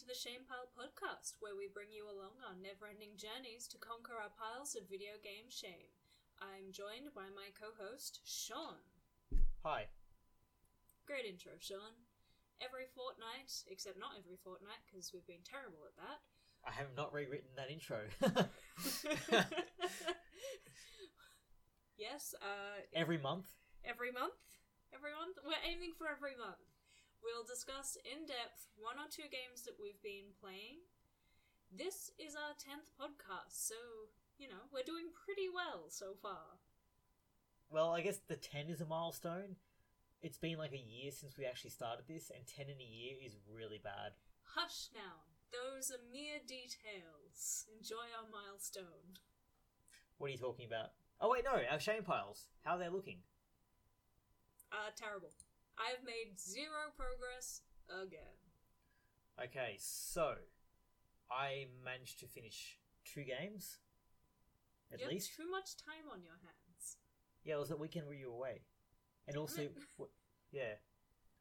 to 0.00 0.08
the 0.08 0.16
Shame 0.16 0.48
Pile 0.48 0.72
podcast, 0.72 1.36
where 1.44 1.52
we 1.52 1.68
bring 1.68 1.92
you 1.92 2.08
along 2.08 2.40
on 2.40 2.64
never 2.64 2.88
ending 2.88 3.20
journeys 3.20 3.68
to 3.68 3.76
conquer 3.76 4.16
our 4.16 4.32
piles 4.32 4.72
of 4.72 4.88
video 4.88 5.20
game 5.20 5.52
shame. 5.52 5.92
I'm 6.40 6.72
joined 6.72 7.12
by 7.12 7.28
my 7.36 7.52
co 7.52 7.76
host, 7.76 8.24
Sean. 8.24 8.80
Hi. 9.60 9.92
Great 11.04 11.28
intro, 11.28 11.52
Sean. 11.60 12.08
Every 12.64 12.88
fortnight, 12.96 13.52
except 13.68 14.00
not 14.00 14.16
every 14.16 14.40
fortnight, 14.40 14.80
because 14.88 15.12
we've 15.12 15.28
been 15.28 15.44
terrible 15.44 15.84
at 15.84 15.92
that. 16.00 16.24
I 16.64 16.72
have 16.72 16.96
not 16.96 17.12
rewritten 17.12 17.52
that 17.60 17.68
intro. 17.68 18.08
yes, 22.00 22.32
uh, 22.40 22.88
Every 22.96 23.20
month. 23.20 23.52
every 23.84 24.16
month. 24.16 24.40
Every 24.96 25.12
month? 25.12 25.36
We're 25.44 25.60
aiming 25.60 25.92
for 26.00 26.08
every 26.08 26.40
month. 26.40 26.69
We'll 27.20 27.44
discuss 27.44 27.96
in 28.04 28.24
depth 28.26 28.68
one 28.76 28.96
or 28.96 29.08
two 29.08 29.28
games 29.28 29.62
that 29.68 29.76
we've 29.80 30.00
been 30.02 30.32
playing. 30.40 30.80
This 31.70 32.10
is 32.18 32.34
our 32.34 32.56
10th 32.56 32.90
podcast, 32.96 33.54
so, 33.54 33.76
you 34.38 34.48
know, 34.48 34.66
we're 34.72 34.88
doing 34.88 35.12
pretty 35.14 35.46
well 35.52 35.86
so 35.88 36.16
far. 36.20 36.58
Well, 37.70 37.92
I 37.92 38.00
guess 38.00 38.18
the 38.26 38.36
10 38.36 38.68
is 38.68 38.80
a 38.80 38.86
milestone. 38.86 39.56
It's 40.22 40.38
been 40.38 40.58
like 40.58 40.72
a 40.72 40.80
year 40.80 41.12
since 41.12 41.38
we 41.38 41.46
actually 41.46 41.70
started 41.70 42.04
this, 42.08 42.30
and 42.34 42.44
10 42.46 42.66
in 42.66 42.80
a 42.80 42.84
year 42.84 43.16
is 43.24 43.36
really 43.46 43.78
bad. 43.82 44.12
Hush 44.56 44.88
now. 44.94 45.28
Those 45.52 45.90
are 45.90 46.02
mere 46.12 46.40
details. 46.46 47.66
Enjoy 47.78 48.06
our 48.16 48.26
milestone. 48.30 49.18
What 50.18 50.28
are 50.28 50.32
you 50.32 50.38
talking 50.38 50.66
about? 50.66 50.90
Oh, 51.20 51.30
wait, 51.30 51.44
no, 51.44 51.60
our 51.70 51.80
shame 51.80 52.02
piles. 52.02 52.46
How 52.64 52.76
are 52.76 52.78
they 52.78 52.88
looking? 52.88 53.18
Uh, 54.72 54.90
terrible. 54.96 55.30
I 55.80 55.96
have 55.96 56.04
made 56.04 56.38
zero 56.38 56.92
progress 56.96 57.62
again. 57.88 58.36
Okay, 59.42 59.76
so 59.78 60.34
I 61.32 61.66
managed 61.82 62.20
to 62.20 62.26
finish 62.26 62.76
two 63.04 63.24
games. 63.24 63.78
At 64.92 65.00
you 65.00 65.08
least. 65.08 65.30
have 65.30 65.46
too 65.46 65.50
much 65.50 65.76
time 65.80 66.10
on 66.12 66.22
your 66.22 66.36
hands. 66.44 66.98
Yeah, 67.44 67.54
it 67.54 67.60
was 67.60 67.70
that 67.70 67.80
weekend 67.80 68.06
where 68.06 68.16
you 68.16 68.28
were 68.28 68.36
away. 68.36 68.60
And 69.26 69.36
also, 69.36 69.68
w- 69.96 70.12
yeah. 70.52 70.76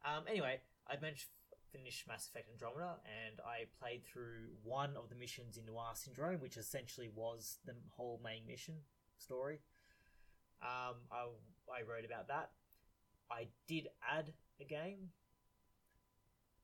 Um, 0.05 0.23
anyway, 0.29 0.61
I 0.87 0.95
managed 1.01 1.27
to 1.51 1.77
finish 1.77 2.05
Mass 2.07 2.27
Effect 2.27 2.49
Andromeda, 2.49 2.97
and 3.03 3.41
I 3.41 3.65
played 3.81 4.05
through 4.05 4.55
one 4.63 4.95
of 4.95 5.09
the 5.09 5.15
missions 5.15 5.57
in 5.57 5.65
Noir 5.65 5.91
Syndrome, 5.95 6.39
which 6.39 6.55
essentially 6.55 7.09
was 7.13 7.57
the 7.65 7.73
whole 7.89 8.21
main 8.23 8.47
mission 8.47 8.75
story. 9.17 9.59
Um, 10.61 10.95
I, 11.11 11.27
I 11.67 11.81
wrote 11.81 12.05
about 12.05 12.27
that. 12.29 12.51
I 13.31 13.47
did 13.67 13.89
add 14.09 14.33
a 14.59 14.63
game, 14.63 15.09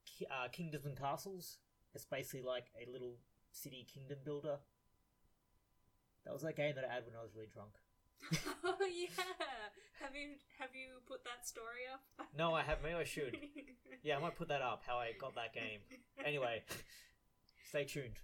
Ki- 0.06 0.28
uh, 0.30 0.48
Kingdoms 0.50 0.86
and 0.86 0.98
Castles. 0.98 1.58
It's 1.94 2.06
basically 2.06 2.42
like 2.42 2.66
a 2.76 2.90
little 2.92 3.16
city 3.52 3.86
kingdom 3.92 4.20
builder. 4.24 4.58
That 6.26 6.34
was 6.34 6.42
that 6.42 6.56
game 6.56 6.76
that 6.76 6.84
I 6.84 6.94
had 6.94 7.06
when 7.06 7.16
I 7.16 7.22
was 7.24 7.32
really 7.36 7.48
drunk. 7.54 7.74
oh 8.64 8.76
yeah. 8.82 9.24
Have 10.02 10.16
you 10.16 10.36
have 10.60 10.70
you 10.74 11.00
put 11.08 11.24
that 11.24 11.48
story 11.48 11.86
up? 11.92 12.02
No, 12.38 12.54
I 12.54 12.64
have. 12.64 12.80
Maybe 12.84 12.96
I 12.96 13.04
should. 13.04 13.38
Yeah, 14.04 14.18
I 14.18 14.20
might 14.20 14.36
put 14.36 14.50
that 14.50 14.62
up. 14.62 14.84
How 14.86 14.98
I 14.98 15.14
got 15.20 15.34
that 15.34 15.52
game. 15.52 15.80
Anyway, 16.24 16.62
stay 17.68 17.86
tuned 17.86 18.20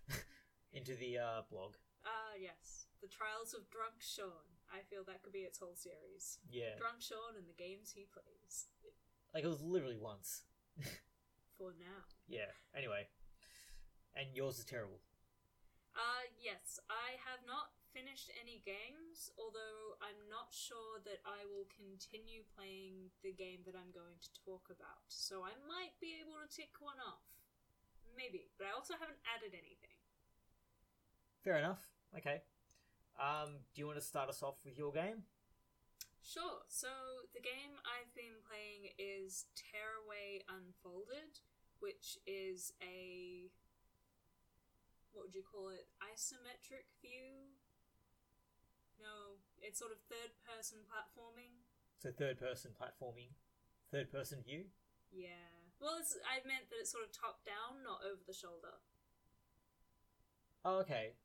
into 0.74 0.94
the 0.94 1.18
uh, 1.18 1.42
blog. 1.50 1.74
Ah 2.06 2.38
yes, 2.40 2.86
the 3.02 3.08
Trials 3.08 3.56
of 3.56 3.68
Drunk 3.72 3.98
Sean. 3.98 4.46
I 4.72 4.82
feel 4.90 5.04
that 5.06 5.22
could 5.22 5.34
be 5.36 5.44
its 5.44 5.60
whole 5.60 5.76
series. 5.76 6.40
Yeah, 6.50 6.76
Drunk 6.80 7.02
Sean 7.04 7.36
and 7.38 7.48
the 7.48 7.58
games 7.58 7.92
he 7.94 8.08
plays. 8.08 8.68
like 9.34 9.44
it 9.44 9.52
was 9.52 9.62
literally 9.62 10.00
once. 10.00 10.44
For 11.60 11.76
now. 11.78 12.02
Yeah. 12.26 12.50
Anyway, 12.74 13.06
and 14.16 14.34
yours 14.34 14.58
is 14.58 14.66
terrible. 14.66 15.00
Uh, 15.94 16.24
yes, 16.40 16.80
I 16.88 17.20
have 17.28 17.44
not 17.44 17.76
finished 17.92 18.32
any 18.40 18.64
games, 18.64 19.28
although 19.36 20.00
I'm 20.00 20.18
not 20.32 20.48
sure 20.56 21.04
that 21.04 21.20
I 21.28 21.44
will 21.52 21.68
continue 21.76 22.48
playing 22.56 23.12
the 23.22 23.36
game 23.36 23.68
that 23.68 23.76
I'm 23.76 23.92
going 23.92 24.16
to 24.24 24.32
talk 24.48 24.72
about. 24.72 25.04
So 25.12 25.44
I 25.44 25.52
might 25.68 26.00
be 26.00 26.16
able 26.24 26.40
to 26.40 26.48
tick 26.48 26.80
one 26.80 26.98
off. 27.04 27.28
Maybe. 28.16 28.48
But 28.56 28.72
I 28.72 28.76
also 28.76 28.96
haven't 28.96 29.20
added 29.28 29.52
anything. 29.52 29.96
Fair 31.44 31.60
enough. 31.60 31.84
Okay. 32.16 32.42
Um, 33.22 33.62
do 33.70 33.78
you 33.78 33.86
want 33.86 34.02
to 34.02 34.04
start 34.04 34.34
us 34.34 34.42
off 34.42 34.58
with 34.66 34.82
your 34.82 34.90
game? 34.90 35.30
Sure, 36.26 36.66
so 36.66 36.90
the 37.38 37.42
game 37.42 37.78
I've 37.86 38.10
been 38.18 38.42
playing 38.50 38.98
is 38.98 39.46
Tearaway 39.54 40.42
Unfolded, 40.50 41.38
which 41.78 42.18
is 42.26 42.74
a. 42.82 43.54
What 45.14 45.30
would 45.30 45.36
you 45.38 45.46
call 45.46 45.70
it? 45.70 45.86
Isometric 46.02 46.90
view? 46.98 47.54
No, 48.98 49.38
it's 49.62 49.78
sort 49.78 49.92
of 49.94 50.02
third 50.10 50.34
person 50.42 50.82
platforming. 50.90 51.62
So 52.02 52.10
third 52.10 52.42
person 52.42 52.72
platforming, 52.74 53.38
third 53.94 54.10
person 54.10 54.42
view. 54.42 54.66
Yeah. 55.14 55.70
Well, 55.78 55.98
it's, 56.00 56.18
I 56.26 56.42
meant 56.48 56.70
that 56.70 56.82
it's 56.82 56.92
sort 56.92 57.06
of 57.06 57.12
top 57.14 57.46
down, 57.46 57.86
not 57.86 58.02
over 58.02 58.22
the 58.26 58.34
shoulder. 58.34 58.82
Oh, 60.64 60.80
okay. 60.86 61.18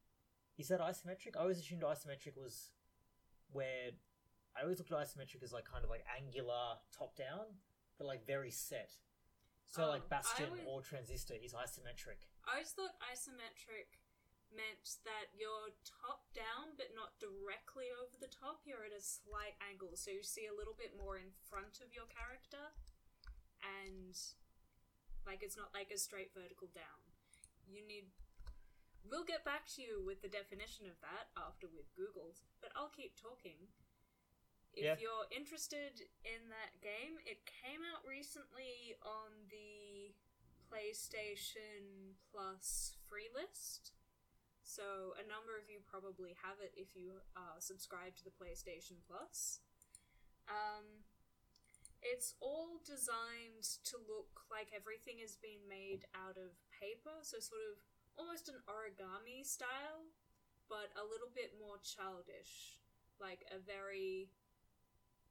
Is 0.59 0.69
that 0.69 0.81
isometric? 0.81 1.37
I 1.37 1.41
always 1.43 1.59
assumed 1.61 1.83
isometric 1.83 2.37
was 2.37 2.71
where 3.53 3.93
I 4.57 4.63
always 4.63 4.79
looked 4.79 4.91
at 4.93 4.99
isometric 4.99 5.43
as 5.45 5.53
like 5.53 5.65
kind 5.69 5.85
of 5.85 5.91
like 5.91 6.05
angular 6.17 6.81
top 6.97 7.15
down, 7.17 7.61
but 7.99 8.07
like 8.07 8.27
very 8.27 8.51
set. 8.51 8.97
So 9.69 9.85
Oh, 9.85 9.89
like 9.91 10.03
um, 10.09 10.09
Bastion 10.09 10.51
would- 10.53 10.65
or 10.67 10.81
Transistor 10.81 11.35
is 11.37 11.53
isometric. 11.53 12.25
I 12.49 12.57
always 12.63 12.73
thought 12.73 12.97
isometric 13.05 14.01
meant 14.55 14.87
that 15.05 15.35
you're 15.35 15.75
top 15.85 16.31
down 16.33 16.79
but 16.79 16.95
not 16.95 17.19
directly 17.19 17.91
over 17.93 18.15
the 18.17 18.31
top. 18.31 18.63
You're 18.65 18.87
at 18.87 18.95
a 18.97 19.03
slight 19.03 19.59
angle, 19.61 19.93
so 19.99 20.09
you 20.15 20.23
see 20.23 20.47
a 20.47 20.55
little 20.57 20.73
bit 20.79 20.95
more 20.97 21.19
in 21.19 21.35
front 21.51 21.83
of 21.85 21.91
your 21.93 22.07
character, 22.07 22.73
and 23.61 24.15
like 25.27 25.43
it's 25.43 25.59
not 25.59 25.75
like 25.75 25.91
a 25.93 25.99
straight 25.99 26.31
vertical 26.33 26.71
down. 26.73 27.03
You 27.67 27.83
need. 27.85 28.09
We'll 29.11 29.25
get 29.25 29.45
back 29.45 29.67
to 29.77 29.83
you 29.83 30.03
with 30.05 30.21
the 30.23 30.29
definition 30.29 30.87
of 30.87 30.99
that 31.01 31.31
after 31.39 31.69
we've 31.71 31.91
googled, 31.95 32.43
but 32.61 32.73
I'll 32.75 32.91
keep 32.91 33.15
talking. 33.15 33.69
If 34.73 34.85
Yeah. 34.85 34.99
you're 34.99 35.27
interested 35.31 36.11
in 36.25 36.49
that 36.51 36.81
game, 36.81 37.19
it 37.25 37.47
came 37.47 37.85
out 37.85 38.05
recently 38.05 38.97
on 39.03 39.49
the 39.49 40.15
PlayStation 40.69 42.17
Plus 42.31 42.97
free 43.09 43.31
list. 43.31 43.93
So 44.63 45.15
a 45.15 45.23
number 45.23 45.57
of 45.57 45.71
you 45.71 45.81
probably 45.81 46.35
have 46.35 46.61
it 46.61 46.75
if 46.77 46.95
you 46.97 47.23
are 47.37 47.61
subscribed 47.61 48.19
to 48.19 48.25
the 48.25 48.33
PlayStation 48.33 49.01
Plus. 49.07 49.61
Um, 50.49 51.05
it's 52.03 52.35
all 52.41 52.79
designed 52.85 53.63
to 53.85 53.97
look 53.99 54.45
like 54.51 54.73
everything 54.75 55.21
is 55.21 55.37
being 55.37 55.67
made 55.69 56.07
out 56.15 56.37
of 56.37 56.51
paper, 56.71 57.23
so 57.23 57.39
sort 57.39 57.63
of 57.73 57.79
almost 58.19 58.49
an 58.49 58.61
origami 58.67 59.45
style, 59.45 60.09
but 60.69 60.91
a 60.97 61.05
little 61.05 61.31
bit 61.33 61.55
more 61.61 61.79
childish, 61.85 62.81
like 63.21 63.45
a 63.53 63.61
very 63.61 64.29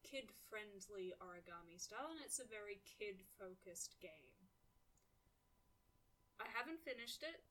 kid 0.06 0.30
friendly 0.50 1.14
origami 1.18 1.82
style, 1.82 2.14
and 2.14 2.22
it's 2.24 2.40
a 2.40 2.48
very 2.48 2.80
kid 2.86 3.26
focused 3.38 3.98
game. 4.02 4.38
I 6.40 6.46
haven't 6.54 6.84
finished 6.86 7.24
it. 7.24 7.42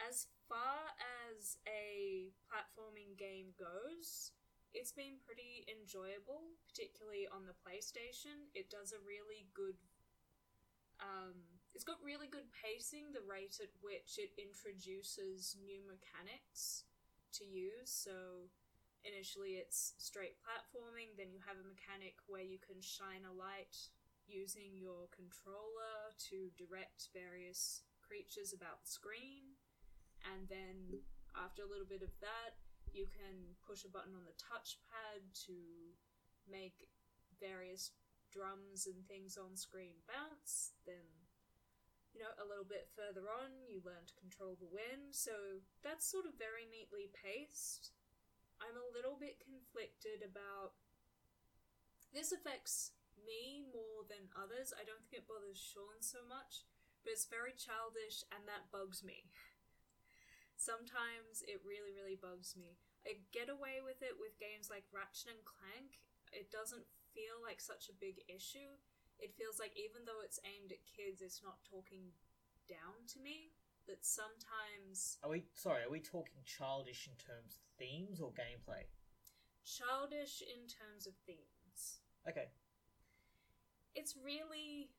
As 0.00 0.26
far 0.48 0.96
as 1.28 1.60
a 1.68 2.32
platforming 2.48 3.18
game 3.20 3.52
goes, 3.60 4.32
it's 4.72 4.92
been 4.92 5.20
pretty 5.20 5.66
enjoyable, 5.68 6.56
particularly 6.64 7.28
on 7.28 7.44
the 7.44 7.54
PlayStation. 7.60 8.48
It 8.54 8.70
does 8.70 8.96
a 8.96 9.00
really 9.04 9.44
good. 9.52 9.76
Um, 11.00 11.59
it's 11.74 11.86
got 11.86 12.02
really 12.02 12.26
good 12.26 12.50
pacing, 12.50 13.14
the 13.14 13.24
rate 13.24 13.58
at 13.62 13.70
which 13.80 14.18
it 14.18 14.34
introduces 14.36 15.56
new 15.62 15.80
mechanics 15.86 16.84
to 17.38 17.44
use. 17.46 17.90
So, 17.90 18.50
initially 19.06 19.56
it's 19.56 19.96
straight 19.96 20.36
platforming, 20.44 21.16
then 21.16 21.32
you 21.32 21.40
have 21.46 21.56
a 21.56 21.64
mechanic 21.64 22.20
where 22.28 22.44
you 22.44 22.60
can 22.60 22.82
shine 22.84 23.24
a 23.24 23.32
light 23.32 23.76
using 24.28 24.76
your 24.76 25.08
controller 25.10 26.12
to 26.30 26.52
direct 26.54 27.08
various 27.16 27.82
creatures 28.04 28.52
about 28.52 28.84
the 28.84 28.90
screen, 28.90 29.56
and 30.26 30.46
then 30.50 31.00
after 31.38 31.62
a 31.62 31.70
little 31.70 31.88
bit 31.88 32.02
of 32.02 32.12
that, 32.20 32.58
you 32.90 33.06
can 33.06 33.54
push 33.62 33.86
a 33.86 33.90
button 33.90 34.18
on 34.18 34.26
the 34.26 34.34
touchpad 34.34 35.22
to 35.46 35.54
make 36.50 36.90
various 37.38 37.94
drums 38.34 38.86
and 38.86 39.06
things 39.06 39.38
on 39.38 39.54
screen 39.54 39.94
bounce. 40.06 40.74
Then, 40.86 41.19
you 42.12 42.20
know, 42.20 42.32
a 42.38 42.46
little 42.46 42.66
bit 42.66 42.90
further 42.92 43.26
on, 43.30 43.54
you 43.70 43.80
learn 43.86 44.02
to 44.06 44.20
control 44.20 44.58
the 44.58 44.70
wind. 44.70 45.14
So 45.14 45.62
that's 45.82 46.06
sort 46.06 46.26
of 46.26 46.34
very 46.36 46.66
neatly 46.66 47.10
paced. 47.14 47.94
I'm 48.60 48.76
a 48.76 48.92
little 48.92 49.16
bit 49.16 49.40
conflicted 49.40 50.20
about. 50.26 50.76
This 52.10 52.34
affects 52.34 52.92
me 53.22 53.62
more 53.70 54.02
than 54.10 54.32
others. 54.34 54.74
I 54.74 54.82
don't 54.82 55.00
think 55.06 55.22
it 55.22 55.30
bothers 55.30 55.60
Sean 55.60 56.02
so 56.02 56.20
much. 56.26 56.66
but 57.00 57.16
it's 57.16 57.24
very 57.24 57.56
childish 57.56 58.26
and 58.28 58.44
that 58.44 58.68
bugs 58.68 59.00
me. 59.00 59.30
Sometimes 60.60 61.40
it 61.48 61.64
really, 61.64 61.96
really 61.96 62.18
bugs 62.20 62.52
me. 62.58 62.76
I 63.08 63.24
get 63.32 63.48
away 63.48 63.80
with 63.80 64.04
it 64.04 64.20
with 64.20 64.36
games 64.36 64.68
like 64.68 64.84
Ratchet 64.92 65.32
and 65.32 65.44
Clank. 65.48 66.04
It 66.36 66.52
doesn't 66.52 66.84
feel 67.16 67.40
like 67.40 67.64
such 67.64 67.88
a 67.88 67.96
big 67.96 68.20
issue. 68.28 68.76
It 69.20 69.36
feels 69.36 69.60
like 69.60 69.76
even 69.76 70.04
though 70.08 70.24
it's 70.24 70.40
aimed 70.44 70.72
at 70.72 70.82
kids, 70.88 71.20
it's 71.20 71.44
not 71.44 71.60
talking 71.68 72.12
down 72.68 73.06
to 73.14 73.20
me. 73.20 73.52
That 73.88 74.04
sometimes 74.04 75.18
Are 75.24 75.30
we 75.30 75.44
sorry? 75.54 75.82
Are 75.82 75.90
we 75.90 75.98
talking 76.00 76.44
childish 76.44 77.08
in 77.10 77.16
terms 77.18 77.58
of 77.58 77.62
themes 77.78 78.20
or 78.20 78.30
gameplay? 78.30 78.86
childish 79.64 80.42
in 80.42 80.66
terms 80.66 81.06
of 81.06 81.14
themes. 81.26 82.02
Okay. 82.28 82.50
It's 83.94 84.14
really 84.16 84.90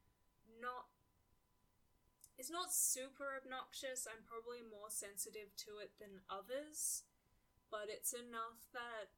not. 0.61 0.87
It's 2.37 2.49
not 2.49 2.73
super 2.73 3.37
obnoxious. 3.37 4.07
I'm 4.09 4.25
probably 4.25 4.65
more 4.65 4.89
sensitive 4.89 5.53
to 5.67 5.77
it 5.77 5.93
than 6.01 6.25
others, 6.25 7.03
but 7.69 7.85
it's 7.85 8.13
enough 8.13 8.65
that 8.73 9.13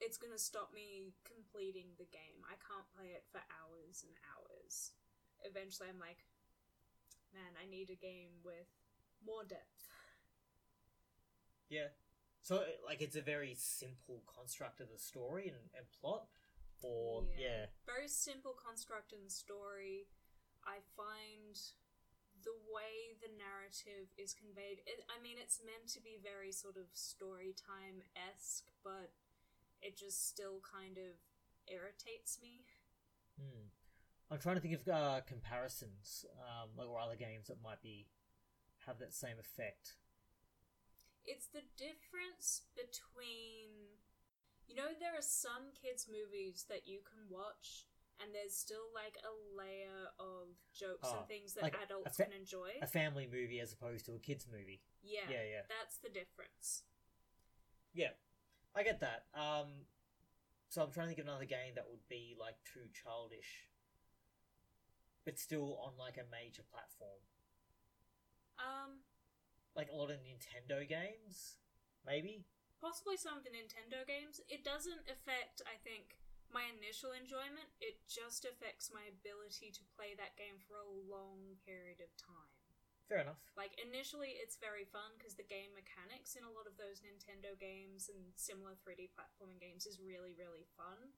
it's 0.00 0.16
gonna 0.16 0.38
stop 0.38 0.72
me 0.74 1.14
completing 1.24 1.96
the 1.98 2.08
game. 2.08 2.44
I 2.44 2.56
can't 2.60 2.86
play 2.96 3.16
it 3.16 3.24
for 3.32 3.40
hours 3.48 4.04
and 4.04 4.12
hours. 4.32 4.92
Eventually, 5.44 5.88
I'm 5.88 6.00
like, 6.00 6.24
man, 7.32 7.52
I 7.60 7.68
need 7.68 7.90
a 7.90 7.98
game 7.98 8.40
with 8.44 8.68
more 9.24 9.44
depth. 9.44 9.88
Yeah. 11.68 11.92
So 12.42 12.62
uh, 12.62 12.78
like 12.86 13.02
it's 13.02 13.16
a 13.16 13.24
very 13.24 13.54
simple 13.58 14.22
construct 14.30 14.80
of 14.80 14.88
the 14.88 14.98
story 14.98 15.48
and, 15.50 15.58
and 15.74 15.86
plot, 16.00 16.30
or 16.82 17.24
yeah. 17.34 17.66
Very 17.86 18.08
simple 18.08 18.54
construct 18.54 19.12
and 19.12 19.30
story. 19.30 20.06
I 20.62 20.82
find 20.94 21.58
the 22.46 22.54
way 22.70 23.18
the 23.18 23.32
narrative 23.34 24.14
is 24.14 24.30
conveyed. 24.30 24.78
It, 24.86 25.02
I 25.10 25.18
mean, 25.18 25.34
it's 25.42 25.58
meant 25.66 25.90
to 25.98 26.00
be 26.02 26.22
very 26.22 26.54
sort 26.54 26.78
of 26.78 26.86
story 26.94 27.54
time 27.58 28.06
esque, 28.14 28.70
but 28.86 29.10
it 29.86 29.96
just 29.96 30.28
still 30.28 30.58
kind 30.66 30.98
of 30.98 31.14
irritates 31.70 32.38
me. 32.42 32.66
Hmm. 33.38 33.70
I'm 34.30 34.38
trying 34.38 34.56
to 34.56 34.60
think 34.60 34.74
of 34.74 34.88
uh, 34.88 35.20
comparisons, 35.26 36.26
um, 36.42 36.70
like 36.76 36.88
or 36.88 36.98
other 36.98 37.14
games 37.14 37.46
that 37.46 37.62
might 37.62 37.80
be 37.80 38.08
have 38.86 38.98
that 38.98 39.14
same 39.14 39.38
effect. 39.38 39.94
It's 41.24 41.46
the 41.46 41.62
difference 41.76 42.62
between. 42.74 43.94
You 44.66 44.74
know, 44.74 44.90
there 44.98 45.14
are 45.14 45.22
some 45.22 45.70
kids' 45.80 46.08
movies 46.10 46.66
that 46.68 46.88
you 46.90 46.98
can 47.06 47.30
watch, 47.30 47.86
and 48.18 48.34
there's 48.34 48.56
still 48.56 48.90
like 48.90 49.14
a 49.22 49.30
layer 49.54 50.10
of 50.18 50.58
jokes 50.74 51.06
Oh, 51.06 51.18
and 51.22 51.28
things 51.28 51.54
that 51.54 51.62
like 51.62 51.78
adults 51.86 52.16
fa- 52.16 52.24
can 52.26 52.34
enjoy. 52.34 52.74
A 52.82 52.86
family 52.90 53.28
movie 53.30 53.60
as 53.60 53.72
opposed 53.72 54.06
to 54.06 54.14
a 54.14 54.18
kids 54.18 54.46
movie. 54.50 54.82
yeah, 55.06 55.30
Yeah, 55.30 55.46
yeah, 55.46 55.62
that's 55.70 55.98
the 56.02 56.08
difference. 56.10 56.82
yeah. 57.94 58.18
I 58.76 58.82
get 58.84 59.00
that. 59.00 59.24
Um, 59.32 59.88
so 60.68 60.82
I'm 60.84 60.92
trying 60.92 61.08
to 61.08 61.16
think 61.16 61.24
of 61.24 61.26
another 61.26 61.48
game 61.48 61.72
that 61.76 61.88
would 61.88 62.04
be 62.08 62.36
like 62.38 62.56
too 62.68 62.84
childish, 62.92 63.64
but 65.24 65.38
still 65.38 65.80
on 65.80 65.96
like 65.96 66.20
a 66.20 66.28
major 66.28 66.62
platform, 66.68 67.24
Um, 68.60 69.00
like 69.74 69.88
a 69.92 69.96
lot 69.96 70.10
of 70.12 70.20
Nintendo 70.20 70.84
games, 70.86 71.56
maybe. 72.04 72.44
possibly 72.80 73.16
some 73.16 73.38
of 73.40 73.44
the 73.44 73.50
Nintendo 73.50 74.04
games. 74.06 74.40
It 74.48 74.62
doesn't 74.62 75.08
affect, 75.08 75.62
I 75.64 75.80
think, 75.80 76.20
my 76.52 76.68
initial 76.68 77.12
enjoyment. 77.16 77.72
It 77.80 78.04
just 78.06 78.44
affects 78.44 78.92
my 78.92 79.02
ability 79.08 79.72
to 79.72 79.82
play 79.96 80.12
that 80.20 80.36
game 80.36 80.60
for 80.60 80.76
a 80.76 80.92
long 81.08 81.56
period 81.64 82.04
of 82.04 82.12
time. 82.20 82.55
Fair 83.06 83.22
enough. 83.22 83.38
Like, 83.54 83.78
initially, 83.78 84.34
it's 84.34 84.58
very 84.58 84.82
fun 84.90 85.14
because 85.14 85.38
the 85.38 85.46
game 85.46 85.70
mechanics 85.78 86.34
in 86.34 86.42
a 86.42 86.50
lot 86.50 86.66
of 86.66 86.74
those 86.74 87.06
Nintendo 87.06 87.54
games 87.54 88.10
and 88.10 88.18
similar 88.34 88.74
3D 88.82 89.14
platforming 89.14 89.62
games 89.62 89.86
is 89.86 90.02
really, 90.02 90.34
really 90.34 90.66
fun. 90.74 91.14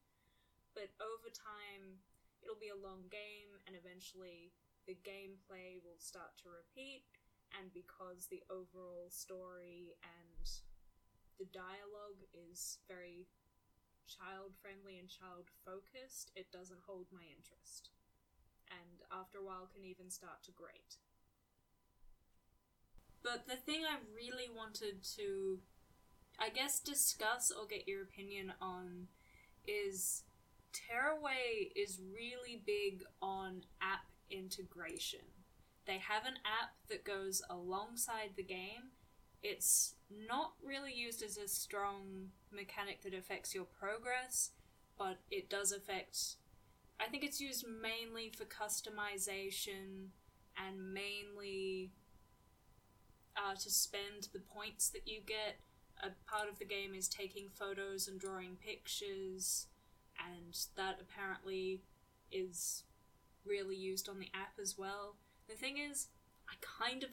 But 0.77 0.93
over 1.01 1.33
time, 1.33 2.05
it'll 2.45 2.61
be 2.61 2.69
a 2.69 2.77
long 2.77 3.09
game, 3.09 3.57
and 3.65 3.73
eventually, 3.73 4.53
the 4.85 5.01
gameplay 5.01 5.81
will 5.81 5.97
start 5.97 6.37
to 6.45 6.53
repeat. 6.53 7.09
And 7.57 7.73
because 7.73 8.29
the 8.29 8.45
overall 8.53 9.09
story 9.09 9.97
and 10.05 10.45
the 11.41 11.49
dialogue 11.49 12.21
is 12.37 12.85
very 12.85 13.25
child 14.05 14.53
friendly 14.61 15.01
and 15.01 15.09
child 15.09 15.49
focused, 15.65 16.37
it 16.37 16.53
doesn't 16.53 16.85
hold 16.85 17.09
my 17.09 17.25
interest. 17.33 17.89
And 18.69 19.01
after 19.09 19.41
a 19.41 19.47
while, 19.49 19.73
can 19.73 19.89
even 19.89 20.13
start 20.13 20.45
to 20.45 20.53
grate. 20.53 21.01
But 23.23 23.47
the 23.47 23.57
thing 23.57 23.83
I 23.85 23.99
really 24.15 24.49
wanted 24.55 25.03
to, 25.17 25.59
I 26.39 26.51
guess, 26.51 26.81
discuss 26.81 27.51
or 27.51 27.67
get 27.67 27.89
your 27.89 28.03
opinion 28.03 28.53
on 28.61 29.09
is 29.67 30.23
Tearaway 30.73 31.71
is 31.75 32.01
really 32.15 32.63
big 32.65 33.03
on 33.21 33.63
app 33.83 34.07
integration. 34.31 35.21
They 35.87 35.99
have 35.99 36.25
an 36.27 36.39
app 36.45 36.75
that 36.89 37.05
goes 37.05 37.43
alongside 37.49 38.31
the 38.37 38.43
game. 38.43 38.93
It's 39.43 39.95
not 40.29 40.53
really 40.65 40.93
used 40.93 41.23
as 41.23 41.39
a 41.39 41.49
strong 41.49 42.31
mechanic 42.53 43.03
that 43.03 43.15
affects 43.15 43.55
your 43.55 43.65
progress, 43.65 44.51
but 44.99 45.19
it 45.31 45.49
does 45.49 45.73
affect. 45.73 46.37
I 47.01 47.07
think 47.07 47.25
it's 47.25 47.41
used 47.41 47.65
mainly 47.67 48.31
for 48.31 48.45
customization 48.45 50.09
and 50.57 50.93
mainly 50.93 51.93
uh, 53.39 53.55
to 53.55 53.71
spend 53.71 54.29
the 54.33 54.41
points 54.41 54.91
that 54.91 55.07
you 55.07 55.21
get. 55.25 55.61
A 56.03 56.11
part 56.31 56.49
of 56.49 56.59
the 56.59 56.65
game 56.65 56.95
is 56.95 57.09
taking 57.09 57.49
photos 57.49 58.07
and 58.07 58.21
drawing 58.21 58.57
pictures, 58.65 59.67
and 60.19 60.57
that 60.77 60.99
apparently 61.01 61.83
is 62.31 62.85
really 63.45 63.77
used 63.77 64.09
on 64.09 64.19
the 64.19 64.29
app 64.35 64.59
as 64.61 64.77
well. 64.79 65.17
The 65.49 65.55
thing 65.55 65.79
is, 65.79 66.09
I 66.49 66.55
kind 66.85 67.03
of 67.03 67.11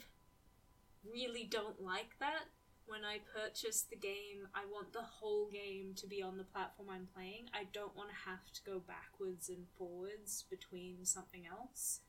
really 1.04 1.48
don't 1.50 1.82
like 1.82 2.20
that. 2.20 2.46
When 2.88 3.04
I 3.04 3.22
purchase 3.36 3.82
the 3.82 3.96
game, 3.96 4.48
I 4.54 4.66
want 4.72 4.94
the 4.94 5.02
whole 5.02 5.50
game 5.52 5.94
to 5.96 6.06
be 6.06 6.22
on 6.22 6.38
the 6.38 6.44
platform 6.44 6.90
I'm 6.92 7.08
playing. 7.16 7.50
I 7.52 7.64
don't 7.74 7.96
want 7.98 8.10
to 8.10 8.30
have 8.30 8.52
to 8.54 8.62
go 8.64 8.80
backwards 8.80 9.50
and 9.50 9.66
forwards 9.76 10.44
between 10.48 11.04
something 11.04 11.46
else. 11.50 12.02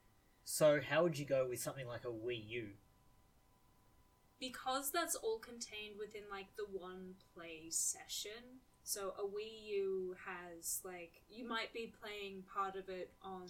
So 0.45 0.81
how 0.87 1.03
would 1.03 1.19
you 1.19 1.25
go 1.25 1.47
with 1.49 1.61
something 1.61 1.87
like 1.87 2.05
a 2.05 2.09
Wii 2.09 2.49
U? 2.49 2.69
Because 4.39 4.91
that's 4.91 5.15
all 5.15 5.39
contained 5.39 5.95
within 5.99 6.23
like 6.31 6.47
the 6.57 6.67
one 6.71 7.15
play 7.35 7.67
session 7.71 8.61
so 8.83 9.15
a 9.19 9.23
wii 9.23 9.67
u 9.69 10.17
has 10.27 10.81
like 10.85 11.23
you 11.31 11.47
might 11.47 11.73
be 11.73 11.93
playing 12.01 12.43
part 12.53 12.77
of 12.77 12.89
it 12.89 13.13
on 13.23 13.47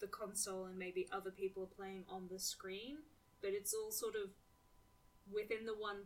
the 0.00 0.06
console 0.06 0.64
and 0.66 0.78
maybe 0.78 1.08
other 1.12 1.30
people 1.30 1.62
are 1.62 1.76
playing 1.76 2.04
on 2.08 2.28
the 2.30 2.38
screen 2.38 2.98
but 3.40 3.50
it's 3.52 3.72
all 3.74 3.90
sort 3.90 4.14
of 4.14 4.30
within 5.32 5.64
the 5.66 5.74
one 5.74 6.02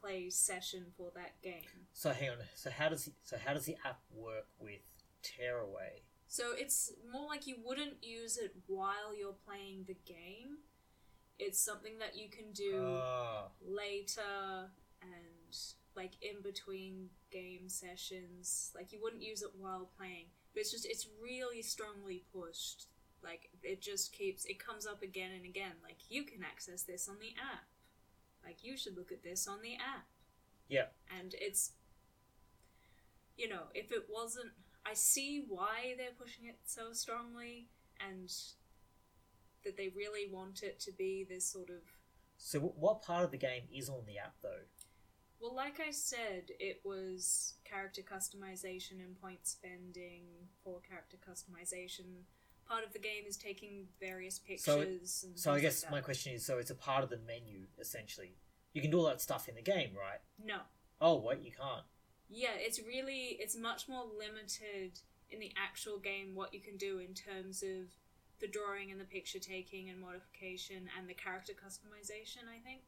play 0.00 0.30
session 0.30 0.86
for 0.96 1.10
that 1.14 1.32
game 1.42 1.86
So 1.92 2.10
hang 2.10 2.30
on. 2.30 2.36
So 2.54 2.70
how 2.70 2.88
does 2.88 3.10
so 3.24 3.36
how 3.44 3.52
does 3.54 3.64
the 3.64 3.76
app 3.84 4.00
work 4.14 4.46
with 4.60 4.80
Tearaway? 5.22 6.02
So 6.28 6.52
it's 6.56 6.92
more 7.10 7.26
like 7.26 7.46
you 7.46 7.56
wouldn't 7.64 8.02
use 8.02 8.36
it 8.36 8.54
while 8.66 9.16
you're 9.18 9.36
playing 9.46 9.84
the 9.86 9.96
game. 10.06 10.58
It's 11.38 11.60
something 11.60 11.98
that 11.98 12.16
you 12.16 12.28
can 12.28 12.52
do 12.52 12.98
Ah, 13.00 13.46
later 13.64 14.70
and 15.00 15.56
like 15.94 16.12
in 16.22 16.42
between 16.42 17.10
game 17.30 17.68
sessions. 17.68 18.72
Like 18.74 18.92
you 18.92 18.98
wouldn't 19.02 19.22
use 19.22 19.42
it 19.42 19.50
while 19.58 19.90
playing. 19.96 20.26
But 20.52 20.60
it's 20.60 20.70
just 20.70 20.86
it's 20.86 21.06
really 21.22 21.62
strongly 21.62 22.24
pushed. 22.32 22.86
Like 23.22 23.50
it 23.62 23.80
just 23.80 24.12
keeps 24.12 24.44
it 24.46 24.64
comes 24.64 24.86
up 24.86 25.02
again 25.02 25.30
and 25.34 25.44
again. 25.44 25.72
Like 25.82 25.98
you 26.08 26.24
can 26.24 26.42
access 26.42 26.82
this 26.82 27.08
on 27.08 27.16
the 27.20 27.34
app. 27.38 27.64
Like 28.44 28.64
you 28.64 28.76
should 28.76 28.96
look 28.96 29.12
at 29.12 29.22
this 29.22 29.46
on 29.46 29.60
the 29.62 29.74
app. 29.74 30.06
Yeah. 30.68 30.86
And 31.18 31.34
it's 31.38 31.72
you 33.36 33.48
know, 33.48 33.64
if 33.74 33.92
it 33.92 34.06
wasn't 34.10 34.50
I 34.86 34.94
see 34.94 35.44
why 35.48 35.94
they're 35.96 36.16
pushing 36.18 36.46
it 36.46 36.58
so 36.64 36.92
strongly 36.92 37.68
and 38.00 38.32
that 39.64 39.76
they 39.76 39.88
really 39.96 40.30
want 40.30 40.62
it 40.62 40.80
to 40.80 40.92
be 40.92 41.26
this 41.28 41.44
sort 41.46 41.70
of 41.70 41.82
So 42.36 42.60
what 42.60 43.02
part 43.02 43.24
of 43.24 43.30
the 43.30 43.36
game 43.36 43.62
is 43.74 43.88
on 43.88 44.02
the 44.06 44.18
app 44.18 44.34
though? 44.42 44.64
Well, 45.40 45.54
like 45.54 45.78
I 45.80 45.90
said, 45.92 46.50
it 46.58 46.80
was 46.84 47.54
character 47.64 48.02
customization 48.02 48.98
and 49.04 49.20
point 49.20 49.46
spending 49.46 50.24
for 50.64 50.80
character 50.80 51.16
customization. 51.16 52.22
Part 52.66 52.84
of 52.84 52.92
the 52.92 52.98
game 52.98 53.24
is 53.26 53.36
taking 53.36 53.86
various 54.00 54.38
pictures. 54.38 54.64
So 54.64 54.80
it- 54.80 55.28
and 55.30 55.38
So 55.38 55.52
I 55.52 55.60
guess 55.60 55.84
like 55.84 55.92
my 55.92 56.00
question 56.00 56.32
is, 56.32 56.44
so 56.44 56.58
it's 56.58 56.70
a 56.70 56.74
part 56.74 57.04
of 57.04 57.10
the 57.10 57.18
menu 57.18 57.66
essentially. 57.78 58.34
You 58.72 58.82
can 58.82 58.90
do 58.90 58.98
all 58.98 59.06
that 59.06 59.20
stuff 59.20 59.48
in 59.48 59.54
the 59.54 59.62
game, 59.62 59.94
right? 59.96 60.20
No. 60.42 60.60
Oh 61.00 61.16
wait, 61.20 61.40
you 61.40 61.52
can't. 61.52 61.84
Yeah, 62.28 62.54
it's 62.56 62.80
really 62.80 63.36
it's 63.40 63.56
much 63.56 63.88
more 63.88 64.04
limited 64.04 65.00
in 65.30 65.38
the 65.40 65.52
actual 65.56 65.98
game 65.98 66.34
what 66.34 66.52
you 66.52 66.60
can 66.60 66.76
do 66.76 66.98
in 66.98 67.14
terms 67.14 67.62
of 67.62 67.94
the 68.40 68.48
drawing 68.48 68.90
and 68.90 69.00
the 69.00 69.04
picture 69.04 69.38
taking 69.38 69.90
and 69.90 70.00
modification 70.00 70.88
and 70.98 71.08
the 71.08 71.14
character 71.14 71.52
customization. 71.52 72.48
I 72.48 72.58
think. 72.64 72.80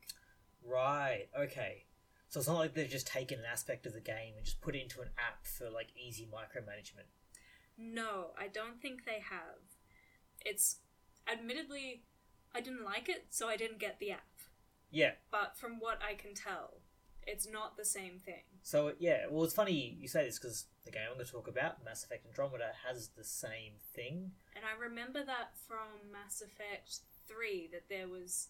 Right. 0.64 1.28
Okay. 1.38 1.84
So 2.28 2.38
it's 2.38 2.48
not 2.48 2.58
like 2.58 2.74
they've 2.74 2.88
just 2.88 3.08
taken 3.08 3.40
an 3.40 3.44
aspect 3.50 3.86
of 3.86 3.92
the 3.92 4.00
game 4.00 4.34
and 4.36 4.44
just 4.44 4.60
put 4.60 4.76
it 4.76 4.82
into 4.82 5.00
an 5.00 5.08
app 5.18 5.46
for 5.46 5.68
like 5.68 5.88
easy 5.96 6.28
micromanagement. 6.32 7.10
No, 7.76 8.28
I 8.38 8.46
don't 8.46 8.80
think 8.80 9.04
they 9.04 9.20
have. 9.30 9.58
It's 10.40 10.76
admittedly, 11.30 12.04
I 12.54 12.60
didn't 12.60 12.84
like 12.84 13.08
it, 13.08 13.26
so 13.30 13.48
I 13.48 13.56
didn't 13.56 13.80
get 13.80 13.98
the 13.98 14.12
app. 14.12 14.28
Yeah. 14.92 15.12
But 15.32 15.56
from 15.56 15.80
what 15.80 15.98
I 16.08 16.14
can 16.14 16.34
tell, 16.34 16.82
it's 17.26 17.48
not 17.50 17.76
the 17.76 17.84
same 17.84 18.20
thing. 18.24 18.44
So 18.62 18.92
yeah, 18.98 19.26
well, 19.28 19.44
it's 19.44 19.54
funny 19.54 19.96
you 19.98 20.06
say 20.06 20.24
this 20.24 20.38
because 20.38 20.66
the 20.90 20.98
game 20.98 21.06
I'm 21.08 21.14
going 21.14 21.26
to 21.26 21.32
talk 21.32 21.48
about, 21.48 21.84
Mass 21.84 22.04
Effect 22.04 22.26
Andromeda, 22.26 22.72
has 22.86 23.08
the 23.16 23.24
same 23.24 23.78
thing. 23.94 24.32
And 24.56 24.64
I 24.64 24.80
remember 24.80 25.24
that 25.24 25.54
from 25.66 26.10
Mass 26.12 26.42
Effect 26.42 27.00
3 27.28 27.70
that 27.72 27.88
there 27.88 28.08
was 28.08 28.48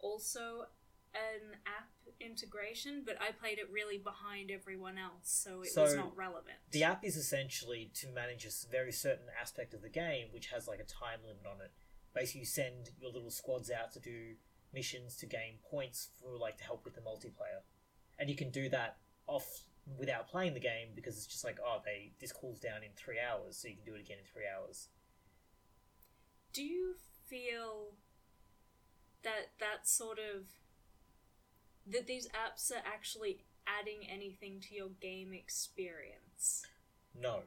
also 0.00 0.66
an 1.14 1.58
app 1.66 1.90
integration, 2.20 3.02
but 3.04 3.16
I 3.20 3.32
played 3.32 3.58
it 3.58 3.68
really 3.70 3.98
behind 3.98 4.50
everyone 4.50 4.98
else, 4.98 5.24
so 5.24 5.62
it 5.62 5.72
was 5.76 5.94
not 5.94 6.16
relevant. 6.16 6.58
The 6.70 6.84
app 6.84 7.04
is 7.04 7.16
essentially 7.16 7.90
to 7.94 8.08
manage 8.08 8.44
a 8.44 8.50
very 8.70 8.92
certain 8.92 9.26
aspect 9.40 9.74
of 9.74 9.82
the 9.82 9.88
game, 9.88 10.26
which 10.32 10.46
has 10.48 10.68
like 10.68 10.78
a 10.78 10.84
time 10.84 11.20
limit 11.26 11.46
on 11.46 11.60
it. 11.60 11.72
Basically, 12.14 12.40
you 12.40 12.46
send 12.46 12.90
your 13.00 13.10
little 13.12 13.30
squads 13.30 13.70
out 13.70 13.92
to 13.92 14.00
do 14.00 14.34
missions 14.72 15.16
to 15.16 15.26
gain 15.26 15.58
points 15.68 16.10
for 16.20 16.36
like 16.38 16.58
to 16.58 16.64
help 16.64 16.84
with 16.84 16.94
the 16.94 17.00
multiplayer, 17.00 17.62
and 18.18 18.30
you 18.30 18.36
can 18.36 18.50
do 18.50 18.68
that 18.68 18.98
off 19.26 19.62
without 19.98 20.28
playing 20.28 20.54
the 20.54 20.60
game 20.60 20.88
because 20.94 21.16
it's 21.16 21.26
just 21.26 21.44
like 21.44 21.58
oh 21.64 21.80
they 21.84 22.12
this 22.20 22.32
cools 22.32 22.60
down 22.60 22.82
in 22.82 22.90
three 22.96 23.18
hours, 23.18 23.56
so 23.56 23.68
you 23.68 23.74
can 23.74 23.84
do 23.84 23.94
it 23.94 24.00
again 24.00 24.18
in 24.18 24.24
three 24.24 24.44
hours. 24.46 24.88
Do 26.52 26.62
you 26.62 26.94
feel 27.26 27.94
that 29.22 29.52
that 29.58 29.86
sort 29.86 30.18
of 30.18 30.46
that 31.86 32.06
these 32.06 32.28
apps 32.28 32.70
are 32.70 32.82
actually 32.84 33.44
adding 33.66 34.08
anything 34.10 34.60
to 34.60 34.74
your 34.74 34.88
game 35.00 35.32
experience? 35.32 36.64
No, 37.18 37.42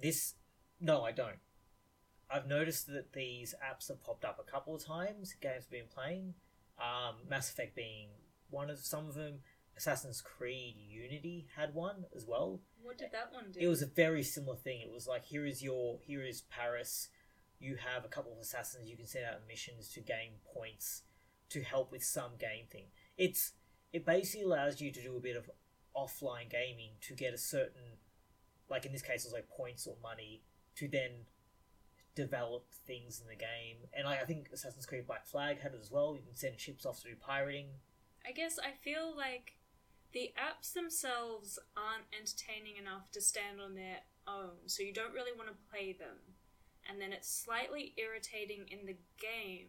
this 0.00 0.34
no 0.80 1.02
I 1.02 1.12
don't. 1.12 1.38
I've 2.30 2.48
noticed 2.48 2.86
that 2.88 3.12
these 3.12 3.54
apps 3.62 3.88
have 3.88 4.02
popped 4.02 4.24
up 4.24 4.38
a 4.40 4.50
couple 4.50 4.74
of 4.74 4.84
times. 4.84 5.34
Games 5.40 5.64
I've 5.64 5.70
been 5.70 5.88
playing, 5.94 6.34
um, 6.78 7.16
Mass 7.28 7.50
Effect 7.50 7.76
being 7.76 8.08
one 8.50 8.70
of 8.70 8.78
some 8.78 9.06
of 9.08 9.14
them. 9.14 9.40
Assassin's 9.76 10.20
Creed 10.20 10.76
Unity 10.78 11.46
had 11.56 11.74
one 11.74 12.04
as 12.14 12.26
well. 12.26 12.60
What 12.82 12.98
did 12.98 13.12
that 13.12 13.32
one 13.32 13.52
do? 13.52 13.60
It 13.60 13.68
was 13.68 13.82
a 13.82 13.86
very 13.86 14.22
similar 14.22 14.56
thing. 14.56 14.80
It 14.80 14.92
was 14.92 15.06
like 15.06 15.24
here 15.24 15.44
is 15.44 15.62
your 15.62 15.98
here 16.02 16.22
is 16.22 16.42
Paris. 16.42 17.08
You 17.58 17.76
have 17.76 18.04
a 18.04 18.08
couple 18.08 18.32
of 18.32 18.38
assassins. 18.38 18.90
You 18.90 18.96
can 18.96 19.06
send 19.06 19.24
out 19.24 19.40
missions 19.48 19.88
to 19.94 20.00
gain 20.00 20.32
points 20.54 21.02
to 21.50 21.62
help 21.62 21.90
with 21.92 22.04
some 22.04 22.32
game 22.38 22.66
thing. 22.70 22.86
It's 23.16 23.52
it 23.92 24.04
basically 24.04 24.44
allows 24.44 24.80
you 24.80 24.90
to 24.90 25.02
do 25.02 25.16
a 25.16 25.20
bit 25.20 25.36
of 25.36 25.50
offline 25.96 26.50
gaming 26.50 26.90
to 27.00 27.14
get 27.14 27.32
a 27.32 27.38
certain, 27.38 27.98
like 28.68 28.84
in 28.84 28.92
this 28.92 29.02
case, 29.02 29.24
it 29.24 29.28
was 29.28 29.32
like 29.32 29.48
points 29.48 29.86
or 29.86 29.96
money 30.02 30.42
to 30.76 30.88
then 30.88 31.10
develop 32.14 32.66
things 32.86 33.20
in 33.20 33.28
the 33.28 33.36
game. 33.36 33.88
And 33.96 34.06
I, 34.06 34.16
I 34.16 34.24
think 34.24 34.48
Assassin's 34.52 34.86
Creed 34.86 35.06
Black 35.06 35.26
Flag 35.26 35.60
had 35.60 35.74
it 35.74 35.80
as 35.80 35.90
well. 35.90 36.16
You 36.16 36.22
can 36.22 36.36
send 36.36 36.58
ships 36.58 36.84
off 36.84 37.00
to 37.02 37.08
do 37.08 37.14
pirating. 37.16 37.66
I 38.26 38.32
guess 38.32 38.58
I 38.58 38.72
feel 38.82 39.14
like 39.16 39.54
the 40.14 40.32
apps 40.38 40.72
themselves 40.72 41.58
aren't 41.76 42.06
entertaining 42.18 42.76
enough 42.80 43.10
to 43.10 43.20
stand 43.20 43.60
on 43.60 43.74
their 43.74 43.98
own, 44.26 44.66
so 44.66 44.82
you 44.82 44.94
don't 44.94 45.12
really 45.12 45.36
want 45.36 45.48
to 45.48 45.70
play 45.70 45.92
them. 45.92 46.16
And 46.88 47.00
then 47.00 47.12
it's 47.12 47.28
slightly 47.28 47.94
irritating 47.96 48.66
in 48.70 48.86
the 48.86 48.96
game 49.20 49.68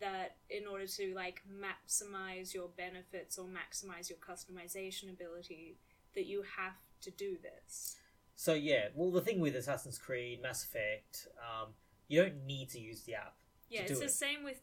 that 0.00 0.36
in 0.50 0.66
order 0.66 0.86
to 0.86 1.14
like 1.14 1.42
maximize 1.46 2.54
your 2.54 2.68
benefits 2.76 3.38
or 3.38 3.46
maximize 3.46 4.08
your 4.08 4.18
customization 4.18 5.10
ability 5.10 5.76
that 6.14 6.26
you 6.26 6.42
have 6.56 6.74
to 7.02 7.10
do 7.10 7.36
this. 7.42 7.96
So 8.34 8.54
yeah, 8.54 8.88
well 8.94 9.10
the 9.10 9.20
thing 9.20 9.38
with 9.38 9.54
Assassin's 9.54 9.98
Creed, 9.98 10.42
Mass 10.42 10.64
Effect, 10.64 11.28
um, 11.38 11.68
you 12.08 12.22
don't 12.22 12.46
need 12.46 12.70
to 12.70 12.80
use 12.80 13.02
the 13.02 13.14
app. 13.14 13.34
Yeah, 13.68 13.82
it's 13.82 13.98
the 13.98 14.06
it. 14.06 14.10
same 14.10 14.44
with 14.44 14.60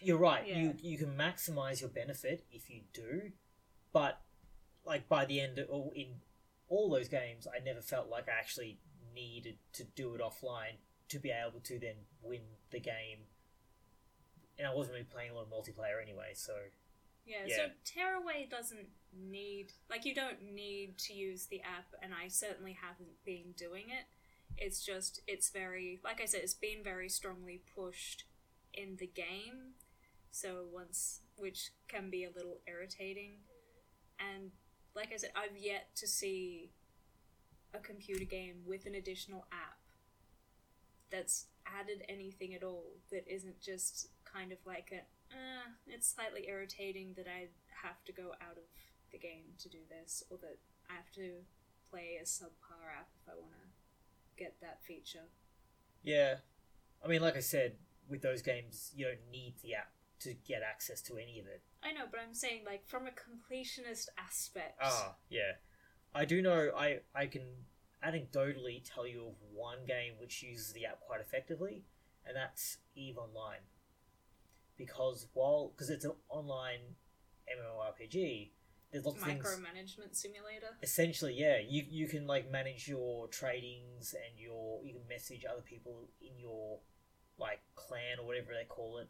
You're 0.00 0.18
right. 0.18 0.46
Yeah. 0.46 0.58
You 0.58 0.74
you 0.82 0.98
can 0.98 1.16
maximize 1.16 1.80
your 1.80 1.90
benefit 1.90 2.44
if 2.50 2.68
you 2.68 2.80
do, 2.92 3.32
but 3.92 4.20
like 4.84 5.08
by 5.08 5.24
the 5.24 5.40
end 5.40 5.58
of, 5.58 5.68
or 5.70 5.92
in 5.94 6.08
all 6.68 6.90
those 6.90 7.08
games, 7.08 7.46
I 7.46 7.62
never 7.62 7.80
felt 7.80 8.08
like 8.08 8.28
I 8.28 8.32
actually 8.38 8.78
needed 9.14 9.56
to 9.74 9.84
do 9.84 10.14
it 10.14 10.20
offline 10.20 10.76
to 11.08 11.18
be 11.18 11.30
able 11.30 11.60
to 11.60 11.78
then 11.78 11.96
win 12.22 12.40
the 12.70 12.80
game. 12.80 13.26
And 14.58 14.66
I 14.66 14.74
wasn't 14.74 14.94
really 14.94 15.04
playing 15.04 15.30
a 15.30 15.34
lot 15.34 15.42
of 15.42 15.50
multiplayer 15.50 16.00
anyway, 16.02 16.32
so 16.34 16.54
Yeah, 17.24 17.44
Yeah. 17.46 17.56
so 17.56 17.70
Tearaway 17.84 18.46
doesn't 18.46 18.88
need 19.12 19.72
like 19.90 20.04
you 20.04 20.14
don't 20.14 20.42
need 20.54 20.98
to 20.98 21.12
use 21.12 21.46
the 21.46 21.60
app 21.60 21.94
and 22.00 22.12
I 22.14 22.28
certainly 22.28 22.72
haven't 22.72 23.22
been 23.24 23.52
doing 23.56 23.90
it. 23.90 24.06
It's 24.56 24.84
just 24.84 25.20
it's 25.26 25.50
very 25.50 26.00
like 26.02 26.20
I 26.20 26.24
said, 26.24 26.42
it's 26.42 26.54
been 26.54 26.82
very 26.82 27.08
strongly 27.08 27.62
pushed 27.76 28.24
in 28.74 28.96
the 28.96 29.06
game. 29.06 29.74
So 30.30 30.64
once 30.72 31.20
which 31.36 31.70
can 31.88 32.10
be 32.10 32.24
a 32.24 32.30
little 32.30 32.60
irritating. 32.66 33.40
And 34.18 34.52
like 34.94 35.12
I 35.12 35.16
said, 35.16 35.30
I've 35.36 35.56
yet 35.56 35.94
to 35.96 36.06
see 36.06 36.70
a 37.74 37.78
computer 37.78 38.24
game 38.24 38.56
with 38.66 38.86
an 38.86 38.94
additional 38.94 39.46
app 39.52 39.78
that's 41.10 41.46
added 41.66 42.04
anything 42.08 42.54
at 42.54 42.62
all 42.62 42.84
that 43.10 43.26
isn't 43.26 43.60
just 43.60 44.08
kind 44.24 44.52
of 44.52 44.58
like 44.66 44.92
a 44.92 45.00
uh, 45.32 45.68
it's 45.86 46.06
slightly 46.14 46.46
irritating 46.46 47.14
that 47.16 47.26
I 47.26 47.48
have 47.82 48.04
to 48.04 48.12
go 48.12 48.32
out 48.42 48.58
of 48.58 48.64
the 49.12 49.18
game 49.18 49.56
to 49.58 49.68
do 49.68 49.78
this, 49.88 50.22
or 50.30 50.36
that 50.38 50.58
I 50.90 50.94
have 50.94 51.10
to 51.12 51.40
play 51.90 52.18
a 52.20 52.24
subpar 52.24 52.84
app 52.98 53.08
if 53.22 53.32
I 53.32 53.38
want 53.38 53.52
to 53.52 54.42
get 54.42 54.56
that 54.60 54.80
feature. 54.86 55.28
yeah. 56.02 56.36
I 57.04 57.08
mean, 57.08 57.20
like 57.20 57.36
I 57.36 57.40
said, 57.40 57.72
with 58.08 58.22
those 58.22 58.42
games, 58.42 58.92
you 58.94 59.06
don't 59.06 59.30
need 59.30 59.54
the 59.60 59.74
app 59.74 59.90
to 60.24 60.34
get 60.34 60.62
access 60.62 61.00
to 61.02 61.16
any 61.16 61.38
of 61.38 61.46
it. 61.46 61.62
I 61.82 61.92
know, 61.92 62.04
but 62.10 62.20
I'm 62.20 62.34
saying 62.34 62.62
like 62.64 62.86
from 62.86 63.06
a 63.06 63.10
completionist 63.10 64.08
aspect. 64.18 64.78
Ah, 64.82 65.14
yeah. 65.28 65.52
I 66.14 66.24
do 66.24 66.42
know. 66.42 66.70
I 66.76 67.00
I 67.14 67.26
can 67.26 67.42
anecdotally 68.04 68.82
tell 68.84 69.06
you 69.06 69.28
of 69.28 69.34
one 69.52 69.78
game 69.86 70.14
which 70.18 70.42
uses 70.42 70.72
the 70.72 70.86
app 70.86 71.00
quite 71.00 71.20
effectively, 71.20 71.84
and 72.26 72.36
that's 72.36 72.78
Eve 72.94 73.18
Online. 73.18 73.60
Because 74.76 75.26
while 75.32 75.72
because 75.74 75.90
it's 75.90 76.04
an 76.04 76.12
online 76.28 76.96
MMORPG, 77.48 78.50
there's 78.90 79.04
lots 79.04 79.22
things. 79.22 79.44
micromanagement 79.44 80.14
simulator. 80.14 80.76
Essentially, 80.82 81.34
yeah, 81.34 81.58
you 81.66 81.84
you 81.88 82.06
can 82.08 82.26
like 82.26 82.50
manage 82.50 82.88
your 82.88 83.28
tradings 83.28 84.14
and 84.14 84.38
your 84.38 84.84
you 84.84 84.94
can 84.94 85.08
message 85.08 85.44
other 85.50 85.62
people 85.62 86.08
in 86.20 86.38
your 86.38 86.78
like 87.38 87.60
clan 87.74 88.18
or 88.20 88.26
whatever 88.26 88.48
they 88.52 88.66
call 88.66 88.98
it. 88.98 89.08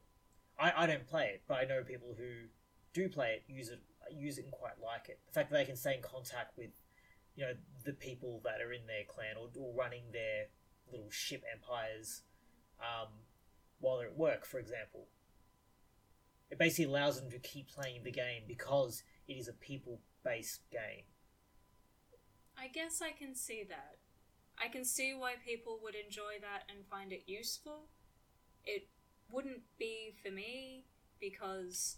I, 0.58 0.72
I 0.76 0.86
don't 0.86 1.06
play 1.06 1.30
it, 1.34 1.42
but 1.48 1.54
I 1.54 1.64
know 1.64 1.82
people 1.82 2.14
who 2.16 2.48
do 2.92 3.08
play 3.08 3.40
it 3.40 3.44
use 3.52 3.68
it 3.68 3.80
use 4.10 4.38
it 4.38 4.44
and 4.44 4.52
quite 4.52 4.74
like 4.84 5.08
it. 5.08 5.18
The 5.26 5.32
fact 5.32 5.50
that 5.50 5.56
they 5.56 5.64
can 5.64 5.76
stay 5.76 5.94
in 5.94 6.02
contact 6.02 6.56
with 6.56 6.70
you 7.34 7.44
know 7.44 7.52
the 7.84 7.92
people 7.92 8.40
that 8.44 8.60
are 8.60 8.72
in 8.72 8.86
their 8.86 9.04
clan 9.08 9.36
or, 9.40 9.48
or 9.58 9.72
running 9.74 10.04
their 10.12 10.46
little 10.90 11.10
ship 11.10 11.42
empires 11.50 12.22
um, 12.80 13.08
while 13.80 13.98
they're 13.98 14.08
at 14.08 14.16
work, 14.16 14.44
for 14.44 14.58
example. 14.58 15.06
It 16.50 16.58
basically 16.58 16.84
allows 16.84 17.18
them 17.18 17.30
to 17.30 17.38
keep 17.38 17.68
playing 17.68 18.04
the 18.04 18.10
game 18.10 18.42
because 18.46 19.02
it 19.26 19.34
is 19.34 19.48
a 19.48 19.54
people 19.54 20.00
based 20.22 20.60
game. 20.70 21.04
I 22.58 22.68
guess 22.68 23.00
I 23.00 23.12
can 23.12 23.34
see 23.34 23.64
that. 23.68 23.96
I 24.62 24.68
can 24.68 24.84
see 24.84 25.14
why 25.14 25.34
people 25.44 25.80
would 25.82 25.94
enjoy 25.94 26.34
that 26.42 26.64
and 26.68 26.86
find 26.86 27.10
it 27.12 27.22
useful. 27.26 27.86
It 28.64 28.86
wouldn't 29.32 29.62
be 29.78 30.14
for 30.22 30.30
me 30.30 30.84
because 31.20 31.96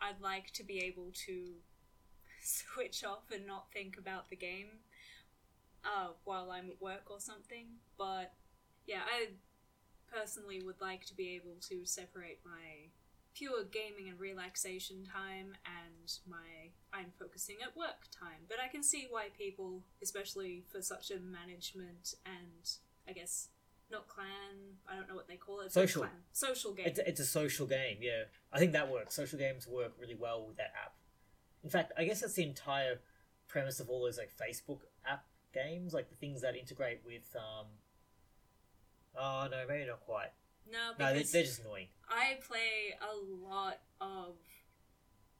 I'd 0.00 0.20
like 0.20 0.52
to 0.52 0.64
be 0.64 0.78
able 0.80 1.12
to 1.26 1.54
switch 2.42 3.04
off 3.04 3.30
and 3.32 3.46
not 3.46 3.72
think 3.72 3.96
about 3.98 4.30
the 4.30 4.36
game 4.36 4.80
uh, 5.84 6.08
while 6.24 6.50
I'm 6.50 6.70
at 6.70 6.80
work 6.80 7.10
or 7.10 7.20
something. 7.20 7.66
But 7.96 8.32
yeah, 8.86 9.02
I 9.06 9.28
personally 10.12 10.62
would 10.62 10.80
like 10.80 11.04
to 11.06 11.14
be 11.14 11.34
able 11.34 11.56
to 11.68 11.84
separate 11.84 12.40
my 12.44 12.90
pure 13.34 13.62
gaming 13.70 14.08
and 14.08 14.18
relaxation 14.18 15.04
time 15.04 15.54
and 15.64 16.12
my 16.28 16.70
I'm 16.92 17.12
focusing 17.18 17.56
at 17.62 17.76
work 17.76 18.08
time. 18.18 18.46
But 18.48 18.58
I 18.64 18.68
can 18.68 18.82
see 18.82 19.06
why 19.10 19.28
people, 19.36 19.82
especially 20.02 20.64
for 20.72 20.82
such 20.82 21.10
a 21.10 21.20
management 21.20 22.14
and 22.24 22.68
I 23.08 23.12
guess 23.12 23.48
not 23.90 24.08
clan, 24.08 24.76
I 24.88 24.96
don't 24.96 25.08
know 25.08 25.14
what 25.14 25.28
they 25.28 25.36
call 25.36 25.60
it. 25.60 25.72
Social. 25.72 26.02
clan, 26.02 26.12
social 26.32 26.72
game. 26.72 26.86
It's 26.86 26.98
a, 26.98 27.08
it's 27.08 27.20
a 27.20 27.24
social 27.24 27.66
game, 27.66 27.98
yeah. 28.00 28.24
I 28.52 28.58
think 28.58 28.72
that 28.72 28.90
works. 28.90 29.14
Social 29.14 29.38
games 29.38 29.66
work 29.66 29.92
really 30.00 30.14
well 30.14 30.46
with 30.46 30.56
that 30.56 30.72
app. 30.82 30.94
In 31.64 31.70
fact, 31.70 31.92
I 31.96 32.04
guess 32.04 32.20
that's 32.20 32.34
the 32.34 32.44
entire 32.44 33.00
premise 33.48 33.80
of 33.80 33.88
all 33.88 34.04
those 34.04 34.18
like 34.18 34.30
Facebook 34.30 34.80
app 35.06 35.24
games, 35.52 35.92
like 35.92 36.10
the 36.10 36.16
things 36.16 36.42
that 36.42 36.54
integrate 36.54 37.00
with 37.04 37.34
um, 37.36 37.66
Oh 39.16 39.48
no, 39.50 39.64
maybe 39.68 39.86
not 39.86 40.00
quite. 40.00 40.30
No, 40.70 40.92
No, 40.98 41.12
they, 41.12 41.18
because 41.18 41.32
they're 41.32 41.42
just 41.42 41.60
annoying. 41.60 41.88
I 42.08 42.38
play 42.46 42.94
a 43.00 43.14
lot 43.50 43.80
of 44.00 44.36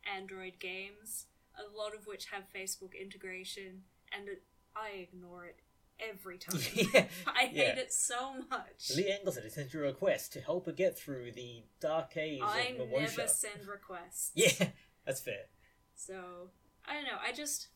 Android 0.05 0.55
games, 0.59 1.27
a 1.57 1.77
lot 1.77 1.95
of 1.95 2.07
which 2.07 2.27
have 2.27 2.45
Facebook 2.55 2.99
integration, 3.01 3.83
and 4.13 4.29
it, 4.29 4.43
I 4.75 4.91
ignore 4.99 5.45
it 5.45 5.61
every 6.01 6.39
time. 6.39 6.61
yeah. 6.75 7.07
I 7.27 7.47
hate 7.47 7.57
Yeah. 7.57 7.77
it 7.79 7.93
so 7.93 8.35
much. 8.51 8.93
Lee 8.97 9.11
has 9.25 9.55
sent 9.55 9.73
you 9.75 9.81
a 9.81 9.85
request 9.85 10.33
to 10.35 10.41
help 10.41 10.67
her 10.67 10.73
get 10.73 10.99
through 10.99 11.33
the 11.33 11.65
dark 11.81 12.13
caves 12.13 12.43
I 12.45 12.77
of 12.79 12.89
never 12.91 13.27
send 13.29 13.67
requests. 13.67 14.33
Yeah, 14.35 14.69
that's 15.07 15.21
fair. 15.21 15.47
So 15.95 16.51
I 16.87 16.95
don't 16.95 17.05
know. 17.05 17.19
I 17.23 17.33
just 17.33 17.69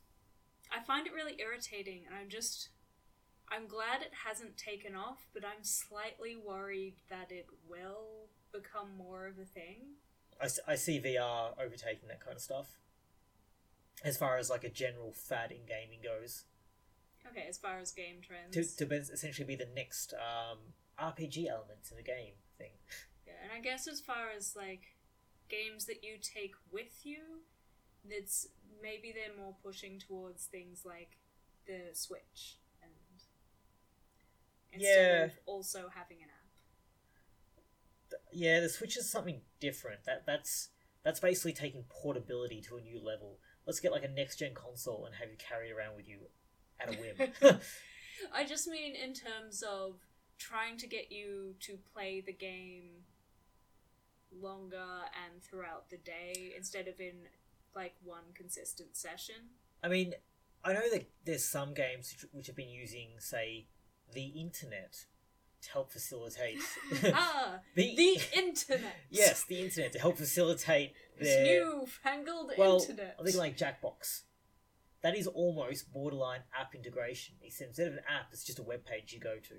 I 0.71 0.83
find 0.83 1.07
it 1.07 1.13
really 1.13 1.37
irritating, 1.41 2.03
and 2.07 2.15
I'm 2.15 2.29
just 2.29 2.69
I'm 3.49 3.67
glad 3.67 4.01
it 4.03 4.13
hasn't 4.27 4.57
taken 4.57 4.95
off, 4.95 5.29
but 5.35 5.45
I'm 5.45 5.63
slightly 5.63 6.37
worried 6.37 6.95
that 7.11 7.31
it 7.31 7.47
will 7.69 8.29
become 8.53 8.97
more 8.97 9.27
of 9.27 9.39
a 9.39 9.45
thing. 9.45 9.97
I 10.67 10.75
see 10.75 10.99
VR 11.01 11.53
overtaking 11.63 12.09
that 12.09 12.21
kind 12.25 12.35
of 12.37 12.43
stuff. 12.43 12.79
As 14.05 14.17
far 14.17 14.39
as 14.39 14.51
like 14.51 14.65
a 14.65 14.71
general 14.71 15.13
fad 15.13 15.53
in 15.53 15.59
gaming 15.67 16.01
goes, 16.03 16.45
Okay, 17.31 17.47
as 17.49 17.57
far 17.59 17.79
as 17.79 17.93
game 17.93 18.17
trends, 18.21 18.55
to 18.77 18.87
to 18.87 18.95
essentially 18.95 19.47
be 19.47 19.57
the 19.57 19.69
next 19.75 20.13
um, 20.15 20.59
RPG 20.99 21.49
element 21.49 21.81
in 21.91 21.97
the 21.97 22.03
game 22.03 22.35
thing. 22.59 22.73
yeah, 23.27 23.35
and 23.43 23.53
I 23.53 23.61
guess 23.61 23.87
as 23.89 24.01
far 24.01 24.31
as 24.37 24.55
like 24.57 24.97
games 25.49 25.87
that 25.87 26.03
you 26.03 26.17
take 26.21 26.55
with 26.71 27.05
you, 27.05 27.43
it's 28.09 28.49
maybe 28.83 29.13
they're 29.15 29.37
more 29.43 29.55
pushing 29.63 29.99
towards 29.99 30.47
things 30.47 30.83
like 30.85 31.19
the 31.67 31.91
Switch 31.95 32.59
and 32.83 32.91
instead 34.73 35.19
Yeah. 35.19 35.25
of 35.27 35.33
also 35.47 35.89
having 35.95 36.19
an 36.23 36.29
app. 36.29 36.39
Yeah, 38.33 38.61
the 38.61 38.69
Switch 38.69 38.97
is 38.97 39.11
something 39.11 39.43
different. 39.61 40.05
That 40.05 40.27
that's 40.27 40.69
that's 41.03 41.21
basically 41.21 41.53
taking 41.53 41.85
portability 41.89 42.61
to 42.63 42.77
a 42.77 42.81
new 42.81 43.01
level. 43.01 43.39
Let's 43.67 43.81
get 43.81 43.93
like 43.93 44.05
a 44.05 44.09
next 44.09 44.37
gen 44.39 44.55
console 44.55 45.07
and 45.07 45.15
have 45.17 45.31
you 45.31 45.37
carry 45.39 45.69
it 45.71 45.73
around 45.73 45.97
with 45.97 46.09
you 46.09 46.19
at 46.81 46.95
a 46.95 46.99
whim. 46.99 47.59
I 48.35 48.45
just 48.45 48.69
mean 48.69 48.95
in 48.95 49.15
terms 49.15 49.63
of 49.63 49.97
trying 50.39 50.77
to 50.79 50.87
get 50.87 51.11
you 51.11 51.55
to 51.61 51.79
play 51.93 52.23
the 52.25 52.33
game 52.33 53.05
longer 54.41 54.77
and 54.77 55.43
throughout 55.43 55.91
the 55.91 55.99
day 55.99 56.53
instead 56.57 56.89
of 56.89 56.99
in 57.01 57.29
like 57.75 57.95
one 58.03 58.33
consistent 58.35 58.97
session. 58.97 59.35
I 59.83 59.89
mean, 59.89 60.15
I 60.65 60.73
know 60.73 60.91
that 60.93 61.09
there's 61.25 61.45
some 61.45 61.75
games 61.75 62.13
which, 62.13 62.31
which 62.33 62.47
have 62.47 62.57
been 62.57 62.71
using, 62.71 63.09
say, 63.19 63.67
the 64.13 64.27
internet 64.27 65.07
to 65.63 65.71
help 65.71 65.93
facilitate 65.93 66.59
ah, 67.15 67.59
the, 67.75 67.95
the 67.97 68.21
internet. 68.37 68.97
yes, 69.11 69.45
the 69.45 69.61
internet 69.61 69.93
to 69.93 69.99
help 69.99 70.19
facilitate 70.19 70.93
This 71.19 71.29
their 71.29 71.45
newfangled 71.45 72.53
well, 72.59 72.81
internet. 72.81 73.17
I 73.19 73.25
think 73.25 73.37
like 73.37 73.57
Jackbox. 73.57 74.23
That 75.03 75.17
is 75.17 75.27
almost 75.27 75.93
borderline 75.93 76.43
app 76.59 76.75
integration. 76.75 77.35
Except 77.43 77.69
instead 77.69 77.89
of 77.89 77.95
an 77.95 78.01
app, 78.09 78.29
it's 78.33 78.45
just 78.45 78.59
a 78.59 78.63
web 78.63 78.85
page 78.85 79.13
you 79.13 79.21
go 79.21 79.37
to. 79.37 79.55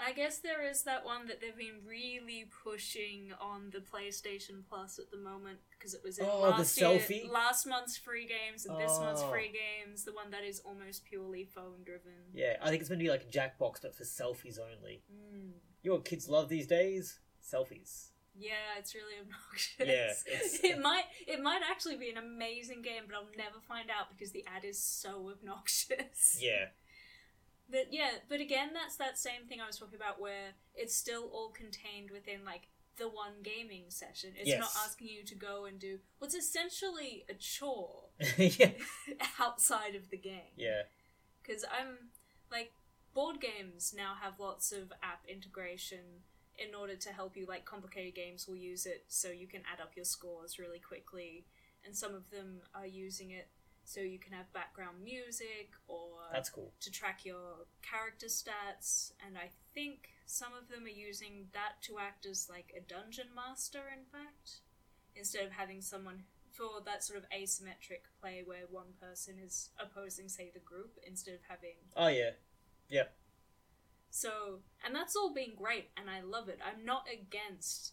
I 0.00 0.12
guess 0.12 0.38
there 0.38 0.64
is 0.64 0.84
that 0.84 1.04
one 1.04 1.26
that 1.26 1.40
they've 1.40 1.56
been 1.56 1.80
really 1.84 2.48
pushing 2.62 3.32
on 3.40 3.70
the 3.72 3.80
PlayStation 3.80 4.62
Plus 4.68 5.00
at 5.00 5.10
the 5.10 5.16
moment 5.18 5.58
because 5.70 5.92
it 5.92 6.00
was 6.04 6.18
in 6.18 6.26
Oh, 6.28 6.42
the 6.42 6.50
last 6.50 6.80
year, 6.80 7.28
last 7.32 7.66
month's 7.66 7.96
free 7.96 8.24
games 8.26 8.64
and 8.64 8.78
this 8.78 8.96
month's 9.00 9.22
Oh. 9.22 9.30
free 9.30 9.50
games. 9.52 10.04
The 10.04 10.12
one 10.12 10.30
that 10.30 10.44
is 10.44 10.60
almost 10.60 11.04
purely 11.04 11.44
phone 11.46 11.82
driven. 11.84 12.12
Yeah, 12.32 12.58
I 12.62 12.68
think 12.70 12.80
it's 12.80 12.88
going 12.88 13.00
to 13.00 13.04
be 13.04 13.10
like 13.10 13.22
a 13.24 13.26
Jackbox, 13.26 13.82
but 13.82 13.92
for 13.92 14.04
selfies 14.04 14.58
only. 14.60 15.02
Mm. 15.12 15.54
You 15.82 15.90
know 15.90 15.96
what 15.96 16.04
kids 16.04 16.28
love 16.28 16.48
these 16.48 16.68
days? 16.68 17.18
Selfies. 17.42 18.10
Yeah, 18.38 18.78
it's 18.78 18.94
really 18.94 19.14
obnoxious. 19.20 20.60
Yeah, 20.62 20.70
it 20.70 20.80
might 20.80 21.04
it 21.26 21.42
might 21.42 21.60
actually 21.68 21.96
be 21.96 22.10
an 22.10 22.16
amazing 22.16 22.82
game, 22.82 23.02
but 23.06 23.16
I'll 23.16 23.28
never 23.36 23.60
find 23.66 23.90
out 23.90 24.10
because 24.10 24.32
the 24.32 24.44
ad 24.46 24.64
is 24.64 24.82
so 24.82 25.30
obnoxious. 25.30 26.38
Yeah. 26.48 26.66
But 27.70 27.92
yeah, 27.92 28.10
but 28.30 28.40
again, 28.40 28.70
that's 28.72 28.96
that 28.96 29.18
same 29.18 29.46
thing 29.46 29.60
I 29.60 29.66
was 29.66 29.76
talking 29.76 29.96
about 29.96 30.18
where 30.18 30.54
it's 30.74 30.94
still 30.94 31.28
all 31.32 31.50
contained 31.50 32.10
within 32.10 32.42
like 32.44 32.68
the 32.96 33.08
one 33.08 33.42
gaming 33.42 33.84
session. 33.88 34.30
It's 34.36 34.58
not 34.58 34.70
asking 34.84 35.08
you 35.08 35.22
to 35.24 35.34
go 35.34 35.66
and 35.66 35.78
do 35.78 35.98
what's 36.18 36.34
essentially 36.34 37.24
a 37.28 37.34
chore 37.34 38.04
yeah. 38.38 38.70
outside 39.38 39.94
of 39.94 40.08
the 40.10 40.16
game. 40.16 40.56
Yeah. 40.56 40.82
Because 41.42 41.64
I'm 41.64 42.10
like 42.50 42.72
board 43.14 43.40
games 43.40 43.94
now 43.96 44.14
have 44.20 44.38
lots 44.38 44.72
of 44.72 44.92
app 45.02 45.24
integration 45.28 46.22
in 46.58 46.74
order 46.74 46.96
to 46.96 47.10
help 47.10 47.36
you. 47.36 47.46
Like 47.46 47.64
complicated 47.64 48.14
games 48.14 48.46
will 48.46 48.56
use 48.56 48.86
it 48.86 49.04
so 49.08 49.30
you 49.30 49.46
can 49.46 49.62
add 49.72 49.80
up 49.80 49.92
your 49.96 50.04
scores 50.04 50.58
really 50.58 50.78
quickly, 50.80 51.46
and 51.84 51.96
some 51.96 52.14
of 52.14 52.30
them 52.30 52.60
are 52.74 52.86
using 52.86 53.30
it 53.30 53.48
so 53.84 54.00
you 54.00 54.18
can 54.18 54.32
have 54.32 54.52
background 54.52 54.98
music 55.02 55.70
or 55.86 56.10
That's 56.30 56.50
cool. 56.50 56.72
to 56.80 56.90
track 56.90 57.24
your 57.24 57.64
character 57.80 58.26
stats, 58.26 59.12
and 59.26 59.38
I 59.38 59.48
think 59.74 60.10
some 60.26 60.52
of 60.52 60.68
them 60.68 60.84
are 60.84 60.88
using 60.88 61.46
that 61.54 61.80
to 61.84 61.98
act 61.98 62.26
as 62.26 62.48
like 62.50 62.74
a 62.76 62.80
dungeon 62.80 63.28
master, 63.34 63.80
in 63.90 64.04
fact, 64.12 64.60
instead 65.16 65.46
of 65.46 65.52
having 65.52 65.80
someone 65.80 66.24
for 66.52 66.82
that 66.84 67.02
sort 67.02 67.18
of 67.18 67.24
asymmetric 67.30 68.04
play 68.20 68.42
where 68.44 68.64
one 68.70 68.92
person 69.00 69.36
is 69.42 69.70
opposing, 69.80 70.28
say, 70.28 70.50
the 70.52 70.60
group 70.60 70.98
instead 71.06 71.34
of 71.34 71.40
having. 71.48 71.76
Oh, 71.96 72.08
yeah, 72.08 72.30
yeah. 72.90 73.04
So, 74.10 74.60
and 74.84 74.94
that's 74.94 75.14
all 75.14 75.32
been 75.32 75.54
great, 75.56 75.90
and 75.96 76.08
I 76.08 76.20
love 76.22 76.48
it. 76.48 76.58
I'm 76.64 76.84
not 76.84 77.06
against 77.12 77.92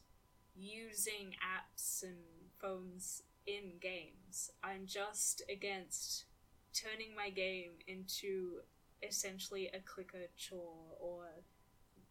using 0.56 1.34
apps 1.44 2.04
and 2.04 2.16
phones 2.62 3.24
in 3.46 3.74
games. 3.82 4.50
I'm 4.64 4.86
just 4.86 5.42
against 5.52 6.26
turning 6.74 7.16
my 7.16 7.30
game 7.30 7.72
into 7.88 8.60
essentially 9.04 9.70
a 9.74 9.80
clicker 9.80 10.28
chore 10.38 10.96
or 11.00 11.28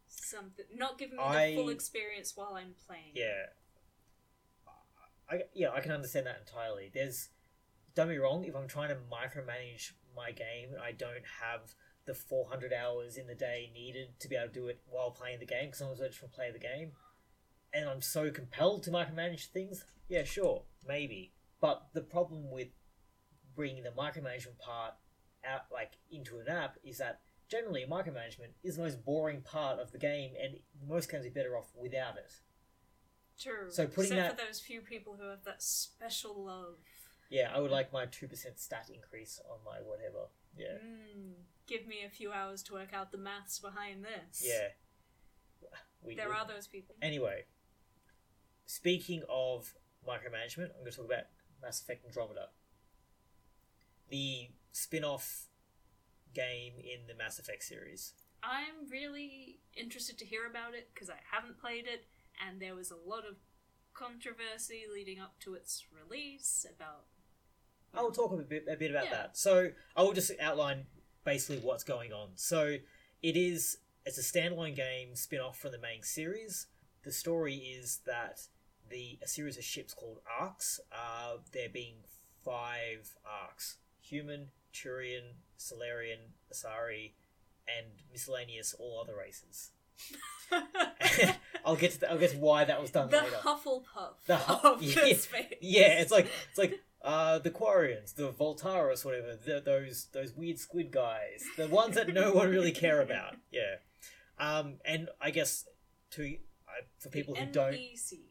something. 0.07 0.65
Not 0.75 0.97
giving 0.97 1.17
me 1.17 1.23
I- 1.23 1.49
the 1.49 1.55
full 1.55 1.69
experience 1.69 2.33
while 2.35 2.53
I'm 2.55 2.75
playing. 2.87 3.11
Yeah. 3.13 3.47
I, 5.29 5.41
yeah, 5.53 5.71
I 5.71 5.79
can 5.79 5.91
understand 5.91 6.27
that 6.27 6.37
entirely. 6.39 6.91
There's, 6.93 7.29
don't 7.95 8.09
be 8.09 8.19
wrong, 8.19 8.45
if 8.45 8.55
I'm 8.55 8.67
trying 8.67 8.89
to 8.89 8.95
micromanage 9.11 9.93
my 10.15 10.31
game 10.31 10.69
and 10.73 10.81
I 10.81 10.91
don't 10.91 11.25
have 11.41 11.73
the 12.05 12.13
400 12.13 12.71
hours 12.73 13.17
in 13.17 13.27
the 13.27 13.35
day 13.35 13.71
needed 13.73 14.19
to 14.19 14.27
be 14.27 14.35
able 14.35 14.47
to 14.47 14.53
do 14.53 14.67
it 14.67 14.81
while 14.87 15.11
playing 15.11 15.39
the 15.39 15.45
game, 15.45 15.65
because 15.65 15.79
sometimes 15.79 16.01
I 16.01 16.07
just 16.07 16.21
want 16.21 16.33
to 16.33 16.37
play 16.37 16.51
the 16.51 16.59
game, 16.59 16.91
and 17.73 17.89
I'm 17.89 18.01
so 18.01 18.31
compelled 18.31 18.83
to 18.83 18.91
micromanage 18.91 19.47
things, 19.47 19.85
yeah, 20.07 20.23
sure, 20.23 20.63
maybe. 20.87 21.33
But 21.59 21.87
the 21.93 22.01
problem 22.01 22.51
with 22.51 22.67
bringing 23.55 23.83
the 23.83 23.89
micromanagement 23.91 24.59
part 24.59 24.93
out, 25.43 25.61
like, 25.71 25.93
into 26.11 26.37
an 26.39 26.47
app 26.47 26.77
is 26.83 26.97
that 26.99 27.21
generally 27.49 27.85
micromanagement 27.89 28.53
is 28.63 28.75
the 28.75 28.83
most 28.83 29.03
boring 29.05 29.41
part 29.41 29.79
of 29.79 29.91
the 29.91 29.97
game, 29.97 30.33
and 30.41 30.57
most 30.87 31.11
games 31.11 31.25
are 31.25 31.31
better 31.31 31.57
off 31.57 31.71
without 31.75 32.17
it. 32.17 32.33
True. 33.39 33.69
So 33.69 33.87
putting 33.87 34.13
Except 34.13 34.37
that- 34.37 34.39
for 34.39 34.47
those 34.47 34.61
few 34.61 34.81
people 34.81 35.17
who 35.17 35.25
have 35.27 35.43
that 35.43 35.61
special 35.61 36.45
love. 36.45 36.77
Yeah, 37.29 37.51
I 37.53 37.59
would 37.59 37.71
like 37.71 37.91
my 37.91 38.05
two 38.05 38.27
percent 38.27 38.59
stat 38.59 38.89
increase 38.93 39.39
on 39.49 39.57
my 39.65 39.79
whatever. 39.81 40.27
Yeah, 40.57 40.77
Mm, 40.83 41.33
give 41.67 41.85
me 41.87 42.03
a 42.05 42.09
few 42.09 42.31
hours 42.31 42.63
to 42.63 42.73
work 42.73 42.93
out 42.93 43.11
the 43.11 43.17
maths 43.17 43.59
behind 43.59 44.05
this. 44.05 44.43
yeah. 44.45 44.69
We 46.01 46.15
There 46.15 46.33
are 46.33 46.47
those 46.47 46.67
people. 46.67 46.95
Anyway, 47.01 47.45
speaking 48.65 49.23
of 49.27 49.73
micromanagement, 50.07 50.65
I'm 50.75 50.79
going 50.81 50.91
to 50.91 50.97
talk 50.97 51.05
about 51.05 51.23
Mass 51.61 51.81
Effect 51.81 52.05
Andromeda, 52.05 52.49
the 54.09 54.49
spin-off 54.71 55.47
game 56.33 56.73
in 56.77 57.07
the 57.07 57.15
Mass 57.15 57.39
Effect 57.39 57.63
series. 57.63 58.13
I'm 58.43 58.87
really 58.91 59.59
interested 59.75 60.17
to 60.19 60.25
hear 60.25 60.45
about 60.47 60.75
it 60.75 60.89
because 60.93 61.09
I 61.09 61.17
haven't 61.31 61.59
played 61.59 61.85
it, 61.87 62.05
and 62.45 62.61
there 62.61 62.75
was 62.75 62.91
a 62.91 62.95
lot 63.09 63.25
of 63.27 63.37
controversy 63.95 64.83
leading 64.93 65.19
up 65.19 65.39
to 65.39 65.55
its 65.55 65.85
release 65.91 66.65
about. 66.69 67.05
I 67.97 68.01
will 68.01 68.11
talk 68.11 68.31
a 68.33 68.37
bit, 68.37 68.65
a 68.69 68.75
bit 68.75 68.91
about 68.91 69.05
Yeah. 69.05 69.11
that. 69.11 69.37
So 69.37 69.71
I 69.95 70.01
will 70.03 70.13
just 70.13 70.31
outline 70.39 70.85
basically 71.23 71.59
what's 71.59 71.83
going 71.83 72.11
on. 72.13 72.29
So 72.35 72.77
it 73.21 73.37
is 73.37 73.77
it's 74.05 74.17
a 74.17 74.21
standalone 74.21 74.75
game 74.75 75.15
spin-off 75.15 75.57
from 75.59 75.71
the 75.71 75.79
main 75.79 76.03
series. 76.03 76.67
The 77.03 77.11
story 77.11 77.55
is 77.55 78.01
that 78.05 78.41
the 78.89 79.17
a 79.23 79.27
series 79.27 79.57
of 79.57 79.63
ships 79.63 79.93
called 79.93 80.19
arks. 80.39 80.79
Uh, 80.91 81.37
there 81.51 81.69
being 81.69 81.95
five 82.43 83.15
arks: 83.25 83.77
human, 84.01 84.49
Turian, 84.73 85.33
Salarian, 85.57 86.33
Asari, 86.53 87.13
and 87.67 87.87
miscellaneous 88.11 88.75
all 88.77 88.99
other 89.01 89.15
races. 89.17 89.71
I'll 91.65 91.75
get 91.75 91.91
to 91.93 91.99
the, 92.01 92.11
I'll 92.11 92.17
get 92.17 92.31
to 92.31 92.37
why 92.37 92.65
that 92.65 92.81
was 92.81 92.91
done 92.91 93.09
the 93.09 93.17
later. 93.17 93.35
Hufflepuff 93.41 94.25
The 94.27 94.37
Hu- 94.37 94.67
of 94.73 94.81
yeah. 94.83 95.03
Yeah, 95.61 95.99
it's 96.01 96.11
like 96.11 96.27
it's 96.49 96.57
like 96.59 96.79
uh, 97.05 97.37
the 97.37 97.51
Quarians, 97.51 98.15
the 98.15 98.33
Voltaris, 98.33 99.05
whatever. 99.05 99.35
The, 99.35 99.61
those 99.63 100.07
those 100.11 100.33
weird 100.33 100.57
squid 100.57 100.91
guys, 100.91 101.43
the 101.55 101.67
ones 101.67 101.95
that 101.95 102.11
no 102.13 102.33
one 102.33 102.49
really 102.49 102.71
care 102.71 102.99
about. 102.99 103.35
Yeah. 103.51 103.75
Um, 104.39 104.77
and 104.83 105.09
I 105.21 105.29
guess 105.29 105.65
to 106.11 106.35
uh, 106.67 106.81
for 106.97 107.09
people 107.09 107.35
the 107.35 107.41
who 107.41 107.51
don't 107.51 107.77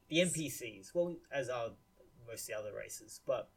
the 0.08 0.18
NPCs, 0.18 0.92
well, 0.92 1.14
as 1.32 1.48
are 1.48 1.70
most 2.26 2.42
of 2.42 2.46
the 2.48 2.54
other 2.58 2.76
races, 2.76 3.20
but 3.24 3.48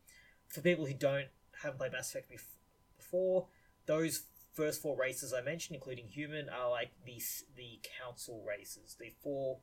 for 0.47 0.61
people 0.61 0.85
who 0.85 0.93
don't 0.93 1.27
haven't 1.63 1.79
played 1.79 1.93
Mass 1.93 2.09
Effect 2.09 2.31
bef- 2.31 2.59
before, 2.97 3.47
those 3.87 4.25
first 4.53 4.83
four 4.83 4.95
races 4.95 5.33
I 5.33 5.41
mentioned, 5.41 5.75
including 5.75 6.07
human, 6.07 6.47
are 6.47 6.69
like 6.69 6.91
the 7.05 7.19
the 7.55 7.79
council 7.99 8.43
races. 8.47 8.95
The 8.99 9.13
four 9.23 9.61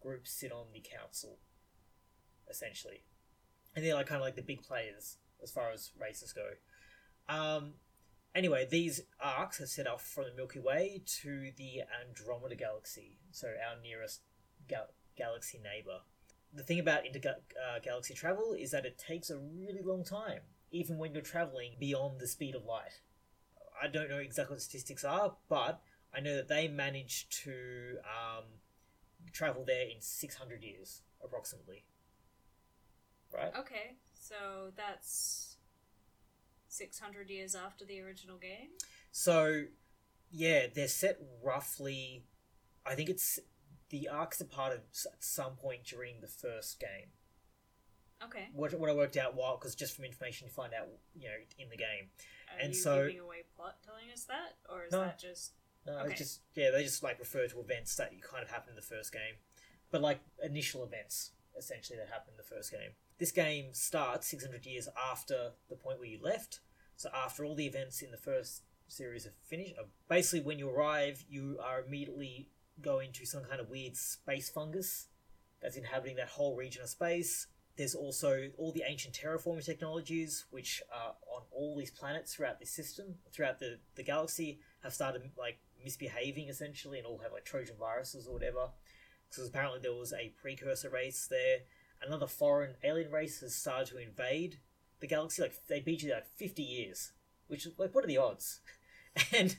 groups 0.00 0.32
sit 0.32 0.50
on 0.50 0.66
the 0.72 0.80
council, 0.80 1.38
essentially, 2.50 3.04
and 3.76 3.84
they're 3.84 3.94
like 3.94 4.06
kind 4.06 4.20
of 4.20 4.24
like 4.24 4.36
the 4.36 4.42
big 4.42 4.62
players 4.62 5.18
as 5.42 5.50
far 5.52 5.70
as 5.70 5.92
races 6.00 6.32
go. 6.32 6.48
Um, 7.28 7.74
anyway, 8.34 8.66
these 8.68 9.02
arks 9.20 9.60
are 9.60 9.66
set 9.66 9.86
off 9.86 10.02
from 10.02 10.24
the 10.24 10.34
Milky 10.34 10.58
Way 10.58 11.02
to 11.22 11.50
the 11.56 11.82
Andromeda 12.08 12.56
Galaxy, 12.56 13.18
so 13.30 13.48
our 13.48 13.80
nearest 13.80 14.22
gal- 14.66 14.94
galaxy 15.16 15.58
neighbor. 15.58 16.00
The 16.54 16.62
thing 16.62 16.80
about 16.80 17.02
intergalaxy 17.04 18.14
travel 18.14 18.54
is 18.58 18.70
that 18.70 18.86
it 18.86 18.98
takes 18.98 19.28
a 19.28 19.38
really 19.38 19.82
long 19.82 20.04
time, 20.04 20.40
even 20.70 20.96
when 20.96 21.12
you're 21.12 21.22
traveling 21.22 21.72
beyond 21.78 22.18
the 22.18 22.26
speed 22.26 22.54
of 22.54 22.64
light. 22.64 23.00
I 23.82 23.88
don't 23.88 24.08
know 24.08 24.18
exactly 24.18 24.54
what 24.54 24.62
statistics 24.62 25.04
are, 25.04 25.34
but 25.50 25.82
I 26.14 26.20
know 26.20 26.34
that 26.36 26.48
they 26.48 26.66
managed 26.66 27.30
to 27.44 27.96
um, 28.04 28.44
travel 29.32 29.64
there 29.66 29.82
in 29.82 30.00
600 30.00 30.62
years, 30.62 31.02
approximately. 31.22 31.84
Right? 33.36 33.52
Okay, 33.58 33.96
so 34.14 34.72
that's 34.76 35.56
600 36.68 37.30
years 37.30 37.54
after 37.54 37.84
the 37.84 38.00
original 38.00 38.38
game? 38.38 38.70
So, 39.12 39.64
yeah, 40.30 40.66
they're 40.74 40.88
set 40.88 41.18
roughly. 41.42 42.24
I 42.84 42.94
think 42.94 43.08
it's 43.08 43.38
the 43.90 44.08
arks 44.08 44.40
are 44.40 44.44
part 44.46 44.72
of 44.72 44.78
at 44.78 45.22
some 45.22 45.52
point 45.56 45.84
during 45.84 46.20
the 46.20 46.26
first 46.26 46.80
game. 46.80 47.10
Okay. 48.24 48.48
What, 48.54 48.72
what 48.80 48.88
I 48.90 48.94
worked 48.94 49.16
out 49.16 49.34
while 49.36 49.56
because 49.56 49.74
just 49.74 49.94
from 49.94 50.04
information 50.06 50.46
you 50.46 50.52
find 50.52 50.72
out, 50.72 50.88
you 51.14 51.28
know, 51.28 51.34
in 51.58 51.68
the 51.68 51.76
game. 51.76 52.08
Are 52.52 52.58
And 52.60 52.68
you 52.74 52.80
so- 52.80 53.06
giving 53.06 53.20
away 53.20 53.42
plot 53.54 53.76
telling 53.84 54.10
us 54.12 54.24
that? 54.24 54.56
Or 54.70 54.84
is 54.86 54.92
No. 54.92 55.00
that 55.00 55.18
just. 55.18 55.52
No, 55.86 55.98
Okay. 56.00 56.10
it's 56.10 56.18
just 56.18 56.40
yeah, 56.54 56.70
they 56.70 56.82
just 56.82 57.02
like 57.02 57.18
refer 57.20 57.46
to 57.46 57.60
events 57.60 57.94
that 57.96 58.12
you 58.12 58.20
kind 58.20 58.42
of 58.42 58.50
happened 58.50 58.70
in 58.70 58.76
the 58.76 58.82
first 58.82 59.12
game, 59.12 59.36
but 59.92 60.00
like 60.00 60.18
initial 60.42 60.82
events 60.82 61.30
essentially 61.56 61.96
that 61.98 62.08
happened 62.08 62.32
in 62.32 62.36
the 62.38 62.42
first 62.42 62.72
game. 62.72 62.90
This 63.18 63.32
game 63.32 63.72
starts 63.72 64.26
600 64.28 64.66
years 64.66 64.88
after 65.10 65.52
the 65.68 65.76
point 65.76 65.98
where 65.98 66.08
you 66.08 66.18
left. 66.22 66.60
So 66.96 67.08
after 67.14 67.44
all 67.44 67.54
the 67.54 67.66
events 67.66 68.02
in 68.02 68.10
the 68.10 68.16
first 68.16 68.62
series 68.88 69.26
are 69.26 69.34
finished, 69.42 69.74
uh, 69.78 69.84
basically 70.08 70.40
when 70.40 70.58
you 70.58 70.68
arrive, 70.68 71.24
you 71.28 71.58
are 71.62 71.82
immediately 71.82 72.50
go 72.80 72.98
into 72.98 73.24
some 73.24 73.44
kind 73.44 73.60
of 73.60 73.70
weird 73.70 73.96
space 73.96 74.50
fungus 74.50 75.06
that's 75.62 75.76
inhabiting 75.76 76.16
that 76.16 76.28
whole 76.28 76.56
region 76.56 76.82
of 76.82 76.88
space. 76.88 77.46
There's 77.76 77.94
also 77.94 78.48
all 78.56 78.72
the 78.72 78.84
ancient 78.86 79.14
terraforming 79.14 79.64
technologies, 79.64 80.46
which 80.50 80.82
are 80.92 81.14
on 81.34 81.42
all 81.52 81.76
these 81.76 81.90
planets 81.90 82.34
throughout 82.34 82.58
this 82.58 82.70
system, 82.70 83.16
throughout 83.32 83.58
the, 83.58 83.78
the 83.94 84.02
galaxy, 84.02 84.60
have 84.82 84.94
started 84.94 85.22
like 85.38 85.58
misbehaving 85.82 86.48
essentially 86.48 86.98
and 86.98 87.06
all 87.06 87.18
have 87.18 87.32
like 87.32 87.44
Trojan 87.44 87.76
viruses 87.78 88.26
or 88.26 88.32
whatever. 88.32 88.70
Because 89.28 89.48
apparently 89.48 89.80
there 89.80 89.92
was 89.92 90.12
a 90.12 90.32
precursor 90.40 90.88
race 90.88 91.26
there. 91.28 91.58
Another 92.02 92.26
foreign 92.26 92.74
alien 92.84 93.10
race 93.10 93.40
has 93.40 93.54
started 93.54 93.88
to 93.88 93.98
invade 93.98 94.58
the 95.00 95.06
galaxy. 95.06 95.42
Like 95.42 95.54
they 95.68 95.80
beat 95.80 96.02
you 96.02 96.12
like 96.12 96.26
fifty 96.26 96.62
years, 96.62 97.12
which 97.48 97.66
like 97.78 97.94
what 97.94 98.04
are 98.04 98.08
the 98.08 98.18
odds? 98.18 98.60
and 99.32 99.56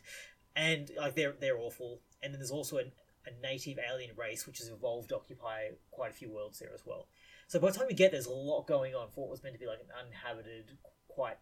and 0.56 0.92
like 0.98 1.16
they're 1.16 1.36
they're 1.40 1.58
awful. 1.58 2.02
And 2.22 2.34
then 2.34 2.40
there's 2.40 2.52
also 2.52 2.78
an, 2.78 2.92
a 3.26 3.42
native 3.42 3.78
alien 3.80 4.16
race 4.16 4.48
which 4.48 4.60
has 4.60 4.70
evolved 4.70 5.10
to 5.10 5.16
occupy 5.16 5.70
quite 5.92 6.12
a 6.12 6.16
few 6.16 6.32
worlds 6.32 6.60
there 6.60 6.72
as 6.74 6.84
well. 6.86 7.08
So 7.48 7.60
by 7.60 7.72
the 7.72 7.78
time 7.78 7.88
you 7.90 7.96
get 7.96 8.12
there's 8.12 8.26
a 8.26 8.32
lot 8.32 8.68
going 8.68 8.94
on 8.96 9.10
for 9.10 9.22
what 9.22 9.32
was 9.32 9.44
meant 9.44 9.56
to 9.56 9.60
be 9.60 9.68
like 9.68 9.80
an 9.80 9.88
uninhabited, 10.00 10.78
quite 11.08 11.38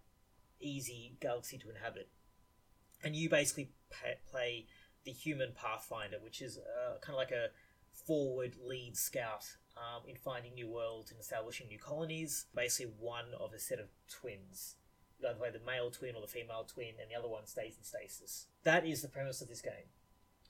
easy 0.59 1.17
galaxy 1.19 1.57
to 1.57 1.69
inhabit. 1.69 2.09
And 3.03 3.15
you 3.15 3.29
basically 3.29 3.71
play 4.31 4.67
the 5.03 5.11
human 5.11 5.51
pathfinder, 5.53 6.17
which 6.21 6.41
is 6.41 6.57
uh, 6.57 6.97
kind 7.01 7.15
of 7.15 7.17
like 7.17 7.31
a 7.31 7.49
forward 8.05 8.55
lead 8.63 8.97
scout 8.97 9.45
um, 9.77 10.03
in 10.07 10.15
finding 10.15 10.53
new 10.53 10.67
worlds 10.67 11.11
and 11.11 11.19
establishing 11.19 11.67
new 11.67 11.79
colonies. 11.79 12.45
Basically, 12.55 12.93
one 12.99 13.25
of 13.39 13.53
a 13.53 13.59
set 13.59 13.79
of 13.79 13.87
twins. 14.09 14.75
Either 15.27 15.39
way, 15.39 15.49
the 15.49 15.65
male 15.65 15.89
twin 15.89 16.15
or 16.15 16.21
the 16.21 16.27
female 16.27 16.65
twin, 16.67 16.93
and 17.01 17.09
the 17.09 17.17
other 17.17 17.27
one 17.27 17.45
stays 17.47 17.77
in 17.77 17.83
stasis. 17.83 18.47
That 18.63 18.85
is 18.85 19.01
the 19.01 19.07
premise 19.07 19.41
of 19.41 19.47
this 19.47 19.61
game. 19.61 19.89